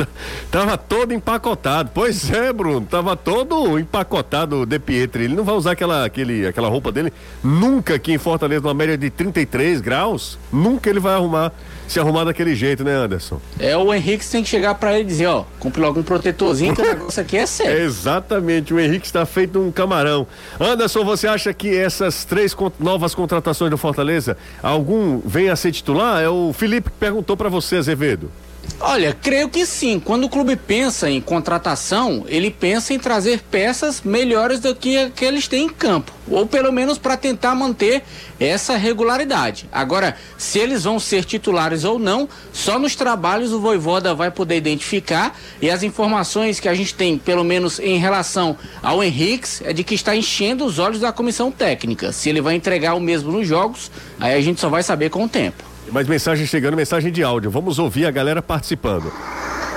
tava 0.52 0.76
todo 0.76 1.14
empacotado. 1.14 1.90
Pois 1.94 2.30
é, 2.30 2.52
Bruno. 2.52 2.86
Tava 2.86 3.16
todo 3.16 3.78
empacotado 3.78 4.60
o 4.60 4.66
De 4.66 4.78
Pietro. 4.78 5.22
Ele 5.22 5.34
não 5.34 5.42
vai 5.42 5.54
usar 5.54 5.70
aquela, 5.72 6.04
aquele, 6.04 6.46
aquela 6.46 6.68
roupa 6.68 6.92
dele 6.92 7.10
nunca 7.42 7.94
aqui 7.94 8.12
em 8.12 8.18
Fortaleza, 8.18 8.60
numa 8.60 8.74
média 8.74 8.98
de 8.98 9.08
33 9.08 9.80
graus. 9.80 10.38
Nunca 10.52 10.90
ele 10.90 11.00
vai 11.00 11.14
arrumar 11.14 11.50
se 11.88 12.00
arrumar 12.00 12.24
daquele 12.24 12.54
jeito, 12.54 12.82
né, 12.84 12.92
Anderson? 12.92 13.40
É, 13.58 13.76
o 13.76 13.92
Henrique 13.92 14.28
tem 14.28 14.42
que 14.42 14.48
chegar 14.48 14.74
para 14.74 14.94
ele 14.94 15.02
e 15.02 15.06
dizer, 15.06 15.26
ó, 15.26 15.44
compre 15.58 15.80
logo 15.80 16.00
um 16.00 16.02
protetorzinho 16.02 16.74
que 16.74 16.82
o 16.82 16.84
negócio 16.86 17.20
aqui 17.22 17.36
é 17.36 17.46
sério. 17.46 17.82
exatamente, 17.82 18.72
o 18.74 18.80
Henrique 18.80 19.06
está 19.06 19.24
feito 19.24 19.60
um 19.60 19.70
camarão. 19.70 20.26
Anderson, 20.60 21.04
você 21.04 21.26
acha 21.26 21.52
que 21.54 21.74
essas 21.76 22.24
três 22.24 22.56
novas 22.78 23.14
contratações 23.14 23.70
do 23.70 23.78
Fortaleza, 23.78 24.36
algum 24.62 25.20
vem 25.20 25.48
a 25.48 25.56
ser 25.56 25.72
titular? 25.72 26.22
É 26.22 26.28
o 26.28 26.52
Felipe 26.52 26.90
que 26.90 26.96
perguntou 26.98 27.36
para 27.36 27.48
você, 27.48 27.76
Azevedo. 27.76 28.30
Olha, 28.78 29.14
creio 29.14 29.48
que 29.48 29.64
sim. 29.64 29.98
Quando 29.98 30.24
o 30.24 30.28
clube 30.28 30.54
pensa 30.54 31.08
em 31.08 31.20
contratação, 31.20 32.24
ele 32.28 32.50
pensa 32.50 32.92
em 32.92 32.98
trazer 32.98 33.40
peças 33.50 34.02
melhores 34.02 34.60
do 34.60 34.74
que, 34.74 35.10
que 35.10 35.48
têm 35.48 35.64
em 35.64 35.68
campo. 35.68 36.12
Ou 36.28 36.46
pelo 36.46 36.72
menos 36.72 36.98
para 36.98 37.16
tentar 37.16 37.54
manter 37.54 38.02
essa 38.38 38.76
regularidade. 38.76 39.66
Agora, 39.72 40.16
se 40.36 40.58
eles 40.58 40.84
vão 40.84 41.00
ser 41.00 41.24
titulares 41.24 41.84
ou 41.84 41.98
não, 41.98 42.28
só 42.52 42.78
nos 42.78 42.94
trabalhos 42.94 43.52
o 43.52 43.60
Voivoda 43.60 44.14
vai 44.14 44.30
poder 44.30 44.56
identificar. 44.56 45.38
E 45.60 45.70
as 45.70 45.82
informações 45.82 46.60
que 46.60 46.68
a 46.68 46.74
gente 46.74 46.94
tem, 46.94 47.16
pelo 47.16 47.44
menos 47.44 47.78
em 47.78 47.98
relação 47.98 48.58
ao 48.82 49.02
Henrique, 49.02 49.48
é 49.64 49.72
de 49.72 49.84
que 49.84 49.94
está 49.94 50.14
enchendo 50.14 50.64
os 50.66 50.78
olhos 50.78 51.00
da 51.00 51.12
comissão 51.12 51.50
técnica. 51.50 52.12
Se 52.12 52.28
ele 52.28 52.42
vai 52.42 52.54
entregar 52.54 52.94
o 52.94 53.00
mesmo 53.00 53.32
nos 53.32 53.46
jogos, 53.46 53.90
aí 54.20 54.34
a 54.34 54.40
gente 54.40 54.60
só 54.60 54.68
vai 54.68 54.82
saber 54.82 55.08
com 55.08 55.24
o 55.24 55.28
tempo. 55.28 55.75
Mais 55.90 56.06
mensagem 56.06 56.46
chegando, 56.46 56.76
mensagem 56.76 57.12
de 57.12 57.22
áudio. 57.22 57.50
Vamos 57.50 57.78
ouvir 57.78 58.06
a 58.06 58.10
galera 58.10 58.42
participando. 58.42 59.12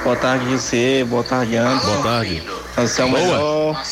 Boa 0.03 0.15
tarde, 0.15 0.45
você. 0.45 1.05
Boa 1.07 1.23
tarde, 1.23 1.57
Anderson. 1.57 1.87
Boa 1.87 2.03
tarde. 2.03 2.43
Você 2.77 3.01
é 3.01 3.05
o 3.05 3.11
melhor 3.11 3.83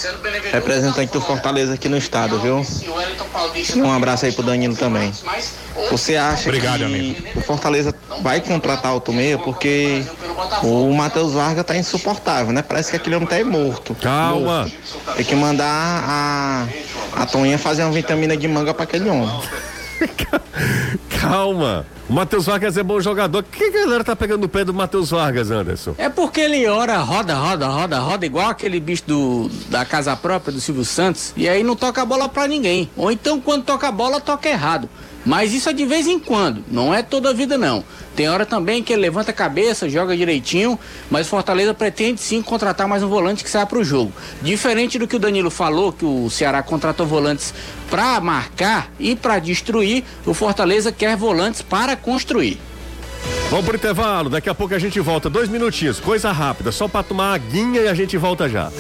representante 0.52 1.12
do 1.12 1.20
Fortaleza 1.20 1.74
aqui 1.74 1.90
no 1.90 1.98
estado, 1.98 2.40
viu? 2.40 2.66
Um 3.84 3.92
abraço 3.92 4.26
aí 4.26 4.32
pro 4.32 4.44
Danilo 4.44 4.76
também. 4.76 5.12
Você 5.92 6.16
acha 6.16 6.48
Obrigado, 6.48 6.80
que 6.80 6.84
amigo. 6.86 7.40
o 7.40 7.42
Fortaleza 7.42 7.94
vai 8.22 8.40
contratar 8.40 8.96
o 8.96 9.14
meia 9.14 9.38
porque 9.38 10.04
o 10.64 10.94
Matheus 10.94 11.34
Vargas 11.34 11.66
tá 11.66 11.76
insuportável, 11.76 12.54
né? 12.54 12.62
Parece 12.62 12.92
que 12.92 12.96
aquele 12.96 13.16
homem 13.16 13.28
tá 13.28 13.44
morto. 13.44 13.94
Calma. 13.96 14.62
Morto. 14.62 15.16
Tem 15.16 15.26
que 15.26 15.36
mandar 15.36 15.66
a, 15.68 16.68
a 17.14 17.26
Toninha 17.26 17.58
fazer 17.58 17.84
uma 17.84 17.92
vitamina 17.92 18.38
de 18.38 18.48
manga 18.48 18.74
para 18.74 18.84
aquele 18.84 19.10
homem. 19.10 19.30
Calma. 21.20 21.86
O 22.10 22.14
Matheus 22.14 22.46
Vargas 22.46 22.78
é 22.78 22.84
bom 22.84 23.02
jogador. 23.02 23.44
Por 23.44 23.58
que 23.58 23.66
a 23.66 23.72
galera 23.72 24.04
tá 24.04 24.16
pegando 24.16 24.46
o 24.46 24.50
pé 24.50 24.64
do 24.64 24.74
Matheus 24.74 25.10
Vargas, 25.10 25.52
Anderson? 25.52 25.94
É 25.98 26.08
porque 26.08 26.40
ele 26.40 26.66
ora, 26.66 26.98
roda, 27.00 27.36
roda, 27.36 27.68
roda, 27.68 28.00
roda, 28.00 28.26
igual 28.26 28.50
aquele 28.50 28.80
bicho 28.80 29.04
do, 29.06 29.50
da 29.70 29.84
casa 29.84 30.16
própria 30.16 30.54
do 30.54 30.62
Silvio 30.62 30.86
Santos, 30.86 31.34
e 31.36 31.50
aí 31.50 31.64
não 31.64 31.76
toca 31.76 32.02
a 32.02 32.06
bola 32.06 32.30
pra 32.30 32.48
ninguém. 32.48 32.90
Ou 32.96 33.12
então, 33.12 33.42
quando 33.42 33.66
toca 33.66 33.90
a 33.90 33.92
bola, 33.92 34.22
toca 34.22 34.48
errado. 34.48 34.90
Mas 35.28 35.54
isso 35.54 35.70
é 35.70 35.74
de 35.74 35.86
vez 35.86 36.08
em 36.08 36.18
quando, 36.18 36.64
não 36.72 36.94
é 36.94 37.04
toda 37.04 37.32
a 37.32 37.34
vida 37.34 37.58
não. 37.58 37.84
Tem 38.16 38.30
hora 38.30 38.46
também 38.46 38.82
que 38.82 38.94
ele 38.94 39.02
levanta 39.02 39.32
a 39.32 39.34
cabeça, 39.34 39.90
joga 39.90 40.16
direitinho, 40.16 40.80
mas 41.12 41.28
Fortaleza 41.28 41.74
pretende 41.74 42.22
sim 42.22 42.42
contratar 42.42 42.88
mais 42.88 43.04
um 43.04 43.10
volante 43.10 43.44
que 43.44 43.50
saia 43.50 43.66
para 43.66 43.78
o 43.78 43.84
jogo. 43.84 44.14
Diferente 44.42 44.98
do 44.98 45.06
que 45.06 45.18
o 45.18 45.20
Danilo 45.20 45.52
falou, 45.52 45.92
que 45.92 46.06
o 46.06 46.30
Ceará 46.30 46.64
contratou 46.64 47.06
volantes 47.06 47.54
para 47.90 48.22
marcar 48.22 48.90
e 48.98 49.18
para 49.18 49.38
destruir, 49.38 50.06
o 50.26 50.34
Fortaleza 50.34 50.94
quer 50.94 51.18
volantes 51.18 51.62
para 51.62 51.98
construir. 51.98 52.58
Vamos 53.50 53.66
pro 53.66 53.76
intervalo, 53.76 54.30
daqui 54.30 54.50
a 54.50 54.56
pouco 54.56 54.76
a 54.76 54.80
gente 54.80 54.98
volta. 55.02 55.30
Dois 55.30 55.50
minutinhos, 55.50 56.00
coisa 56.00 56.32
rápida, 56.32 56.72
só 56.72 56.88
para 56.88 57.04
tomar 57.04 57.34
a 57.34 57.38
guinha 57.38 57.82
e 57.82 57.88
a 57.90 57.94
gente 57.94 58.16
volta 58.16 58.48
já. 58.48 58.72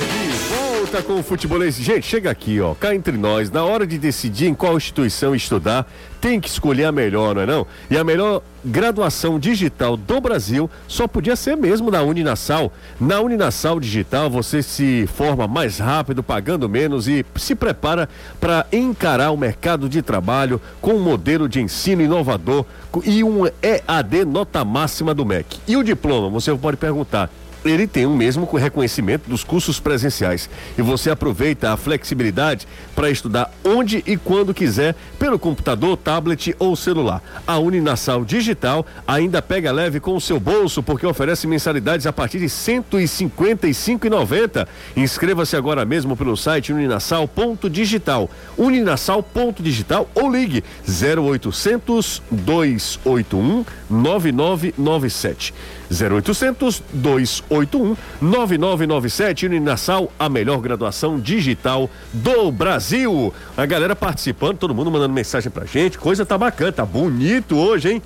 Volta 0.78 1.02
com 1.02 1.20
o 1.20 1.24
futebolês. 1.24 1.76
Gente, 1.76 2.06
chega 2.06 2.30
aqui, 2.30 2.62
ó, 2.62 2.76
cá 2.76 2.94
entre 2.94 3.18
nós, 3.18 3.50
na 3.50 3.64
hora 3.64 3.86
de 3.86 3.98
decidir 3.98 4.48
em 4.48 4.54
qual 4.54 4.78
instituição 4.78 5.34
estudar, 5.34 5.92
tem 6.22 6.40
que 6.40 6.48
escolher 6.48 6.86
a 6.86 6.92
melhor, 6.92 7.34
não 7.34 7.42
é 7.42 7.46
não? 7.48 7.66
E 7.90 7.98
a 7.98 8.04
melhor 8.04 8.44
graduação 8.64 9.40
digital 9.40 9.98
do 9.98 10.22
Brasil 10.22 10.70
só 10.88 11.08
podia 11.08 11.36
ser 11.36 11.58
mesmo 11.58 11.90
na 11.90 12.04
Uninasal. 12.04 12.72
Na 13.02 13.20
Uninasal 13.20 13.80
Digital 13.80 14.30
você 14.30 14.62
se 14.62 15.08
forma 15.08 15.48
mais 15.48 15.80
rápido, 15.80 16.22
pagando 16.22 16.70
menos 16.70 17.08
e 17.08 17.26
se 17.38 17.56
prepara 17.56 18.08
para 18.40 18.68
encarar 18.72 19.32
o 19.32 19.38
mercado 19.38 19.90
de 19.90 20.04
trabalho 20.04 20.62
com 20.80 20.94
um 20.94 21.02
modelo 21.02 21.50
de 21.50 21.60
ensino 21.60 22.04
inovador 22.04 22.64
e 23.04 23.24
um 23.24 23.48
EAD 23.64 24.26
nota 24.26 24.64
máxima 24.64 25.12
do 25.12 25.26
MEC. 25.26 25.58
E 25.68 25.76
o 25.76 25.84
diploma, 25.84 26.30
você 26.30 26.54
pode 26.56 26.78
perguntar, 26.78 27.32
ele 27.68 27.88
tem 27.88 28.06
o 28.06 28.16
mesmo 28.16 28.46
reconhecimento 28.46 29.30
dos 29.30 29.44
cursos 29.44 29.80
presenciais. 29.80 30.50
E 30.78 30.82
você 30.82 31.10
aproveita 31.10 31.72
a 31.72 31.78
flexibilidade 31.78 32.68
para 32.96 33.10
estudar 33.10 33.52
onde 33.64 34.04
e 34.06 34.18
quando 34.18 34.54
quiser, 34.54 34.96
pelo 35.20 35.40
computador, 35.40 35.98
tablet 35.98 36.56
ou 36.60 36.76
celular. 36.76 37.22
A 37.46 37.58
Uninasal 37.58 38.26
Digital 38.26 38.86
ainda 39.08 39.42
pega 39.42 39.72
leve 39.72 40.00
com 40.00 40.16
o 40.16 40.22
seu 40.22 40.40
bolso, 40.40 40.84
porque 40.84 41.06
oferece 41.06 41.48
mensalidades 41.48 42.06
a 42.06 42.14
partir 42.14 42.40
de 42.40 42.46
R$ 42.46 42.52
155,90. 42.52 44.68
Inscreva-se 44.96 45.56
agora 45.56 45.86
mesmo 45.86 46.16
pelo 46.16 46.36
site 46.36 46.74
uninasal.digital. 46.74 48.30
Uninasal.digital 48.58 50.10
ou 50.16 50.32
ligue 50.32 50.64
0800 50.88 52.22
281 52.32 53.66
9997. 53.90 55.54
0800 55.92 56.84
281 56.94 57.96
9997 58.22 59.46
Uninasal, 59.46 60.12
a 60.20 60.30
melhor 60.30 60.60
graduação 60.60 61.20
digital 61.20 61.90
do 62.14 62.52
Brasil. 62.52 63.34
A 63.56 63.66
galera 63.66 63.96
participando, 63.96 64.58
todo 64.58 64.76
mundo 64.76 64.92
mandando 64.92 65.14
mensagem 65.14 65.50
pra 65.50 65.66
gente. 65.66 65.98
Coisa 65.98 66.26
tá 66.26 66.38
bacana, 66.38 66.72
tá 66.72 66.86
bonito 66.86 67.58
hoje, 67.58 67.94
hein? 67.94 68.02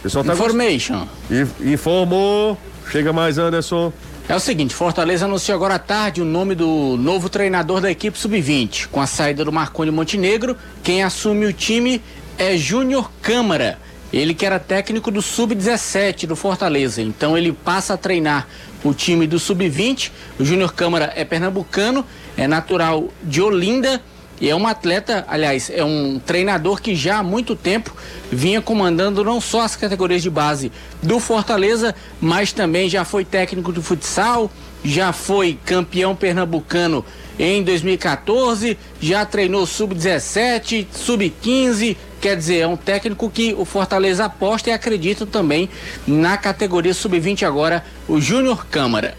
O 0.00 0.02
pessoal 0.02 0.24
tá 0.24 0.34
Information. 0.34 1.06
Gost... 1.30 1.60
Informou. 1.60 2.58
Chega 2.90 3.12
mais, 3.12 3.38
Anderson. 3.38 3.92
É 4.28 4.34
o 4.34 4.40
seguinte, 4.40 4.74
Fortaleza 4.74 5.24
anunciou 5.24 5.54
agora 5.54 5.76
à 5.76 5.78
tarde 5.78 6.20
o 6.20 6.24
nome 6.24 6.56
do 6.56 6.96
novo 6.96 7.28
treinador 7.28 7.80
da 7.80 7.90
equipe 7.90 8.18
sub-20. 8.18 8.88
Com 8.88 9.00
a 9.00 9.06
saída 9.06 9.44
do 9.44 9.52
Marconi 9.52 9.92
Montenegro, 9.92 10.56
quem 10.82 11.04
assume 11.04 11.46
o 11.46 11.52
time 11.52 12.02
é 12.36 12.56
Júnior 12.56 13.10
Câmara. 13.22 13.78
Ele 14.16 14.32
que 14.32 14.46
era 14.46 14.58
técnico 14.58 15.10
do 15.10 15.20
Sub-17 15.20 16.26
do 16.26 16.34
Fortaleza. 16.34 17.02
Então 17.02 17.36
ele 17.36 17.52
passa 17.52 17.94
a 17.94 17.96
treinar 17.98 18.48
o 18.82 18.94
time 18.94 19.26
do 19.26 19.38
Sub-20. 19.38 20.10
O 20.38 20.44
Júnior 20.44 20.72
Câmara 20.72 21.12
é 21.14 21.22
pernambucano, 21.22 22.02
é 22.34 22.48
natural 22.48 23.08
de 23.22 23.42
Olinda 23.42 24.00
e 24.40 24.48
é 24.48 24.56
um 24.56 24.66
atleta, 24.66 25.24
aliás, 25.28 25.70
é 25.70 25.82
um 25.84 26.18
treinador 26.18 26.80
que 26.80 26.94
já 26.94 27.18
há 27.18 27.22
muito 27.22 27.54
tempo 27.54 27.94
vinha 28.30 28.60
comandando 28.60 29.24
não 29.24 29.40
só 29.40 29.62
as 29.62 29.76
categorias 29.76 30.22
de 30.22 30.30
base 30.30 30.70
do 31.02 31.18
Fortaleza, 31.18 31.94
mas 32.20 32.52
também 32.52 32.88
já 32.88 33.04
foi 33.04 33.24
técnico 33.24 33.72
de 33.72 33.80
futsal, 33.80 34.50
já 34.84 35.12
foi 35.12 35.58
campeão 35.64 36.14
pernambucano 36.14 37.04
em 37.38 37.62
2014, 37.62 38.78
já 39.00 39.24
treinou 39.24 39.66
sub-17, 39.66 40.86
sub-15, 40.92 41.96
quer 42.26 42.36
dizer, 42.36 42.58
é 42.58 42.66
um 42.66 42.76
técnico 42.76 43.30
que 43.30 43.54
o 43.56 43.64
Fortaleza 43.64 44.24
aposta 44.24 44.68
e 44.68 44.72
acredita 44.72 45.24
também 45.24 45.70
na 46.04 46.36
categoria 46.36 46.92
sub-20 46.92 47.44
agora, 47.46 47.84
o 48.08 48.20
Júnior 48.20 48.66
Câmara. 48.66 49.16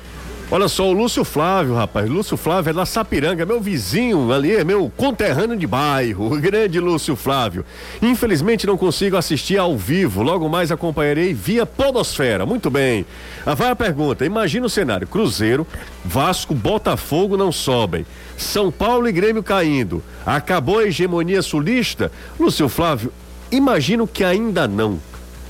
Olha 0.50 0.70
só, 0.70 0.88
o 0.88 0.94
Lúcio 0.94 1.26
Flávio, 1.26 1.76
rapaz. 1.76 2.10
Lúcio 2.10 2.38
Flávio 2.38 2.70
é 2.70 2.74
da 2.74 2.86
Sapiranga, 2.86 3.46
meu 3.46 3.60
vizinho 3.60 4.32
ali, 4.32 4.56
é 4.56 4.64
meu 4.64 4.90
conterrâneo 4.96 5.58
de 5.58 5.68
bairro. 5.68 6.28
O 6.38 6.40
grande 6.40 6.80
Lúcio 6.80 7.18
Flávio. 7.18 7.66
Infelizmente 8.02 8.66
não 8.66 8.78
consigo 8.78 9.18
assistir 9.18 9.58
ao 9.58 9.76
vivo, 9.76 10.22
logo 10.22 10.48
mais 10.48 10.72
acompanharei 10.72 11.34
via 11.34 11.66
Podosfera. 11.66 12.46
Muito 12.46 12.70
bem. 12.70 13.06
Ah, 13.46 13.56
vai 13.56 13.72
a 13.72 13.76
pergunta: 13.76 14.26
imagina 14.26 14.66
o 14.66 14.70
cenário: 14.70 15.08
Cruzeiro, 15.08 15.68
Vasco, 16.06 16.54
Botafogo 16.54 17.36
não 17.36 17.52
sobem. 17.52 18.06
São 18.38 18.72
Paulo 18.72 19.10
e 19.10 19.12
Grêmio 19.12 19.44
caindo. 19.44 20.02
Acabou 20.26 20.80
a 20.80 20.86
hegemonia 20.86 21.42
sulista? 21.42 22.10
Lúcio 22.40 22.70
Flávio, 22.70 23.12
imagino 23.52 24.08
que 24.08 24.24
ainda 24.24 24.66
não, 24.66 25.00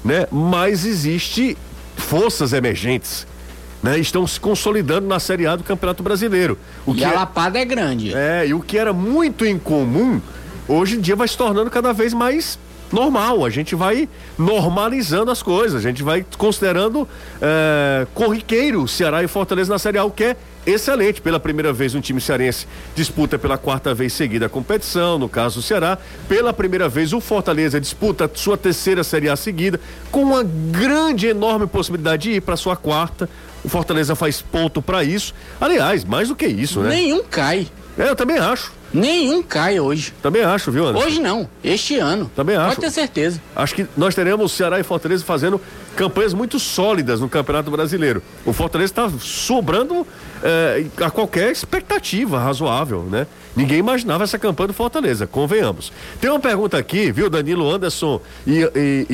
né? 0.04 0.26
Mas 0.32 0.86
existe 0.86 1.56
forças 1.96 2.54
emergentes 2.54 3.28
né, 3.82 3.98
estão 4.00 4.26
se 4.26 4.40
consolidando 4.40 5.08
na 5.08 5.20
Série 5.20 5.46
A 5.46 5.56
do 5.56 5.64
Campeonato 5.64 6.02
Brasileiro. 6.04 6.58
O 6.86 6.94
e 6.96 7.04
a 7.04 7.12
é, 7.12 7.16
lapada 7.16 7.60
é 7.60 7.66
grande. 7.66 8.14
É, 8.14 8.48
e 8.48 8.54
o 8.54 8.62
que 8.62 8.78
era 8.78 8.94
muito 8.94 9.46
incomum, 9.46 10.22
hoje 10.68 10.96
em 10.96 11.02
dia 11.02 11.16
vai 11.16 11.28
se 11.28 11.38
tornando 11.38 11.70
cada 11.70 11.94
vez 11.94 12.14
mais 12.14 12.58
normal. 12.92 13.46
A 13.46 13.50
gente 13.50 13.76
vai 13.76 14.08
normalizando 14.38 15.32
as 15.32 15.44
coisas, 15.44 15.86
a 15.86 15.88
gente 15.88 16.04
vai 16.04 16.26
considerando 16.38 17.08
é, 17.42 18.08
corriqueiro 18.14 18.88
Ceará 18.88 19.24
e 19.24 19.28
Fortaleza 19.28 19.72
na 19.72 19.80
Série 19.80 19.98
A, 19.98 20.06
o 20.06 20.12
que 20.12 20.24
é 20.24 20.38
excelente. 20.66 21.22
Pela 21.22 21.40
primeira 21.40 21.72
vez, 21.72 21.96
um 21.96 22.02
time 22.02 22.20
cearense 22.20 22.68
disputa 22.96 23.40
pela 23.40 23.58
quarta 23.58 23.94
vez 23.94 24.14
seguida 24.14 24.48
a 24.48 24.50
competição, 24.50 25.18
no 25.18 25.30
caso 25.30 25.60
do 25.60 25.62
Ceará. 25.62 25.98
Pela 26.28 26.54
primeira 26.54 26.90
vez, 26.90 27.14
o 27.14 27.22
Fortaleza 27.22 27.80
disputa 27.80 28.30
sua 28.34 28.58
terceira 28.58 29.04
Série 29.04 29.30
A 29.30 29.36
seguida, 29.36 29.80
com 30.12 30.24
uma 30.24 30.44
grande, 30.44 31.28
enorme 31.28 31.68
possibilidade 31.68 32.24
de 32.24 32.36
ir 32.38 32.42
para 32.42 32.58
sua 32.58 32.76
quarta. 32.76 33.30
O 33.64 33.70
Fortaleza 33.70 34.16
faz 34.16 34.42
ponto 34.42 34.82
para 34.82 35.04
isso. 35.04 35.34
Aliás, 35.60 36.04
mais 36.04 36.30
do 36.30 36.36
que 36.36 36.48
isso, 36.48 36.82
né? 36.82 36.90
Nenhum 36.90 37.24
cai. 37.24 37.68
É, 37.98 38.10
eu 38.10 38.16
também 38.16 38.38
acho. 38.38 38.72
Nenhum 38.94 39.44
cai 39.44 39.80
hoje. 39.80 40.14
Também 40.22 40.44
acho, 40.44 40.72
viu, 40.72 40.88
Anderson? 40.88 41.08
Hoje 41.08 41.20
não, 41.20 41.50
este 41.64 41.98
ano. 41.98 42.32
Também 42.36 42.56
acho. 42.56 42.76
Pode 42.76 42.82
ter 42.82 42.92
certeza. 42.92 43.42
Acho 43.56 43.76
que 43.76 43.86
nós 43.98 44.16
teremos 44.16 44.52
Ceará 44.54 44.80
e 44.80 44.84
Fortaleza 44.84 45.26
fazendo 45.26 45.60
campanhas 45.96 46.34
muito 46.34 46.60
sólidas 46.60 47.20
no 47.20 47.28
Campeonato 47.28 47.70
Brasileiro. 47.70 48.22
O 48.46 48.54
Fortaleza 48.54 48.92
está 48.92 49.10
sobrando 49.20 50.08
é, 50.42 50.86
a 51.04 51.10
qualquer 51.10 51.52
expectativa 51.52 52.40
razoável, 52.40 53.04
né? 53.04 53.28
Ninguém 53.58 53.80
imaginava 53.80 54.24
essa 54.24 54.38
campanha 54.38 54.68
do 54.68 54.74
Fortaleza, 54.76 55.26
convenhamos. 55.26 55.92
Tem 56.22 56.30
uma 56.30 56.40
pergunta 56.40 56.78
aqui, 56.78 57.12
viu, 57.12 57.28
Danilo 57.28 57.68
Anderson 57.68 58.22
e, 58.46 58.62
e, 58.76 59.08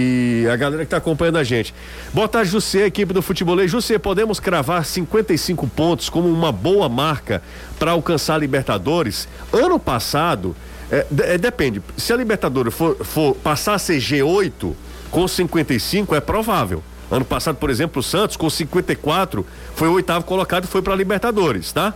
e 0.43 0.49
a 0.49 0.55
galera 0.57 0.79
que 0.83 0.87
está 0.87 0.97
acompanhando 0.97 1.37
a 1.37 1.45
gente. 1.45 1.73
Boa 2.13 2.27
tarde, 2.27 2.51
José, 2.51 2.85
equipe 2.85 3.13
do 3.13 3.21
Futebolês. 3.21 3.71
José, 3.71 3.97
podemos 3.97 4.41
cravar 4.41 4.83
55 4.83 5.65
pontos 5.67 6.09
como 6.09 6.27
uma 6.27 6.51
boa 6.51 6.89
marca 6.89 7.41
para 7.79 7.91
alcançar 7.91 8.35
a 8.35 8.37
Libertadores? 8.37 9.29
Ano 9.53 9.79
passado, 9.79 10.53
é, 10.91 11.05
é, 11.19 11.37
depende, 11.37 11.81
se 11.95 12.11
a 12.11 12.17
Libertadores 12.17 12.73
for, 12.73 12.97
for 12.97 13.35
passar 13.35 13.75
a 13.75 13.79
ser 13.79 13.99
G8 13.99 14.73
com 15.09 15.25
55, 15.25 16.15
é 16.15 16.19
provável. 16.19 16.83
Ano 17.09 17.23
passado, 17.23 17.55
por 17.55 17.69
exemplo, 17.69 18.01
o 18.01 18.03
Santos 18.03 18.35
com 18.35 18.49
54 18.49 19.45
foi 19.73 19.87
o 19.87 19.93
oitavo 19.93 20.25
colocado 20.25 20.65
e 20.65 20.67
foi 20.67 20.81
para 20.81 20.91
a 20.91 20.97
Libertadores, 20.97 21.71
tá? 21.71 21.93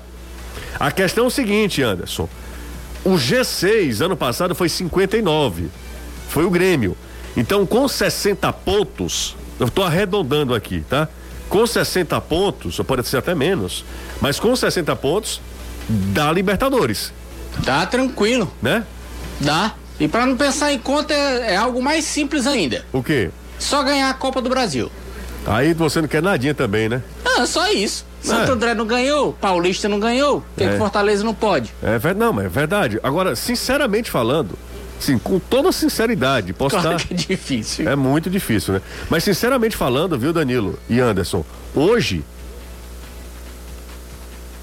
A 0.80 0.92
questão 0.92 1.26
é 1.26 1.28
o 1.28 1.32
seguinte, 1.32 1.82
Anderson. 1.82 2.30
O 3.04 3.12
G6 3.12 4.04
ano 4.04 4.18
passado 4.18 4.54
foi 4.54 4.70
59. 4.70 5.70
Foi 6.30 6.46
o 6.46 6.50
Grêmio. 6.50 6.98
Então, 7.36 7.66
com 7.66 7.88
60 7.88 8.52
pontos, 8.54 9.36
eu 9.60 9.68
estou 9.68 9.84
arredondando 9.84 10.54
aqui, 10.54 10.84
tá? 10.90 11.08
Com 11.48 11.66
60 11.66 12.20
pontos, 12.22 12.78
ou 12.80 12.86
pode 12.86 13.08
ser 13.08 13.18
até 13.18 13.34
menos, 13.34 13.86
mas 14.20 14.40
com 14.40 14.56
60 14.56 14.96
pontos, 14.96 15.40
dá 15.88 16.32
Libertadores. 16.32 17.14
Dá 17.60 17.86
tranquilo. 17.86 18.52
Né? 18.62 18.84
Dá. 19.40 19.74
E 20.00 20.08
para 20.08 20.26
não 20.26 20.36
pensar 20.36 20.74
em 20.74 20.80
conta, 20.80 21.14
é, 21.14 21.54
é, 21.54 21.56
algo 21.56 21.82
mais 21.82 22.06
simples 22.06 22.46
ainda. 22.46 22.86
O 22.92 23.02
quê? 23.02 23.30
Só 23.60 23.84
ganhar 23.84 24.10
a 24.10 24.14
Copa 24.14 24.42
do 24.42 24.50
Brasil. 24.50 24.92
Aí 25.46 25.74
você 25.74 26.02
não 26.02 26.08
quer 26.08 26.22
nadinha 26.22 26.54
também, 26.54 26.90
né? 26.90 27.02
Ah, 27.24 27.46
só 27.46 27.72
isso. 27.72 28.06
Santo 28.28 28.52
é. 28.52 28.54
André 28.54 28.74
não 28.74 28.86
ganhou, 28.86 29.34
Paulista 29.34 29.88
não 29.90 30.00
ganhou, 30.00 30.42
por 30.42 30.48
que, 30.58 30.64
é. 30.64 30.72
que 30.72 30.78
Fortaleza 30.78 31.24
não 31.24 31.34
pode? 31.34 31.74
É 31.82 31.98
verdade, 31.98 32.20
não, 32.20 32.34
mas 32.34 32.46
é 32.46 32.50
verdade. 32.50 33.00
Agora, 33.04 33.36
sinceramente 33.36 34.12
falando, 34.12 34.58
Sim, 35.00 35.18
com 35.20 35.40
toda 35.40 35.72
sinceridade, 35.72 36.54
posso 36.54 36.76
Claro 36.76 36.98
estar. 36.98 37.08
que 37.08 37.14
é 37.14 37.18
difícil. 37.18 37.88
É 37.88 37.96
muito 37.96 38.30
difícil, 38.30 38.74
né? 38.76 38.82
Mas 39.10 39.24
sinceramente 39.24 39.78
falando, 39.78 40.18
viu, 40.18 40.34
Danilo 40.34 40.80
e 40.90 41.00
Anderson, 41.00 41.46
hoje 41.76 42.24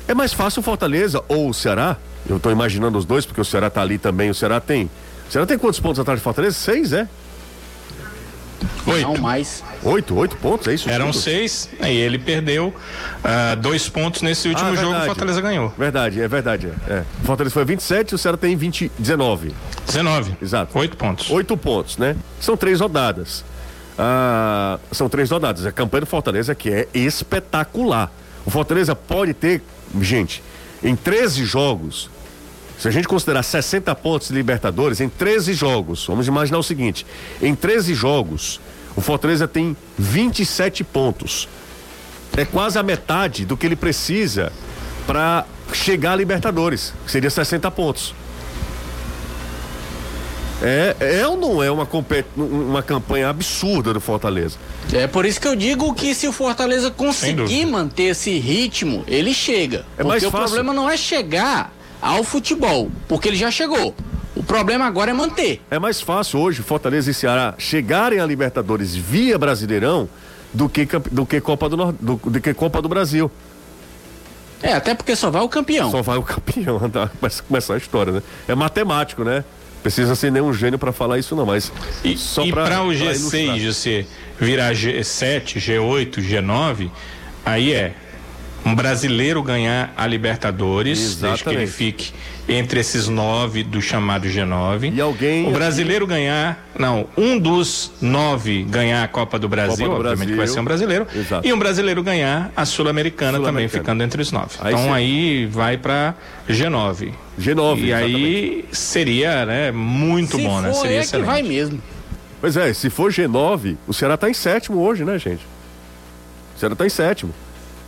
é 0.08 0.14
mais 0.14 0.32
fácil 0.32 0.60
o 0.60 0.62
Fortaleza 0.62 1.22
ou 1.28 1.48
o 1.48 1.54
Ceará. 1.54 1.96
Eu 2.28 2.40
tô 2.40 2.50
imaginando 2.50 2.98
os 2.98 3.04
dois, 3.04 3.24
porque 3.24 3.40
o 3.40 3.44
Ceará 3.44 3.70
tá 3.70 3.80
ali 3.80 3.98
também. 3.98 4.30
O 4.30 4.34
Ceará 4.34 4.60
tem. 4.60 4.90
O 5.28 5.32
Ceará 5.32 5.46
tem 5.46 5.58
quantos 5.58 5.78
pontos 5.78 6.00
atrás 6.00 6.18
de 6.18 6.24
Fortaleza? 6.24 6.56
Seis, 6.56 6.92
é? 6.92 7.08
Oito. 8.86 9.02
Não 9.06 9.16
mais. 9.18 9.62
Oito, 9.84 10.16
oito 10.16 10.36
pontos, 10.36 10.66
é 10.66 10.74
isso? 10.74 10.88
Eram 10.88 11.10
tudo? 11.10 11.20
seis, 11.20 11.68
e 11.82 11.88
ele 11.88 12.18
perdeu 12.18 12.74
ah, 13.22 13.54
dois 13.54 13.86
pontos 13.88 14.22
nesse 14.22 14.48
último 14.48 14.70
Ah, 14.70 14.74
jogo, 14.74 14.96
o. 14.96 15.04
Fortaleza 15.04 15.40
ganhou. 15.42 15.72
Verdade, 15.76 16.22
é 16.22 16.26
verdade. 16.26 16.72
É. 16.88 16.92
É. 16.94 17.04
O 17.22 17.26
Fortaleza 17.26 17.52
foi 17.52 17.64
27 17.66 18.14
o 18.14 18.18
Ceará 18.18 18.36
tem 18.38 18.56
20, 18.56 18.90
19. 18.98 19.54
19. 19.86 20.36
Exato. 20.40 20.78
Oito 20.78 20.96
pontos. 20.96 21.30
Oito 21.30 21.54
pontos, 21.56 21.98
né? 21.98 22.16
São 22.40 22.56
três 22.56 22.80
rodadas. 22.80 23.44
Ah, 23.98 24.78
são 24.90 25.08
três 25.08 25.30
rodadas. 25.30 25.66
A 25.66 25.72
campanha 25.72 26.00
do 26.00 26.06
Fortaleza 26.06 26.54
que 26.54 26.70
é 26.70 26.88
espetacular. 26.94 28.10
O 28.46 28.50
Fortaleza 28.50 28.94
pode 28.96 29.34
ter, 29.34 29.62
gente, 30.00 30.42
em 30.82 30.96
13 30.96 31.44
jogos, 31.44 32.10
se 32.78 32.88
a 32.88 32.90
gente 32.90 33.06
considerar 33.06 33.42
60 33.42 33.94
pontos 33.94 34.28
de 34.28 34.34
Libertadores, 34.34 35.00
em 35.00 35.08
13 35.08 35.52
jogos, 35.54 36.06
vamos 36.06 36.26
imaginar 36.26 36.58
o 36.58 36.62
seguinte: 36.62 37.06
em 37.40 37.54
13 37.54 37.94
jogos, 37.94 38.60
o 38.96 39.00
Fortaleza 39.00 39.46
tem 39.48 39.76
27 39.98 40.84
pontos. 40.84 41.48
É 42.36 42.44
quase 42.44 42.78
a 42.78 42.82
metade 42.82 43.44
do 43.44 43.56
que 43.56 43.66
ele 43.66 43.76
precisa 43.76 44.52
para 45.06 45.44
chegar 45.72 46.12
à 46.12 46.16
Libertadores, 46.16 46.92
que 47.04 47.10
seria 47.10 47.30
60 47.30 47.70
pontos. 47.70 48.14
É, 50.62 50.96
é 51.20 51.26
ou 51.26 51.36
não 51.36 51.62
é 51.62 51.70
uma, 51.70 51.86
uma 52.36 52.82
campanha 52.82 53.28
absurda 53.28 53.92
do 53.92 54.00
Fortaleza? 54.00 54.56
É 54.92 55.06
por 55.06 55.26
isso 55.26 55.40
que 55.40 55.48
eu 55.48 55.54
digo 55.54 55.92
que 55.94 56.14
se 56.14 56.26
o 56.26 56.32
Fortaleza 56.32 56.90
conseguir 56.90 57.66
manter 57.66 58.04
esse 58.04 58.38
ritmo, 58.38 59.04
ele 59.06 59.34
chega. 59.34 59.84
É 59.98 60.04
mais 60.04 60.22
porque 60.22 60.36
o 60.36 60.40
problema 60.40 60.72
não 60.72 60.88
é 60.88 60.96
chegar 60.96 61.72
ao 62.00 62.22
futebol, 62.24 62.90
porque 63.08 63.28
ele 63.28 63.36
já 63.36 63.50
chegou. 63.50 63.94
O 64.44 64.46
problema 64.46 64.84
agora 64.84 65.10
é 65.10 65.14
manter. 65.14 65.62
É 65.70 65.78
mais 65.78 66.02
fácil 66.02 66.38
hoje 66.38 66.60
Fortaleza 66.60 67.10
e 67.10 67.14
Ceará 67.14 67.54
chegarem 67.56 68.20
à 68.20 68.26
Libertadores 68.26 68.94
via 68.94 69.38
Brasileirão 69.38 70.06
do 70.52 70.68
que, 70.68 70.86
do 71.10 71.24
que, 71.24 71.40
Copa, 71.40 71.66
do, 71.66 71.78
Nor- 71.78 71.94
do, 71.98 72.16
do 72.22 72.40
que 72.42 72.52
Copa 72.52 72.82
do 72.82 72.88
Brasil. 72.88 73.30
É, 74.62 74.74
até 74.74 74.94
porque 74.94 75.16
só 75.16 75.30
vai 75.30 75.40
o 75.40 75.48
campeão. 75.48 75.90
Só 75.90 76.02
vai 76.02 76.18
o 76.18 76.22
campeão, 76.22 76.78
tá? 76.90 77.08
Começa 77.18 77.42
começar 77.42 77.74
a 77.74 77.76
história, 77.78 78.12
né? 78.12 78.22
É 78.46 78.54
matemático, 78.54 79.24
né? 79.24 79.42
Precisa 79.82 80.14
ser 80.14 80.30
nenhum 80.30 80.52
gênio 80.52 80.78
para 80.78 80.92
falar 80.92 81.18
isso, 81.18 81.34
não, 81.34 81.46
mas 81.46 81.72
E, 82.04 82.14
só 82.18 82.44
e 82.44 82.50
pra- 82.52 82.64
para 82.64 82.82
o 82.82 82.88
pra 82.88 82.94
G6 82.96 83.14
ilustrar. 83.56 83.58
você 83.60 84.06
virar 84.38 84.72
G7, 84.74 85.56
G8, 85.58 86.16
G9, 86.20 86.90
aí 87.46 87.72
é 87.72 87.94
um 88.64 88.74
brasileiro 88.74 89.42
ganhar 89.42 89.92
a 89.96 90.06
Libertadores, 90.06 91.16
desde 91.16 91.42
que 91.44 91.50
ele 91.50 91.62
Exatamente. 91.64 91.70
fique 91.72 92.12
entre 92.48 92.80
esses 92.80 93.08
nove 93.08 93.62
do 93.62 93.80
chamado 93.80 94.26
G9. 94.28 94.92
E 94.94 95.00
alguém 95.00 95.46
O 95.48 95.50
brasileiro 95.52 96.06
ganhar, 96.06 96.66
não, 96.78 97.06
um 97.16 97.38
dos 97.38 97.92
nove 98.00 98.62
ganhar 98.64 99.02
a 99.04 99.08
Copa 99.08 99.38
do 99.38 99.48
Brasil, 99.48 99.86
Copa 99.86 100.02
do 100.02 100.08
obviamente 100.08 100.26
Brasil. 100.28 100.36
vai 100.36 100.46
ser 100.46 100.60
um 100.60 100.64
brasileiro, 100.64 101.06
Exato. 101.14 101.46
e 101.46 101.52
um 101.52 101.58
brasileiro 101.58 102.02
ganhar 102.02 102.50
a 102.56 102.64
Sul-Americana 102.64 103.32
também, 103.32 103.44
Sul-Americana. 103.44 103.82
ficando 103.82 104.02
entre 104.02 104.22
os 104.22 104.32
nove. 104.32 104.54
Aí 104.60 104.72
então 104.72 104.84
sim. 104.86 104.90
aí 104.92 105.46
vai 105.46 105.76
para 105.78 106.14
G9. 106.48 107.12
G9, 107.40 107.78
E 107.80 107.92
aí 107.92 108.64
seria, 108.72 109.44
né, 109.46 109.72
muito 109.72 110.36
Se 110.36 110.42
bom, 110.42 110.60
né? 110.60 110.72
for, 110.72 110.80
Seria 110.82 110.96
é 110.96 111.00
que 111.00 111.04
excelente. 111.06 111.26
vai 111.26 111.42
mesmo. 111.42 111.80
Pois 112.40 112.56
é, 112.56 112.72
se 112.74 112.90
for 112.90 113.10
G9, 113.10 113.76
o 113.86 113.92
Ceará 113.94 114.16
tá 114.16 114.28
em 114.28 114.34
sétimo 114.34 114.78
hoje, 114.80 115.02
né, 115.04 115.18
gente? 115.18 115.40
O 116.56 116.60
Ceará 116.60 116.74
tá 116.76 116.84
em 116.86 116.90
sétimo. 116.90 117.32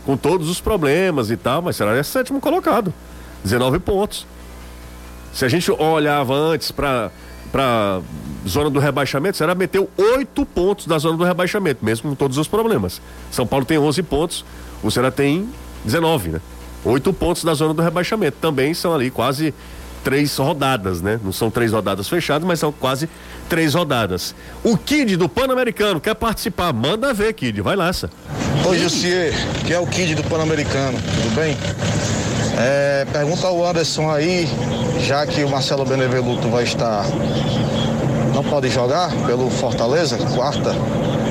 Com 0.07 0.17
todos 0.17 0.49
os 0.49 0.59
problemas 0.59 1.29
e 1.29 1.37
tal, 1.37 1.61
mas 1.61 1.75
o 1.75 1.77
Ceará 1.77 1.95
é 1.95 2.01
sétimo 2.01 2.41
colocado. 2.41 2.91
19 3.43 3.77
pontos. 3.79 4.25
Se 5.31 5.45
a 5.45 5.47
gente 5.49 5.69
olhava 5.69 6.33
antes 6.33 6.71
para 6.71 7.11
para 7.51 8.01
zona 8.47 8.69
do 8.69 8.79
rebaixamento, 8.79 9.35
o 9.35 9.37
Ceará 9.37 9.55
meteu 9.55 9.89
8 9.97 10.45
pontos 10.47 10.85
da 10.85 10.97
zona 10.97 11.17
do 11.17 11.23
rebaixamento, 11.23 11.83
mesmo 11.83 12.09
com 12.09 12.15
todos 12.15 12.37
os 12.37 12.47
problemas. 12.47 13.01
São 13.31 13.47
Paulo 13.47 13.65
tem 13.65 13.77
11 13.77 14.03
pontos, 14.03 14.45
o 14.83 14.89
Ceará 14.91 15.11
tem 15.11 15.49
19, 15.85 16.29
né? 16.29 16.41
8 16.83 17.13
pontos 17.13 17.43
da 17.43 17.53
zona 17.53 17.73
do 17.73 17.81
rebaixamento. 17.81 18.37
Também 18.39 18.73
são 18.73 18.93
ali 18.93 19.11
quase 19.11 19.53
três 20.07 20.37
rodadas, 20.37 21.01
né? 21.01 21.19
Não 21.21 21.33
são 21.33 21.51
três 21.51 21.73
rodadas 21.73 22.07
fechadas, 22.07 22.47
mas 22.47 22.61
são 22.61 22.71
quase 22.71 23.09
três 23.49 23.73
rodadas. 23.73 24.33
O 24.63 24.77
Kid 24.77 25.17
do 25.17 25.27
Pan-Americano 25.27 25.99
quer 25.99 26.15
participar. 26.15 26.71
Manda 26.71 27.13
ver, 27.13 27.33
Kid. 27.33 27.59
Vai 27.59 27.75
nessa. 27.75 28.09
Oi, 28.65 28.79
Jussier, 28.79 29.33
que 29.65 29.73
é 29.73 29.79
o 29.79 29.85
Kid 29.85 30.15
do 30.15 30.23
Pan-Americano, 30.23 30.97
tudo 30.97 31.35
bem? 31.35 31.57
É, 32.57 33.05
pergunta 33.11 33.47
ao 33.47 33.65
Anderson 33.65 34.09
aí, 34.09 34.47
já 35.05 35.27
que 35.27 35.43
o 35.43 35.49
Marcelo 35.49 35.83
Benevenuto 35.83 36.47
vai 36.47 36.63
estar. 36.63 37.03
Não 38.33 38.45
pode 38.45 38.69
jogar 38.69 39.11
pelo 39.25 39.49
Fortaleza, 39.49 40.17
quarta, 40.33 40.73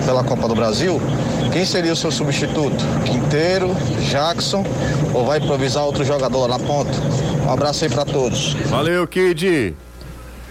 pela 0.05 0.23
Copa 0.23 0.47
do 0.49 0.55
Brasil. 0.55 1.01
Quem 1.57 1.65
seria 1.65 1.95
o 1.95 1.97
seu 1.97 2.13
substituto? 2.13 2.85
Quinteiro, 3.07 3.75
Jackson 4.11 4.63
ou 5.15 5.25
vai 5.25 5.39
improvisar 5.39 5.85
outro 5.85 6.05
jogador 6.05 6.47
lá 6.47 6.59
na 6.59 6.63
ponta? 6.63 6.91
Um 7.47 7.51
abraço 7.51 7.83
aí 7.83 7.91
pra 7.91 8.05
todos. 8.05 8.53
Valeu, 8.67 9.09
Kid. 9.09 9.75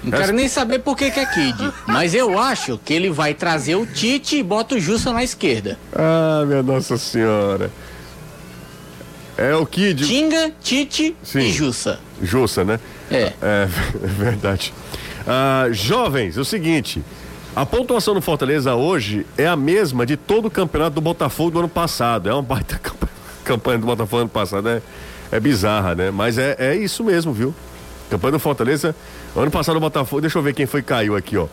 Não 0.03 0.09
quero 0.09 0.33
nem 0.33 0.47
saber 0.47 0.79
por 0.79 0.97
que, 0.97 1.11
que 1.11 1.19
é 1.19 1.25
Kid. 1.27 1.71
Mas 1.85 2.15
eu 2.15 2.39
acho 2.39 2.79
que 2.83 2.91
ele 2.91 3.11
vai 3.11 3.35
trazer 3.35 3.75
o 3.75 3.85
Tite 3.85 4.37
e 4.37 4.41
bota 4.41 4.73
o 4.73 4.79
Jussa 4.79 5.13
na 5.13 5.23
esquerda. 5.23 5.77
Ah, 5.93 6.43
minha 6.43 6.63
Nossa 6.63 6.97
Senhora. 6.97 7.69
É 9.37 9.53
o 9.53 9.63
Kid. 9.63 10.07
Tinga, 10.07 10.53
Tite 10.59 11.15
Sim. 11.21 11.41
e 11.41 11.51
Jussa. 11.51 11.99
Jussa, 12.19 12.63
né? 12.63 12.79
É. 13.11 13.31
É, 13.43 13.67
é 14.03 14.07
verdade. 14.07 14.73
Ah, 15.27 15.67
jovens, 15.69 16.35
é 16.35 16.41
o 16.41 16.45
seguinte. 16.45 17.03
A 17.55 17.65
pontuação 17.65 18.13
do 18.13 18.21
Fortaleza 18.21 18.75
hoje 18.75 19.25
é 19.37 19.47
a 19.47 19.55
mesma 19.55 20.05
de 20.05 20.17
todo 20.17 20.47
o 20.47 20.51
campeonato 20.51 20.95
do 20.95 21.01
Botafogo 21.01 21.51
do 21.51 21.59
ano 21.59 21.69
passado. 21.69 22.27
É 22.27 22.33
uma 22.33 22.41
baita 22.41 22.77
campa- 22.77 23.07
campanha 23.45 23.79
do 23.79 23.85
Botafogo 23.85 24.21
ano 24.23 24.29
passado, 24.29 24.67
é, 24.67 24.81
é 25.31 25.39
bizarra, 25.39 25.95
né? 25.95 26.11
Mas 26.11 26.37
é, 26.37 26.55
é 26.59 26.75
isso 26.75 27.03
mesmo, 27.03 27.31
viu? 27.31 27.55
Campanha 28.09 28.33
do 28.33 28.39
Fortaleza. 28.39 28.93
Ano 29.35 29.49
passado 29.49 29.77
o 29.77 29.79
Botafogo, 29.79 30.21
deixa 30.21 30.37
eu 30.37 30.43
ver 30.43 30.53
quem 30.53 30.65
foi 30.65 30.81
que 30.81 30.89
caiu 30.89 31.15
aqui, 31.15 31.37
ó. 31.37 31.47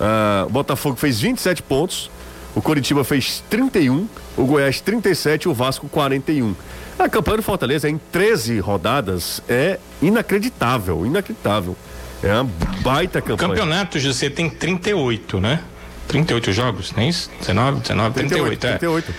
Ah, 0.00 0.44
o 0.48 0.50
Botafogo 0.50 0.96
fez 0.96 1.20
27 1.20 1.62
pontos, 1.62 2.10
o 2.54 2.60
Coritiba 2.60 3.04
fez 3.04 3.42
31, 3.48 4.08
o 4.36 4.44
Goiás 4.44 4.80
37 4.80 5.44
e 5.44 5.48
o 5.48 5.54
Vasco 5.54 5.88
41. 5.88 6.54
A 6.98 7.08
campanha 7.08 7.36
do 7.38 7.42
Fortaleza 7.44 7.88
em 7.88 7.96
13 8.10 8.58
rodadas 8.58 9.40
é 9.48 9.78
inacreditável, 10.02 11.06
inacreditável. 11.06 11.76
É 12.24 12.32
uma 12.40 12.50
baita 12.80 13.18
O 13.18 13.22
campanha. 13.22 13.48
campeonato, 13.50 13.98
José, 13.98 14.30
tem 14.30 14.48
38, 14.48 15.38
né? 15.40 15.60
38 16.08 16.52
jogos, 16.52 16.92
não 16.92 17.02
é 17.02 17.08
isso? 17.08 17.30
19, 17.40 17.80
19, 17.80 18.14
38, 18.14 18.58
38 18.60 18.66
é. 18.66 18.78
38. 18.78 19.14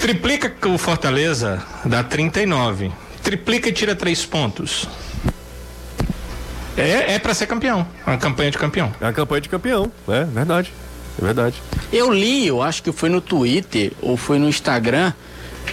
Triplica 0.00 0.68
o 0.68 0.78
Fortaleza 0.78 1.62
dá 1.84 2.02
39. 2.02 2.90
Triplica 3.22 3.68
e 3.68 3.72
tira 3.72 3.94
3 3.94 4.24
pontos. 4.26 4.88
É, 6.76 7.14
é 7.14 7.18
para 7.18 7.34
ser 7.34 7.46
campeão. 7.46 7.86
É 8.06 8.10
uma 8.10 8.18
campanha 8.18 8.50
de 8.50 8.58
campeão. 8.58 8.92
É 9.00 9.04
uma 9.06 9.12
campanha 9.12 9.40
de 9.40 9.48
campeão, 9.48 9.90
é 10.08 10.24
verdade. 10.24 10.72
É 11.20 11.24
verdade. 11.24 11.62
Eu 11.92 12.12
li, 12.12 12.46
eu 12.46 12.62
acho 12.62 12.82
que 12.82 12.92
foi 12.92 13.08
no 13.08 13.20
Twitter 13.20 13.92
ou 14.02 14.16
foi 14.16 14.38
no 14.38 14.48
Instagram, 14.48 15.12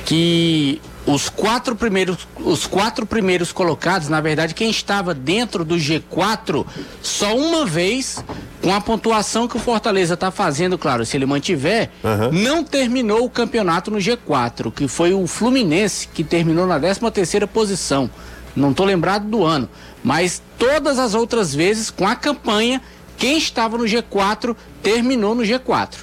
que 0.06 0.82
os 1.06 1.28
quatro 1.30 1.76
primeiros, 1.76 2.28
os 2.38 2.66
quatro 2.66 3.06
primeiros 3.06 3.52
colocados, 3.52 4.08
na 4.08 4.22
verdade, 4.22 4.54
quem 4.54 4.70
estava 4.70 5.14
dentro 5.14 5.66
do 5.66 5.76
G4, 5.76 6.66
só 7.02 7.36
uma 7.36 7.66
vez, 7.66 8.24
com 8.62 8.74
a 8.74 8.80
pontuação 8.80 9.48
que 9.48 9.58
o 9.58 9.60
Fortaleza 9.60 10.14
está 10.14 10.32
fazendo, 10.32 10.78
claro, 10.78 11.06
se 11.06 11.18
ele 11.18 11.26
mantiver, 11.26 11.90
não 12.32 12.64
terminou 12.64 13.26
o 13.26 13.30
campeonato 13.30 13.92
no 13.92 13.98
G4, 13.98 14.72
que 14.72 14.88
foi 14.88 15.14
o 15.14 15.28
Fluminense, 15.28 16.08
que 16.08 16.24
terminou 16.24 16.66
na 16.66 16.80
13 16.80 17.00
terceira 17.12 17.48
posição. 17.48 18.10
Não 18.56 18.72
estou 18.72 18.86
lembrado 18.86 19.26
do 19.28 19.44
ano, 19.44 19.68
mas 20.04 20.42
todas 20.58 21.00
as 21.00 21.14
outras 21.14 21.54
vezes, 21.54 21.90
com 21.90 22.08
a 22.08 22.16
campanha, 22.16 22.82
quem 23.18 23.38
estava 23.38 23.78
no 23.78 23.84
G4 23.84 24.56
terminou 24.82 25.36
no 25.36 25.44
G4. 25.44 25.96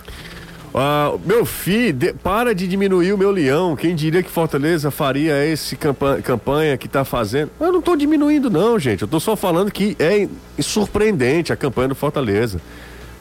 Ah, 0.75 1.13
meu 1.25 1.45
filho, 1.45 1.93
de- 1.93 2.13
para 2.13 2.55
de 2.55 2.69
diminuir 2.69 3.13
o 3.13 3.19
meu 3.19 3.31
leão. 3.31 3.75
Quem 3.75 3.95
diria 3.95 4.23
que 4.23 4.31
Fortaleza 4.31 4.91
faria 4.91 5.45
esse 5.45 5.75
campa- 5.75 6.21
campanha 6.23 6.77
que 6.79 6.87
tá 6.89 7.05
fazendo? 7.05 7.51
Eu 7.61 7.73
não 7.73 7.83
tô 7.83 7.97
diminuindo, 7.97 8.49
não, 8.49 8.79
gente. 8.79 9.03
Eu 9.03 9.09
tô 9.09 9.19
só 9.19 9.35
falando 9.35 9.71
que 9.73 9.97
é 9.99 10.29
surpreendente 10.61 11.53
a 11.53 11.57
campanha 11.57 11.89
do 11.89 11.95
Fortaleza. 11.95 12.61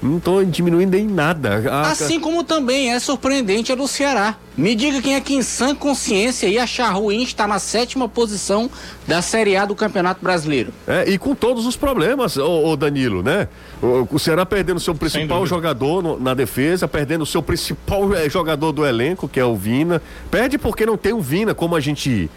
Não 0.01 0.17
estou 0.17 0.45
diminuindo 0.45 0.95
em 0.95 1.05
nada. 1.05 1.69
A... 1.69 1.91
Assim 1.91 2.19
como 2.19 2.43
também 2.43 2.93
é 2.93 2.99
surpreendente 2.99 3.71
a 3.71 3.75
do 3.75 3.85
Ceará. 3.87 4.35
Me 4.55 4.73
diga 4.73 5.01
quem 5.01 5.15
é 5.15 5.21
que 5.21 5.33
em 5.33 5.41
sã 5.41 5.75
consciência 5.75 6.47
ia 6.47 6.63
achar 6.63 6.89
ruim 6.91 7.21
estar 7.21 7.47
na 7.47 7.59
sétima 7.59 8.07
posição 8.07 8.69
da 9.05 9.21
Série 9.21 9.57
A 9.57 9.65
do 9.65 9.75
Campeonato 9.75 10.23
Brasileiro. 10.23 10.73
É, 10.87 11.09
e 11.09 11.17
com 11.17 11.35
todos 11.35 11.65
os 11.65 11.75
problemas, 11.75 12.37
o, 12.37 12.75
Danilo, 12.77 13.21
né? 13.21 13.49
O, 13.81 14.07
o 14.09 14.19
Ceará 14.19 14.45
perdendo 14.45 14.79
seu 14.79 14.95
principal 14.95 15.45
jogador 15.45 16.01
no, 16.01 16.19
na 16.19 16.33
defesa, 16.33 16.87
perdendo 16.87 17.23
o 17.23 17.27
seu 17.27 17.43
principal 17.43 18.13
é, 18.13 18.29
jogador 18.29 18.71
do 18.71 18.85
elenco, 18.85 19.27
que 19.27 19.39
é 19.39 19.45
o 19.45 19.55
Vina. 19.55 20.01
Perde 20.31 20.57
porque 20.57 20.85
não 20.85 20.95
tem 20.95 21.11
o 21.11 21.21
Vina, 21.21 21.53
como 21.53 21.75
a 21.75 21.79
gente 21.81 22.29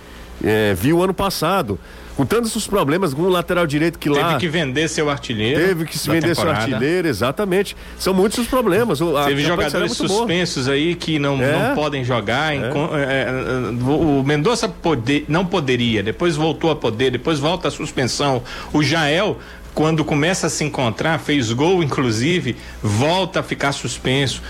é, 0.42 0.74
viu 0.74 1.02
ano 1.02 1.14
passado 1.14 1.78
com 2.16 2.26
tantos 2.26 2.54
os 2.54 2.66
problemas, 2.66 3.14
com 3.14 3.22
o 3.22 3.28
lateral 3.28 3.66
direito 3.66 3.98
que 3.98 4.08
teve 4.08 4.20
lá. 4.20 4.28
Teve 4.28 4.40
que 4.40 4.48
vender 4.48 4.88
seu 4.88 5.08
artilheiro. 5.08 5.60
Teve 5.60 5.84
que 5.86 5.98
se 5.98 6.08
vender 6.08 6.34
temporada. 6.34 6.62
seu 6.62 6.74
artilheiro, 6.74 7.08
exatamente. 7.08 7.76
São 7.98 8.12
muitos 8.12 8.38
os 8.38 8.46
problemas. 8.46 9.00
A 9.00 9.24
teve 9.26 9.42
jogadores 9.42 9.92
é 9.92 9.94
suspensos 9.94 10.64
boa. 10.64 10.76
aí 10.76 10.94
que 10.94 11.18
não, 11.18 11.42
é. 11.42 11.52
não 11.52 11.74
podem 11.74 12.04
jogar. 12.04 12.54
É. 12.54 12.56
Em, 12.56 12.62
é, 12.62 12.66
é, 12.66 13.84
o 13.84 14.22
Mendonça 14.24 14.68
poder, 14.68 15.24
não 15.28 15.46
poderia, 15.46 16.02
depois 16.02 16.36
voltou 16.36 16.70
a 16.70 16.76
poder, 16.76 17.10
depois 17.10 17.38
volta 17.38 17.68
a 17.68 17.70
suspensão. 17.70 18.42
O 18.72 18.82
Jael 18.82 19.38
quando 19.74 20.04
começa 20.04 20.48
a 20.48 20.50
se 20.50 20.64
encontrar, 20.64 21.18
fez 21.18 21.50
gol 21.50 21.82
inclusive, 21.82 22.56
volta 22.82 23.40
a 23.40 23.42
ficar 23.42 23.72
suspenso. 23.72 24.42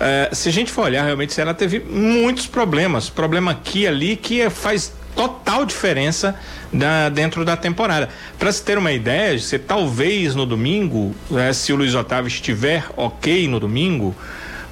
Uh, 0.00 0.34
se 0.34 0.48
a 0.48 0.52
gente 0.52 0.70
for 0.70 0.84
olhar, 0.84 1.04
realmente, 1.04 1.38
ela 1.38 1.52
teve 1.52 1.80
muitos 1.80 2.46
problemas. 2.46 3.10
Problema 3.10 3.50
aqui 3.50 3.80
e 3.80 3.86
ali 3.86 4.16
que 4.16 4.48
faz 4.48 4.92
total 5.14 5.64
diferença 5.64 6.34
da, 6.72 7.08
dentro 7.08 7.44
da 7.44 7.56
temporada. 7.56 8.08
Para 8.38 8.52
se 8.52 8.62
ter 8.62 8.78
uma 8.78 8.92
ideia, 8.92 9.38
você 9.38 9.58
talvez 9.58 10.34
no 10.34 10.46
domingo, 10.46 11.14
né, 11.30 11.52
se 11.52 11.72
o 11.72 11.76
Luiz 11.76 11.94
Otávio 11.94 12.28
estiver 12.28 12.84
ok 12.96 13.48
no 13.48 13.60
domingo, 13.60 14.14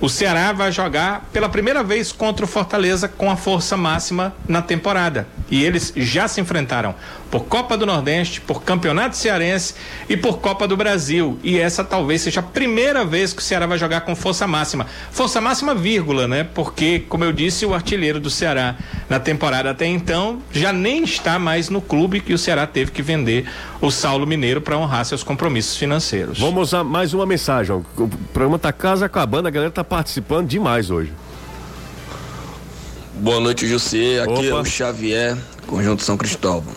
o 0.01 0.09
Ceará 0.09 0.53
vai 0.53 0.71
jogar 0.71 1.29
pela 1.33 1.49
primeira 1.49 1.83
vez 1.83 2.13
contra 2.13 2.45
o 2.45 2.49
Fortaleza 2.49 3.09
com 3.09 3.31
a 3.31 3.37
força 3.37 3.77
máxima 3.77 4.35
na 4.47 4.63
temporada. 4.63 5.27
E 5.51 5.65
eles 5.65 5.93
já 5.97 6.29
se 6.29 6.41
enfrentaram 6.41 6.95
por 7.31 7.45
Copa 7.45 7.77
do 7.77 7.85
Nordeste, 7.85 8.41
por 8.41 8.63
Campeonato 8.63 9.17
Cearense 9.17 9.75
e 10.09 10.17
por 10.17 10.39
Copa 10.39 10.69
do 10.69 10.77
Brasil. 10.77 11.39
E 11.43 11.59
essa 11.59 11.83
talvez 11.83 12.23
seja 12.23 12.41
a 12.41 12.43
primeira 12.43 13.05
vez 13.05 13.33
que 13.33 13.41
o 13.41 13.45
Ceará 13.45 13.67
vai 13.67 13.77
jogar 13.77 14.03
com 14.03 14.15
força 14.15 14.47
máxima. 14.47 14.87
Força 15.11 15.41
máxima, 15.41 15.75
vírgula, 15.75 16.29
né? 16.29 16.47
Porque, 16.55 17.01
como 17.09 17.25
eu 17.25 17.33
disse, 17.33 17.67
o 17.67 17.75
artilheiro 17.75 18.21
do 18.21 18.31
Ceará 18.31 18.77
na 19.09 19.19
temporada 19.19 19.71
até 19.71 19.87
então 19.87 20.41
já 20.53 20.73
nem 20.73 21.03
está 21.03 21.39
mais 21.39 21.69
no 21.69 21.81
clube 21.81 22.21
que 22.21 22.33
o 22.33 22.39
Ceará 22.39 22.67
teve 22.67 22.93
que 22.93 23.03
vender 23.03 23.47
o 23.81 23.91
Saulo 23.91 24.27
Mineiro 24.27 24.61
para 24.61 24.77
honrar 24.77 25.05
seus 25.05 25.23
compromissos 25.23 25.77
financeiros. 25.77 26.39
Vamos 26.39 26.75
a 26.75 26.83
mais 26.83 27.15
uma 27.15 27.25
mensagem. 27.25 27.75
O 27.75 28.09
programa 28.33 28.59
tá 28.59 28.73
casa 28.73 29.07
acabando, 29.07 29.47
a 29.47 29.51
galera 29.51 29.71
tá 29.71 29.85
participando 29.85 30.49
demais 30.49 30.91
hoje. 30.91 31.13
Boa 33.15 33.41
noite, 33.41 33.67
José. 33.67 34.21
Aqui 34.21 34.33
Opa. 34.33 34.45
é 34.47 34.55
o 34.55 34.65
Xavier, 34.65 35.37
Conjunto 35.67 36.03
São 36.03 36.17
Cristóvão. 36.17 36.75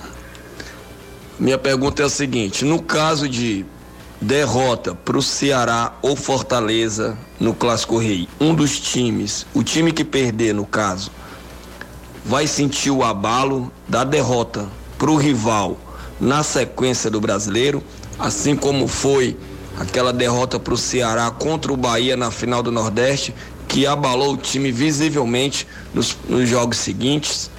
Minha 1.39 1.57
pergunta 1.57 2.03
é 2.03 2.05
a 2.05 2.09
seguinte: 2.09 2.65
no 2.65 2.81
caso 2.81 3.27
de 3.27 3.65
derrota 4.19 4.93
para 4.93 5.17
o 5.17 5.21
Ceará 5.21 5.93
ou 6.01 6.15
Fortaleza 6.15 7.17
no 7.39 7.53
Clássico 7.53 7.97
Rei, 7.97 8.27
um 8.39 8.53
dos 8.53 8.79
times, 8.79 9.47
o 9.53 9.63
time 9.63 9.91
que 9.91 10.03
perder 10.03 10.53
no 10.53 10.65
caso, 10.65 11.11
vai 12.23 12.45
sentir 12.45 12.91
o 12.91 13.03
abalo 13.03 13.71
da 13.87 14.03
derrota 14.03 14.67
para 14.97 15.09
o 15.09 15.15
rival 15.15 15.79
na 16.21 16.43
sequência 16.43 17.09
do 17.09 17.19
brasileiro, 17.19 17.83
assim 18.19 18.55
como 18.55 18.87
foi 18.87 19.35
aquela 19.79 20.13
derrota 20.13 20.59
para 20.59 20.73
o 20.73 20.77
Ceará 20.77 21.31
contra 21.31 21.73
o 21.73 21.77
Bahia 21.77 22.15
na 22.15 22.29
final 22.29 22.61
do 22.61 22.71
Nordeste, 22.71 23.33
que 23.67 23.87
abalou 23.87 24.33
o 24.33 24.37
time 24.37 24.71
visivelmente 24.71 25.67
nos, 25.93 26.15
nos 26.29 26.47
jogos 26.47 26.77
seguintes. 26.77 27.49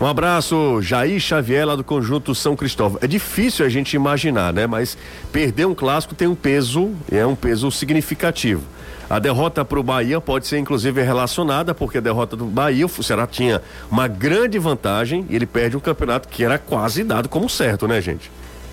Um 0.00 0.06
abraço, 0.06 0.80
Jair 0.82 1.18
Xavier, 1.20 1.66
lá 1.66 1.74
do 1.74 1.82
Conjunto 1.82 2.34
São 2.34 2.54
Cristóvão. 2.54 2.98
É 3.02 3.06
difícil 3.06 3.64
a 3.64 3.68
gente 3.68 3.96
imaginar, 3.96 4.52
né? 4.52 4.66
Mas 4.66 4.96
perder 5.32 5.66
um 5.66 5.74
clássico 5.74 6.14
tem 6.14 6.28
um 6.28 6.34
peso, 6.34 6.92
é 7.10 7.24
um 7.26 7.34
peso 7.34 7.70
significativo. 7.70 8.62
A 9.08 9.20
derrota 9.20 9.64
para 9.64 9.78
o 9.78 9.82
Bahia 9.84 10.20
pode 10.20 10.48
ser 10.48 10.58
inclusive 10.58 11.00
relacionada, 11.00 11.72
porque 11.72 11.98
a 11.98 12.00
derrota 12.00 12.36
do 12.36 12.44
Bahia, 12.46 12.86
o 12.86 13.02
Ceará 13.02 13.26
tinha 13.26 13.62
uma 13.88 14.08
grande 14.08 14.58
vantagem 14.58 15.24
e 15.30 15.36
ele 15.36 15.46
perde 15.46 15.76
um 15.76 15.80
campeonato 15.80 16.28
que 16.28 16.42
era 16.42 16.58
quase 16.58 17.04
dado 17.04 17.28
como 17.28 17.48
certo, 17.48 17.86
né, 17.86 18.00
gente? 18.00 18.30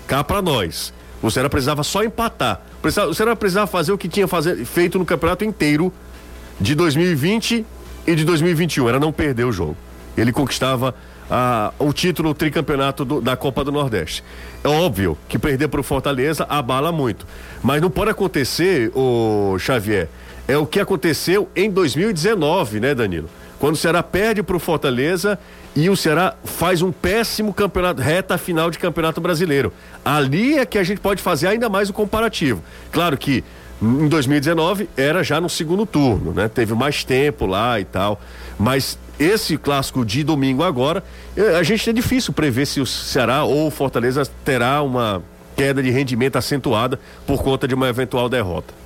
Cá 0.08 0.24
para 0.24 0.42
nós. 0.42 0.92
O 1.22 1.30
Ceará 1.30 1.48
precisava 1.48 1.84
só 1.84 2.02
empatar. 2.02 2.60
O 2.82 3.14
Ceará 3.14 3.36
precisava 3.36 3.66
fazer 3.66 3.92
o 3.92 3.98
que 3.98 4.08
tinha 4.08 4.26
fazer, 4.26 4.64
feito 4.64 4.98
no 4.98 5.04
campeonato 5.06 5.44
inteiro 5.44 5.92
de 6.60 6.74
2020 6.74 7.64
e 8.06 8.14
de 8.14 8.24
2021, 8.24 8.88
era 8.88 9.00
não 9.00 9.12
perder 9.12 9.44
o 9.44 9.52
jogo. 9.52 9.76
Ele 10.16 10.32
conquistava 10.32 10.94
ah, 11.30 11.72
o 11.78 11.92
título 11.92 12.34
tricampeonato 12.34 13.04
do, 13.04 13.20
da 13.20 13.36
Copa 13.36 13.64
do 13.64 13.72
Nordeste. 13.72 14.22
É 14.62 14.68
óbvio 14.68 15.16
que 15.28 15.38
perder 15.38 15.68
para 15.68 15.80
o 15.80 15.82
Fortaleza 15.82 16.44
abala 16.48 16.92
muito, 16.92 17.26
mas 17.62 17.80
não 17.80 17.90
pode 17.90 18.10
acontecer, 18.10 18.90
o 18.94 19.56
Xavier, 19.58 20.08
é 20.46 20.56
o 20.56 20.66
que 20.66 20.80
aconteceu 20.80 21.48
em 21.54 21.70
2019, 21.70 22.80
né, 22.80 22.94
Danilo? 22.94 23.28
Quando 23.58 23.74
o 23.74 23.78
Ceará 23.78 24.02
perde 24.02 24.42
para 24.42 24.56
o 24.56 24.60
Fortaleza 24.60 25.38
e 25.74 25.88
o 25.88 25.96
Ceará 25.96 26.34
faz 26.44 26.82
um 26.82 26.92
péssimo 26.92 27.54
campeonato, 27.54 28.02
reta 28.02 28.36
final 28.36 28.70
de 28.70 28.78
campeonato 28.78 29.20
brasileiro. 29.20 29.72
Ali 30.04 30.58
é 30.58 30.66
que 30.66 30.76
a 30.76 30.84
gente 30.84 31.00
pode 31.00 31.22
fazer 31.22 31.48
ainda 31.48 31.68
mais 31.68 31.88
o 31.88 31.92
comparativo. 31.92 32.62
Claro 32.92 33.16
que 33.16 33.42
em 33.80 34.08
2019 34.08 34.88
era 34.96 35.22
já 35.24 35.40
no 35.40 35.48
segundo 35.48 35.86
turno, 35.86 36.32
né? 36.32 36.48
Teve 36.48 36.74
mais 36.74 37.04
tempo 37.04 37.46
lá 37.46 37.80
e 37.80 37.84
tal. 37.84 38.20
Mas 38.58 38.98
esse 39.18 39.56
clássico 39.56 40.04
de 40.04 40.22
domingo 40.22 40.62
agora, 40.62 41.02
eh, 41.36 41.56
a 41.56 41.62
gente 41.62 41.88
é 41.88 41.92
difícil 41.92 42.32
prever 42.32 42.66
se 42.66 42.80
o 42.80 42.86
Ceará 42.86 43.44
ou 43.44 43.68
o 43.68 43.70
Fortaleza 43.70 44.24
terá 44.44 44.82
uma 44.82 45.22
queda 45.56 45.82
de 45.82 45.90
rendimento 45.90 46.36
acentuada 46.36 46.98
por 47.26 47.42
conta 47.42 47.66
de 47.66 47.74
uma 47.74 47.88
eventual 47.88 48.28
derrota. 48.28 48.83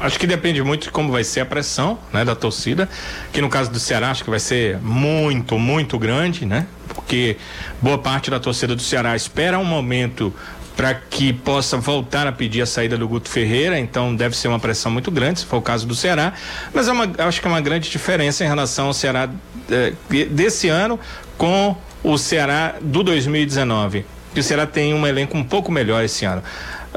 Acho 0.00 0.18
que 0.18 0.26
depende 0.26 0.62
muito 0.62 0.84
de 0.84 0.90
como 0.90 1.12
vai 1.12 1.22
ser 1.22 1.40
a 1.40 1.46
pressão, 1.46 1.98
né, 2.12 2.24
da 2.24 2.34
torcida, 2.34 2.88
que 3.32 3.40
no 3.40 3.48
caso 3.48 3.70
do 3.70 3.78
Ceará 3.78 4.10
acho 4.10 4.24
que 4.24 4.30
vai 4.30 4.40
ser 4.40 4.78
muito, 4.78 5.58
muito 5.58 5.98
grande, 5.98 6.44
né? 6.44 6.66
Porque 6.88 7.36
boa 7.80 7.96
parte 7.96 8.30
da 8.30 8.40
torcida 8.40 8.74
do 8.74 8.82
Ceará 8.82 9.14
espera 9.14 9.58
um 9.58 9.64
momento 9.64 10.34
para 10.76 10.92
que 10.94 11.32
possa 11.32 11.78
voltar 11.78 12.26
a 12.26 12.32
pedir 12.32 12.60
a 12.60 12.66
saída 12.66 12.98
do 12.98 13.08
Guto 13.08 13.30
Ferreira, 13.30 13.78
então 13.78 14.14
deve 14.14 14.36
ser 14.36 14.48
uma 14.48 14.60
pressão 14.60 14.92
muito 14.92 15.10
grande, 15.10 15.40
se 15.40 15.46
for 15.46 15.56
o 15.56 15.62
caso 15.62 15.86
do 15.86 15.94
Ceará, 15.94 16.34
mas 16.74 16.86
é 16.86 16.92
uma, 16.92 17.10
acho 17.18 17.40
que 17.40 17.46
é 17.46 17.50
uma 17.50 17.62
grande 17.62 17.88
diferença 17.88 18.44
em 18.44 18.46
relação 18.46 18.88
ao 18.88 18.92
Ceará 18.92 19.30
eh, 19.70 19.92
desse 20.30 20.68
ano 20.68 21.00
com 21.38 21.74
o 22.04 22.18
Ceará 22.18 22.74
do 22.80 23.02
2019. 23.02 24.04
Que 24.34 24.40
o 24.40 24.42
Ceará 24.42 24.66
tem 24.66 24.92
um 24.92 25.06
elenco 25.06 25.36
um 25.36 25.42
pouco 25.42 25.72
melhor 25.72 26.04
esse 26.04 26.26
ano. 26.26 26.42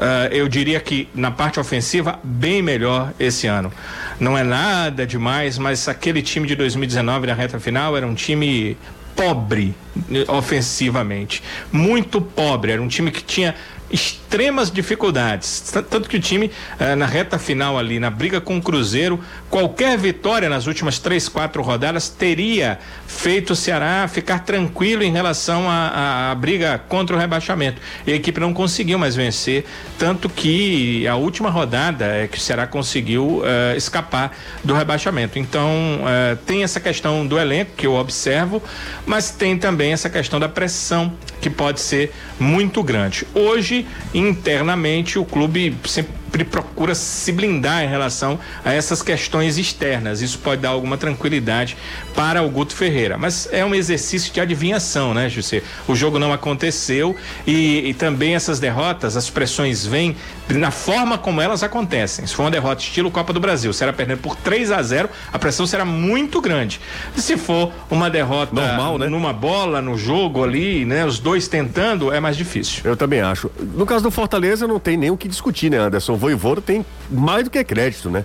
Uh, 0.00 0.32
eu 0.32 0.48
diria 0.48 0.80
que 0.80 1.06
na 1.14 1.30
parte 1.30 1.60
ofensiva, 1.60 2.18
bem 2.24 2.62
melhor 2.62 3.12
esse 3.20 3.46
ano. 3.46 3.70
Não 4.18 4.36
é 4.36 4.42
nada 4.42 5.06
demais, 5.06 5.58
mas 5.58 5.86
aquele 5.88 6.22
time 6.22 6.46
de 6.46 6.56
2019 6.56 7.26
na 7.26 7.34
reta 7.34 7.60
final 7.60 7.94
era 7.94 8.06
um 8.06 8.14
time 8.14 8.78
pobre 9.14 9.74
eh, 10.10 10.24
ofensivamente. 10.28 11.42
Muito 11.70 12.18
pobre. 12.18 12.72
Era 12.72 12.80
um 12.80 12.88
time 12.88 13.10
que 13.10 13.22
tinha 13.22 13.54
extremas 13.90 14.70
dificuldades. 14.70 15.72
Tanto 15.90 16.08
que 16.08 16.16
o 16.16 16.20
time, 16.20 16.50
eh, 16.78 16.94
na 16.94 17.04
reta 17.04 17.38
final 17.38 17.78
ali, 17.78 17.98
na 17.98 18.08
briga 18.08 18.40
com 18.40 18.56
o 18.56 18.62
Cruzeiro, 18.62 19.20
qualquer 19.50 19.98
vitória 19.98 20.48
nas 20.48 20.66
últimas 20.66 20.98
três, 20.98 21.28
quatro 21.28 21.62
rodadas 21.62 22.08
teria 22.08 22.78
feito 23.10 23.52
o 23.52 23.56
Ceará 23.56 24.08
ficar 24.08 24.40
tranquilo 24.40 25.02
em 25.02 25.12
relação 25.12 25.64
à 25.68 26.34
briga 26.38 26.80
contra 26.88 27.14
o 27.14 27.18
rebaixamento. 27.18 27.80
E 28.06 28.12
a 28.12 28.14
equipe 28.14 28.40
não 28.40 28.54
conseguiu 28.54 28.98
mais 28.98 29.14
vencer, 29.14 29.64
tanto 29.98 30.28
que 30.28 31.06
a 31.06 31.16
última 31.16 31.50
rodada 31.50 32.06
é 32.06 32.28
que 32.28 32.38
o 32.38 32.40
Ceará 32.40 32.66
conseguiu 32.66 33.42
eh, 33.44 33.74
escapar 33.76 34.34
do 34.64 34.72
rebaixamento. 34.72 35.38
Então, 35.38 35.68
eh, 36.06 36.38
tem 36.46 36.62
essa 36.62 36.80
questão 36.80 37.26
do 37.26 37.38
elenco 37.38 37.72
que 37.76 37.86
eu 37.86 37.94
observo, 37.94 38.62
mas 39.04 39.30
tem 39.30 39.58
também 39.58 39.92
essa 39.92 40.08
questão 40.08 40.40
da 40.40 40.48
pressão 40.48 41.12
que 41.40 41.50
pode 41.50 41.80
ser 41.80 42.12
muito 42.38 42.82
grande. 42.82 43.26
Hoje, 43.34 43.86
internamente, 44.14 45.18
o 45.18 45.24
clube 45.24 45.76
sempre 45.84 46.19
sempre 46.30 46.44
procura 46.44 46.94
se 46.94 47.32
blindar 47.32 47.82
em 47.82 47.88
relação 47.88 48.38
a 48.64 48.72
essas 48.72 49.02
questões 49.02 49.58
externas. 49.58 50.22
Isso 50.22 50.38
pode 50.38 50.62
dar 50.62 50.68
alguma 50.68 50.96
tranquilidade 50.96 51.76
para 52.14 52.40
o 52.40 52.48
Guto 52.48 52.72
Ferreira. 52.72 53.18
Mas 53.18 53.48
é 53.50 53.64
um 53.64 53.74
exercício 53.74 54.32
de 54.32 54.40
adivinhação, 54.40 55.12
né, 55.12 55.28
José? 55.28 55.60
O 55.88 55.96
jogo 55.96 56.20
não 56.20 56.32
aconteceu 56.32 57.16
e, 57.44 57.88
e 57.90 57.94
também 57.94 58.36
essas 58.36 58.60
derrotas, 58.60 59.16
as 59.16 59.28
pressões 59.28 59.84
vêm 59.84 60.14
na 60.58 60.70
forma 60.70 61.18
como 61.18 61.40
elas 61.40 61.62
acontecem. 61.62 62.26
Se 62.26 62.34
for 62.34 62.44
uma 62.44 62.50
derrota 62.50 62.82
estilo 62.82 63.10
Copa 63.10 63.32
do 63.32 63.40
Brasil, 63.40 63.72
será 63.72 63.92
perdendo 63.92 64.18
por 64.18 64.36
3 64.36 64.70
a 64.72 64.82
0 64.82 65.08
a 65.32 65.38
pressão 65.38 65.66
será 65.66 65.84
muito 65.84 66.40
grande. 66.40 66.80
E 67.16 67.20
se 67.20 67.36
for 67.36 67.72
uma 67.90 68.10
derrota 68.10 68.54
Normal, 68.54 68.98
né? 68.98 69.08
numa 69.08 69.32
bola, 69.32 69.80
no 69.80 69.96
jogo 69.96 70.42
ali, 70.42 70.84
né? 70.84 71.04
Os 71.04 71.18
dois 71.18 71.48
tentando, 71.48 72.12
é 72.12 72.20
mais 72.20 72.36
difícil. 72.36 72.82
Eu 72.84 72.96
também 72.96 73.20
acho. 73.20 73.50
No 73.58 73.86
caso 73.86 74.02
do 74.02 74.10
Fortaleza, 74.10 74.66
não 74.66 74.78
tem 74.78 74.96
nem 74.96 75.10
o 75.10 75.16
que 75.16 75.28
discutir, 75.28 75.70
né, 75.70 75.78
Anderson? 75.78 76.12
O 76.14 76.16
Voivoda 76.16 76.60
tem 76.60 76.84
mais 77.10 77.44
do 77.44 77.50
que 77.50 77.62
crédito, 77.62 78.10
né? 78.10 78.24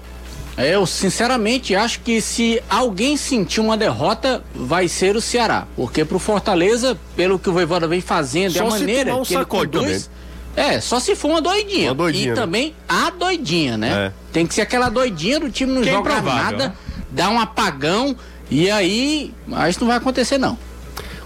Eu 0.58 0.86
sinceramente 0.86 1.76
acho 1.76 2.00
que 2.00 2.22
se 2.22 2.62
alguém 2.70 3.18
sentir 3.18 3.60
uma 3.60 3.76
derrota, 3.76 4.42
vai 4.54 4.88
ser 4.88 5.16
o 5.16 5.22
Ceará. 5.22 5.68
Porque 5.76 6.06
pro 6.06 6.18
Fortaleza, 6.18 6.98
pelo 7.16 7.38
que 7.38 7.50
o 7.50 7.54
Voivoda 7.54 7.88
vem 7.88 8.00
fazendo, 8.00 8.54
Só 8.54 8.64
é 8.64 8.68
a 8.68 8.70
maneira 8.70 9.16
um 9.16 9.24
que 9.24 9.36
ele 9.36 9.46
conduz, 9.46 10.10
é, 10.56 10.80
só 10.80 11.00
se 11.00 11.16
for 11.16 11.30
uma 11.30 11.42
doidinha. 11.42 11.90
Uma 11.90 11.96
doidinha 11.96 12.26
e 12.26 12.30
né? 12.30 12.36
também 12.36 12.76
a 12.88 13.10
doidinha, 13.10 13.78
né? 13.78 14.08
É. 14.08 14.12
Tem 14.32 14.46
que 14.46 14.54
ser 14.54 14.62
aquela 14.62 14.90
doidinha 14.90 15.40
do 15.40 15.50
time 15.50 15.72
não 15.72 15.82
Quem 15.82 15.94
joga 15.94 16.22
nada, 16.22 16.68
né? 16.70 16.74
dá 17.12 17.30
um 17.30 17.40
apagão 17.40 18.16
e 18.50 18.70
aí, 18.70 19.34
mas 19.48 19.78
não 19.78 19.88
vai 19.88 19.98
acontecer 19.98 20.38
não. 20.38 20.58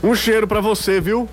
Um 0.01 0.15
cheiro 0.15 0.47
para 0.47 0.61
você, 0.61 0.99
viu? 0.99 1.27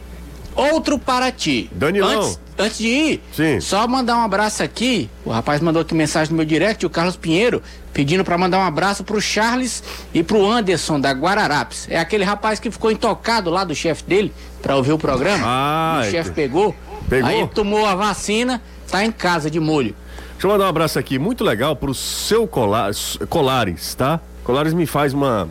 Outro 0.54 0.98
para 0.98 1.30
ti. 1.30 1.70
Danilão. 1.72 2.22
Antes, 2.22 2.40
antes 2.58 2.78
de 2.78 2.88
ir, 2.88 3.22
Sim. 3.32 3.60
só 3.60 3.86
mandar 3.86 4.16
um 4.16 4.22
abraço 4.22 4.62
aqui. 4.62 5.08
O 5.24 5.30
rapaz 5.30 5.60
mandou 5.60 5.82
aqui 5.82 5.94
mensagem 5.94 6.30
no 6.32 6.36
meu 6.36 6.46
direct, 6.46 6.84
o 6.84 6.90
Carlos 6.90 7.14
Pinheiro, 7.14 7.62
pedindo 7.92 8.24
para 8.24 8.38
mandar 8.38 8.58
um 8.58 8.62
abraço 8.62 9.04
pro 9.04 9.20
Charles 9.20 9.82
e 10.14 10.22
pro 10.22 10.50
Anderson 10.50 10.98
da 10.98 11.12
Guararapes. 11.12 11.86
É 11.90 11.98
aquele 11.98 12.24
rapaz 12.24 12.58
que 12.58 12.70
ficou 12.70 12.90
intocado 12.90 13.50
lá 13.50 13.64
do 13.64 13.74
chefe 13.74 14.02
dele 14.04 14.32
para 14.62 14.74
ouvir 14.76 14.92
o 14.92 14.98
programa. 14.98 15.44
Ah, 15.46 16.00
o 16.02 16.10
chefe 16.10 16.30
pegou. 16.30 16.74
Pegou? 17.08 17.28
Aí 17.28 17.46
tomou 17.48 17.86
a 17.86 17.94
vacina, 17.94 18.62
tá 18.90 19.04
em 19.04 19.12
casa 19.12 19.50
de 19.50 19.60
molho. 19.60 19.94
Deixa 20.32 20.46
eu 20.46 20.50
mandar 20.50 20.64
um 20.64 20.68
abraço 20.68 20.98
aqui 20.98 21.18
muito 21.18 21.42
legal 21.42 21.74
pro 21.74 21.94
seu 21.94 22.46
Colares, 22.46 23.18
Colares 23.28 23.94
tá? 23.94 24.20
Colares 24.44 24.74
me 24.74 24.86
faz 24.86 25.14
uma 25.14 25.48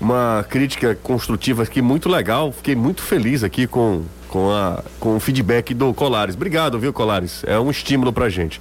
uma 0.00 0.44
crítica 0.48 0.98
construtiva 1.02 1.62
aqui 1.62 1.82
muito 1.82 2.08
legal. 2.08 2.50
Fiquei 2.50 2.74
muito 2.74 3.02
feliz 3.02 3.44
aqui 3.44 3.66
com, 3.66 4.02
com, 4.28 4.50
a, 4.50 4.82
com 4.98 5.16
o 5.16 5.20
feedback 5.20 5.74
do 5.74 5.92
Colares. 5.92 6.34
Obrigado, 6.34 6.78
viu, 6.78 6.92
Colares? 6.92 7.44
É 7.44 7.58
um 7.60 7.70
estímulo 7.70 8.12
pra 8.12 8.28
gente. 8.30 8.60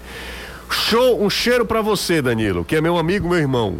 Show, 0.70 1.24
um 1.24 1.30
cheiro 1.30 1.66
para 1.66 1.82
você, 1.82 2.22
Danilo, 2.22 2.66
que 2.66 2.76
é 2.76 2.82
meu 2.82 2.98
amigo, 2.98 3.30
meu 3.30 3.40
irmão. 3.40 3.78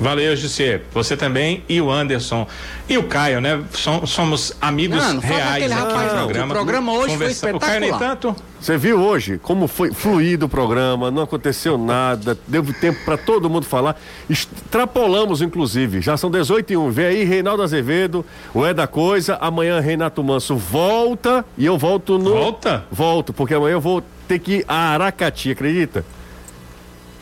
Valeu, 0.00 0.36
José. 0.36 0.80
Você 0.92 1.16
também 1.16 1.64
e 1.68 1.80
o 1.80 1.90
Anderson. 1.90 2.46
E 2.88 2.96
o 2.96 3.02
Caio, 3.04 3.40
né? 3.40 3.62
somos 4.06 4.56
amigos 4.60 4.96
não, 4.96 5.14
não 5.14 5.20
reais 5.20 5.64
aqui 5.64 5.72
rapaz, 5.72 6.12
no 6.12 6.18
programa. 6.18 6.46
O 6.46 6.56
programa 6.56 6.92
hoje 6.92 7.12
Conversa... 7.14 7.18
foi 7.18 7.50
espetacular. 7.50 7.56
O 7.56 7.60
Caio 7.60 7.80
nem 7.80 7.98
tanto. 7.98 8.36
Você 8.60 8.76
viu 8.76 9.00
hoje 9.00 9.38
como 9.38 9.68
foi 9.68 9.92
fluido 9.92 10.46
o 10.46 10.48
programa, 10.48 11.10
não 11.10 11.22
aconteceu 11.22 11.78
nada, 11.78 12.36
deu 12.46 12.64
tempo 12.80 13.04
para 13.04 13.16
todo 13.16 13.50
mundo 13.50 13.66
falar. 13.66 14.00
Extrapolamos, 14.28 15.42
inclusive. 15.42 16.00
Já 16.00 16.16
são 16.16 16.30
18 16.30 16.72
e 16.72 16.76
1. 16.76 16.90
Vem 16.90 17.06
aí 17.06 17.24
Reinaldo 17.24 17.62
Azevedo, 17.62 18.24
o 18.54 18.64
É 18.64 18.72
da 18.72 18.86
Coisa. 18.86 19.36
Amanhã 19.40 19.80
Renato 19.80 20.22
Manso 20.22 20.56
volta 20.56 21.44
e 21.56 21.66
eu 21.66 21.76
volto 21.76 22.18
no. 22.18 22.30
Volta? 22.30 22.84
Volto, 22.90 23.32
porque 23.32 23.54
amanhã 23.54 23.74
eu 23.74 23.80
vou 23.80 24.02
ter 24.26 24.38
que 24.38 24.56
ir 24.56 24.64
a 24.68 24.92
Aracati, 24.94 25.50
acredita? 25.50 26.04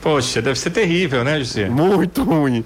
Poxa, 0.07 0.41
deve 0.41 0.57
ser 0.57 0.71
terrível, 0.71 1.25
né, 1.25 1.37
José? 1.41 1.69
Muito 1.69 2.23
ruim. 2.23 2.65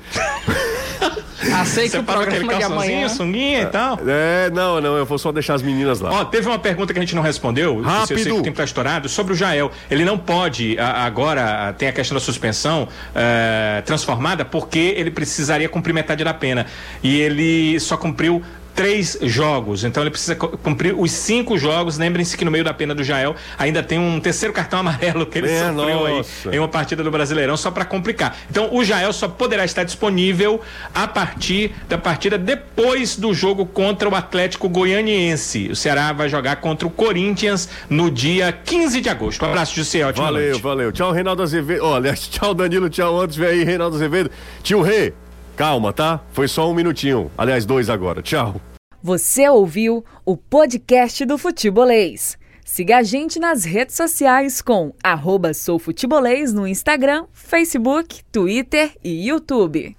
Aceita 1.55 2.01
o 2.01 2.05
programa 2.05 2.55
de 2.55 2.62
amanhã. 2.62 3.09
sunguinha 3.09 3.62
e 3.62 3.66
tal. 3.66 3.99
É, 4.07 4.51
não, 4.51 4.78
não, 4.78 4.95
eu 4.95 5.07
vou 5.07 5.16
só 5.16 5.32
deixar 5.32 5.55
as 5.55 5.62
meninas 5.62 6.01
lá. 6.01 6.11
Ó, 6.12 6.24
teve 6.26 6.47
uma 6.47 6.59
pergunta 6.59 6.93
que 6.93 6.99
a 6.99 7.03
gente 7.03 7.14
não 7.14 7.22
respondeu. 7.22 7.80
Rápido. 7.80 8.12
Eu 8.12 8.18
sei 8.18 8.32
que 8.32 8.38
o 8.38 8.43
tempo 8.43 8.59
tá 8.59 8.64
estourado. 8.64 9.09
Sobre 9.09 9.32
o 9.32 9.36
Jael. 9.36 9.70
Ele 9.91 10.05
não 10.05 10.18
pode, 10.18 10.78
agora 10.78 11.74
tem 11.78 11.88
a 11.88 11.93
questão 11.93 12.14
da 12.14 12.20
suspensão 12.20 12.86
é, 13.14 13.82
transformada, 13.86 14.45
porque 14.45 14.95
ele 14.99 15.11
precisaria 15.11 15.68
cumprir 15.68 15.95
metade 15.95 16.22
da 16.22 16.34
pena. 16.34 16.66
E 17.03 17.18
ele 17.18 17.80
só 17.80 17.97
cumpriu 17.97 18.43
três 18.75 19.18
jogos. 19.23 19.85
Então 19.85 20.03
ele 20.03 20.11
precisa 20.11 20.35
cumprir 20.35 20.95
os 20.99 21.11
cinco 21.12 21.59
jogos. 21.59 21.99
Lembrem-se 21.99 22.37
que 22.37 22.45
no 22.45 22.51
meio 22.51 22.64
da 22.64 22.73
pena 22.75 22.95
do 22.95 23.03
Jael 23.05 23.35
ainda 23.59 23.83
tem 23.83 23.99
um 23.99 24.21
terceiro 24.21 24.53
cartão 24.53 24.81
amarelo 24.81 25.27
que 25.27 25.39
ele 25.39 25.51
é, 25.51 25.68
sofreu 25.68 26.07
aí 26.07 26.23
em 26.53 26.59
uma 26.59 26.68
partida 26.68 27.03
do 27.03 27.11
Brasileirão, 27.11 27.57
só 27.57 27.71
para 27.71 27.85
complicar. 27.85 28.37
Então 28.51 28.75
o 28.75 28.85
Jael 28.85 29.12
só 29.12 29.29
poderá 29.29 29.64
estar 29.64 29.85
disponível 29.85 30.61
a 30.95 31.07
partir 31.07 31.75
da 31.89 31.99
partida 31.99 32.39
depois 32.39 33.16
do 33.16 33.33
jogo 33.35 33.66
contra 33.66 34.09
o 34.09 34.14
Atlético 34.14 34.68
Goianiense. 34.68 35.68
O 35.68 35.77
Ceará 35.77 36.12
vai 36.12 36.29
jogar 36.29 36.57
contra 36.57 36.87
o 36.87 36.91
Corinthians 36.91 37.68
no 37.89 38.11
dia 38.11 38.53
15 38.53 39.01
de 39.01 39.09
agosto. 39.09 39.45
Um 39.45 39.49
abraço, 39.49 39.75
José. 39.75 40.05
Ótimo 40.05 40.25
Valeu, 40.25 40.51
noite. 40.51 40.62
valeu. 40.62 40.93
Tchau, 40.93 41.12
Reinaldo 41.12 41.43
Azevedo. 41.43 41.85
Olha, 41.85 42.12
tchau, 42.16 42.55
Danilo. 42.55 42.89
Tchau, 42.89 43.21
antes 43.21 43.37
vem 43.37 43.49
aí, 43.49 43.64
Reinaldo 43.64 43.97
Azevedo. 43.97 44.31
Tio 44.62 44.83
Rei. 44.83 45.12
Calma, 45.61 45.93
tá? 45.93 46.25
Foi 46.33 46.49
só 46.49 46.71
um 46.71 46.73
minutinho. 46.73 47.31
Aliás, 47.37 47.67
dois 47.67 47.91
agora. 47.91 48.23
Tchau. 48.23 48.59
Você 49.03 49.47
ouviu 49.47 50.03
o 50.25 50.35
podcast 50.35 51.23
do 51.27 51.37
Futebolês. 51.37 52.39
Siga 52.65 52.97
a 52.97 53.03
gente 53.03 53.39
nas 53.39 53.67
redes 53.67 53.95
sociais 53.95 54.63
com 54.63 54.95
arroba 55.05 55.53
soufutebolês 55.53 56.55
no 56.55 56.67
Instagram, 56.67 57.27
Facebook, 57.35 58.23
Twitter 58.33 58.97
e 59.05 59.29
YouTube. 59.29 59.95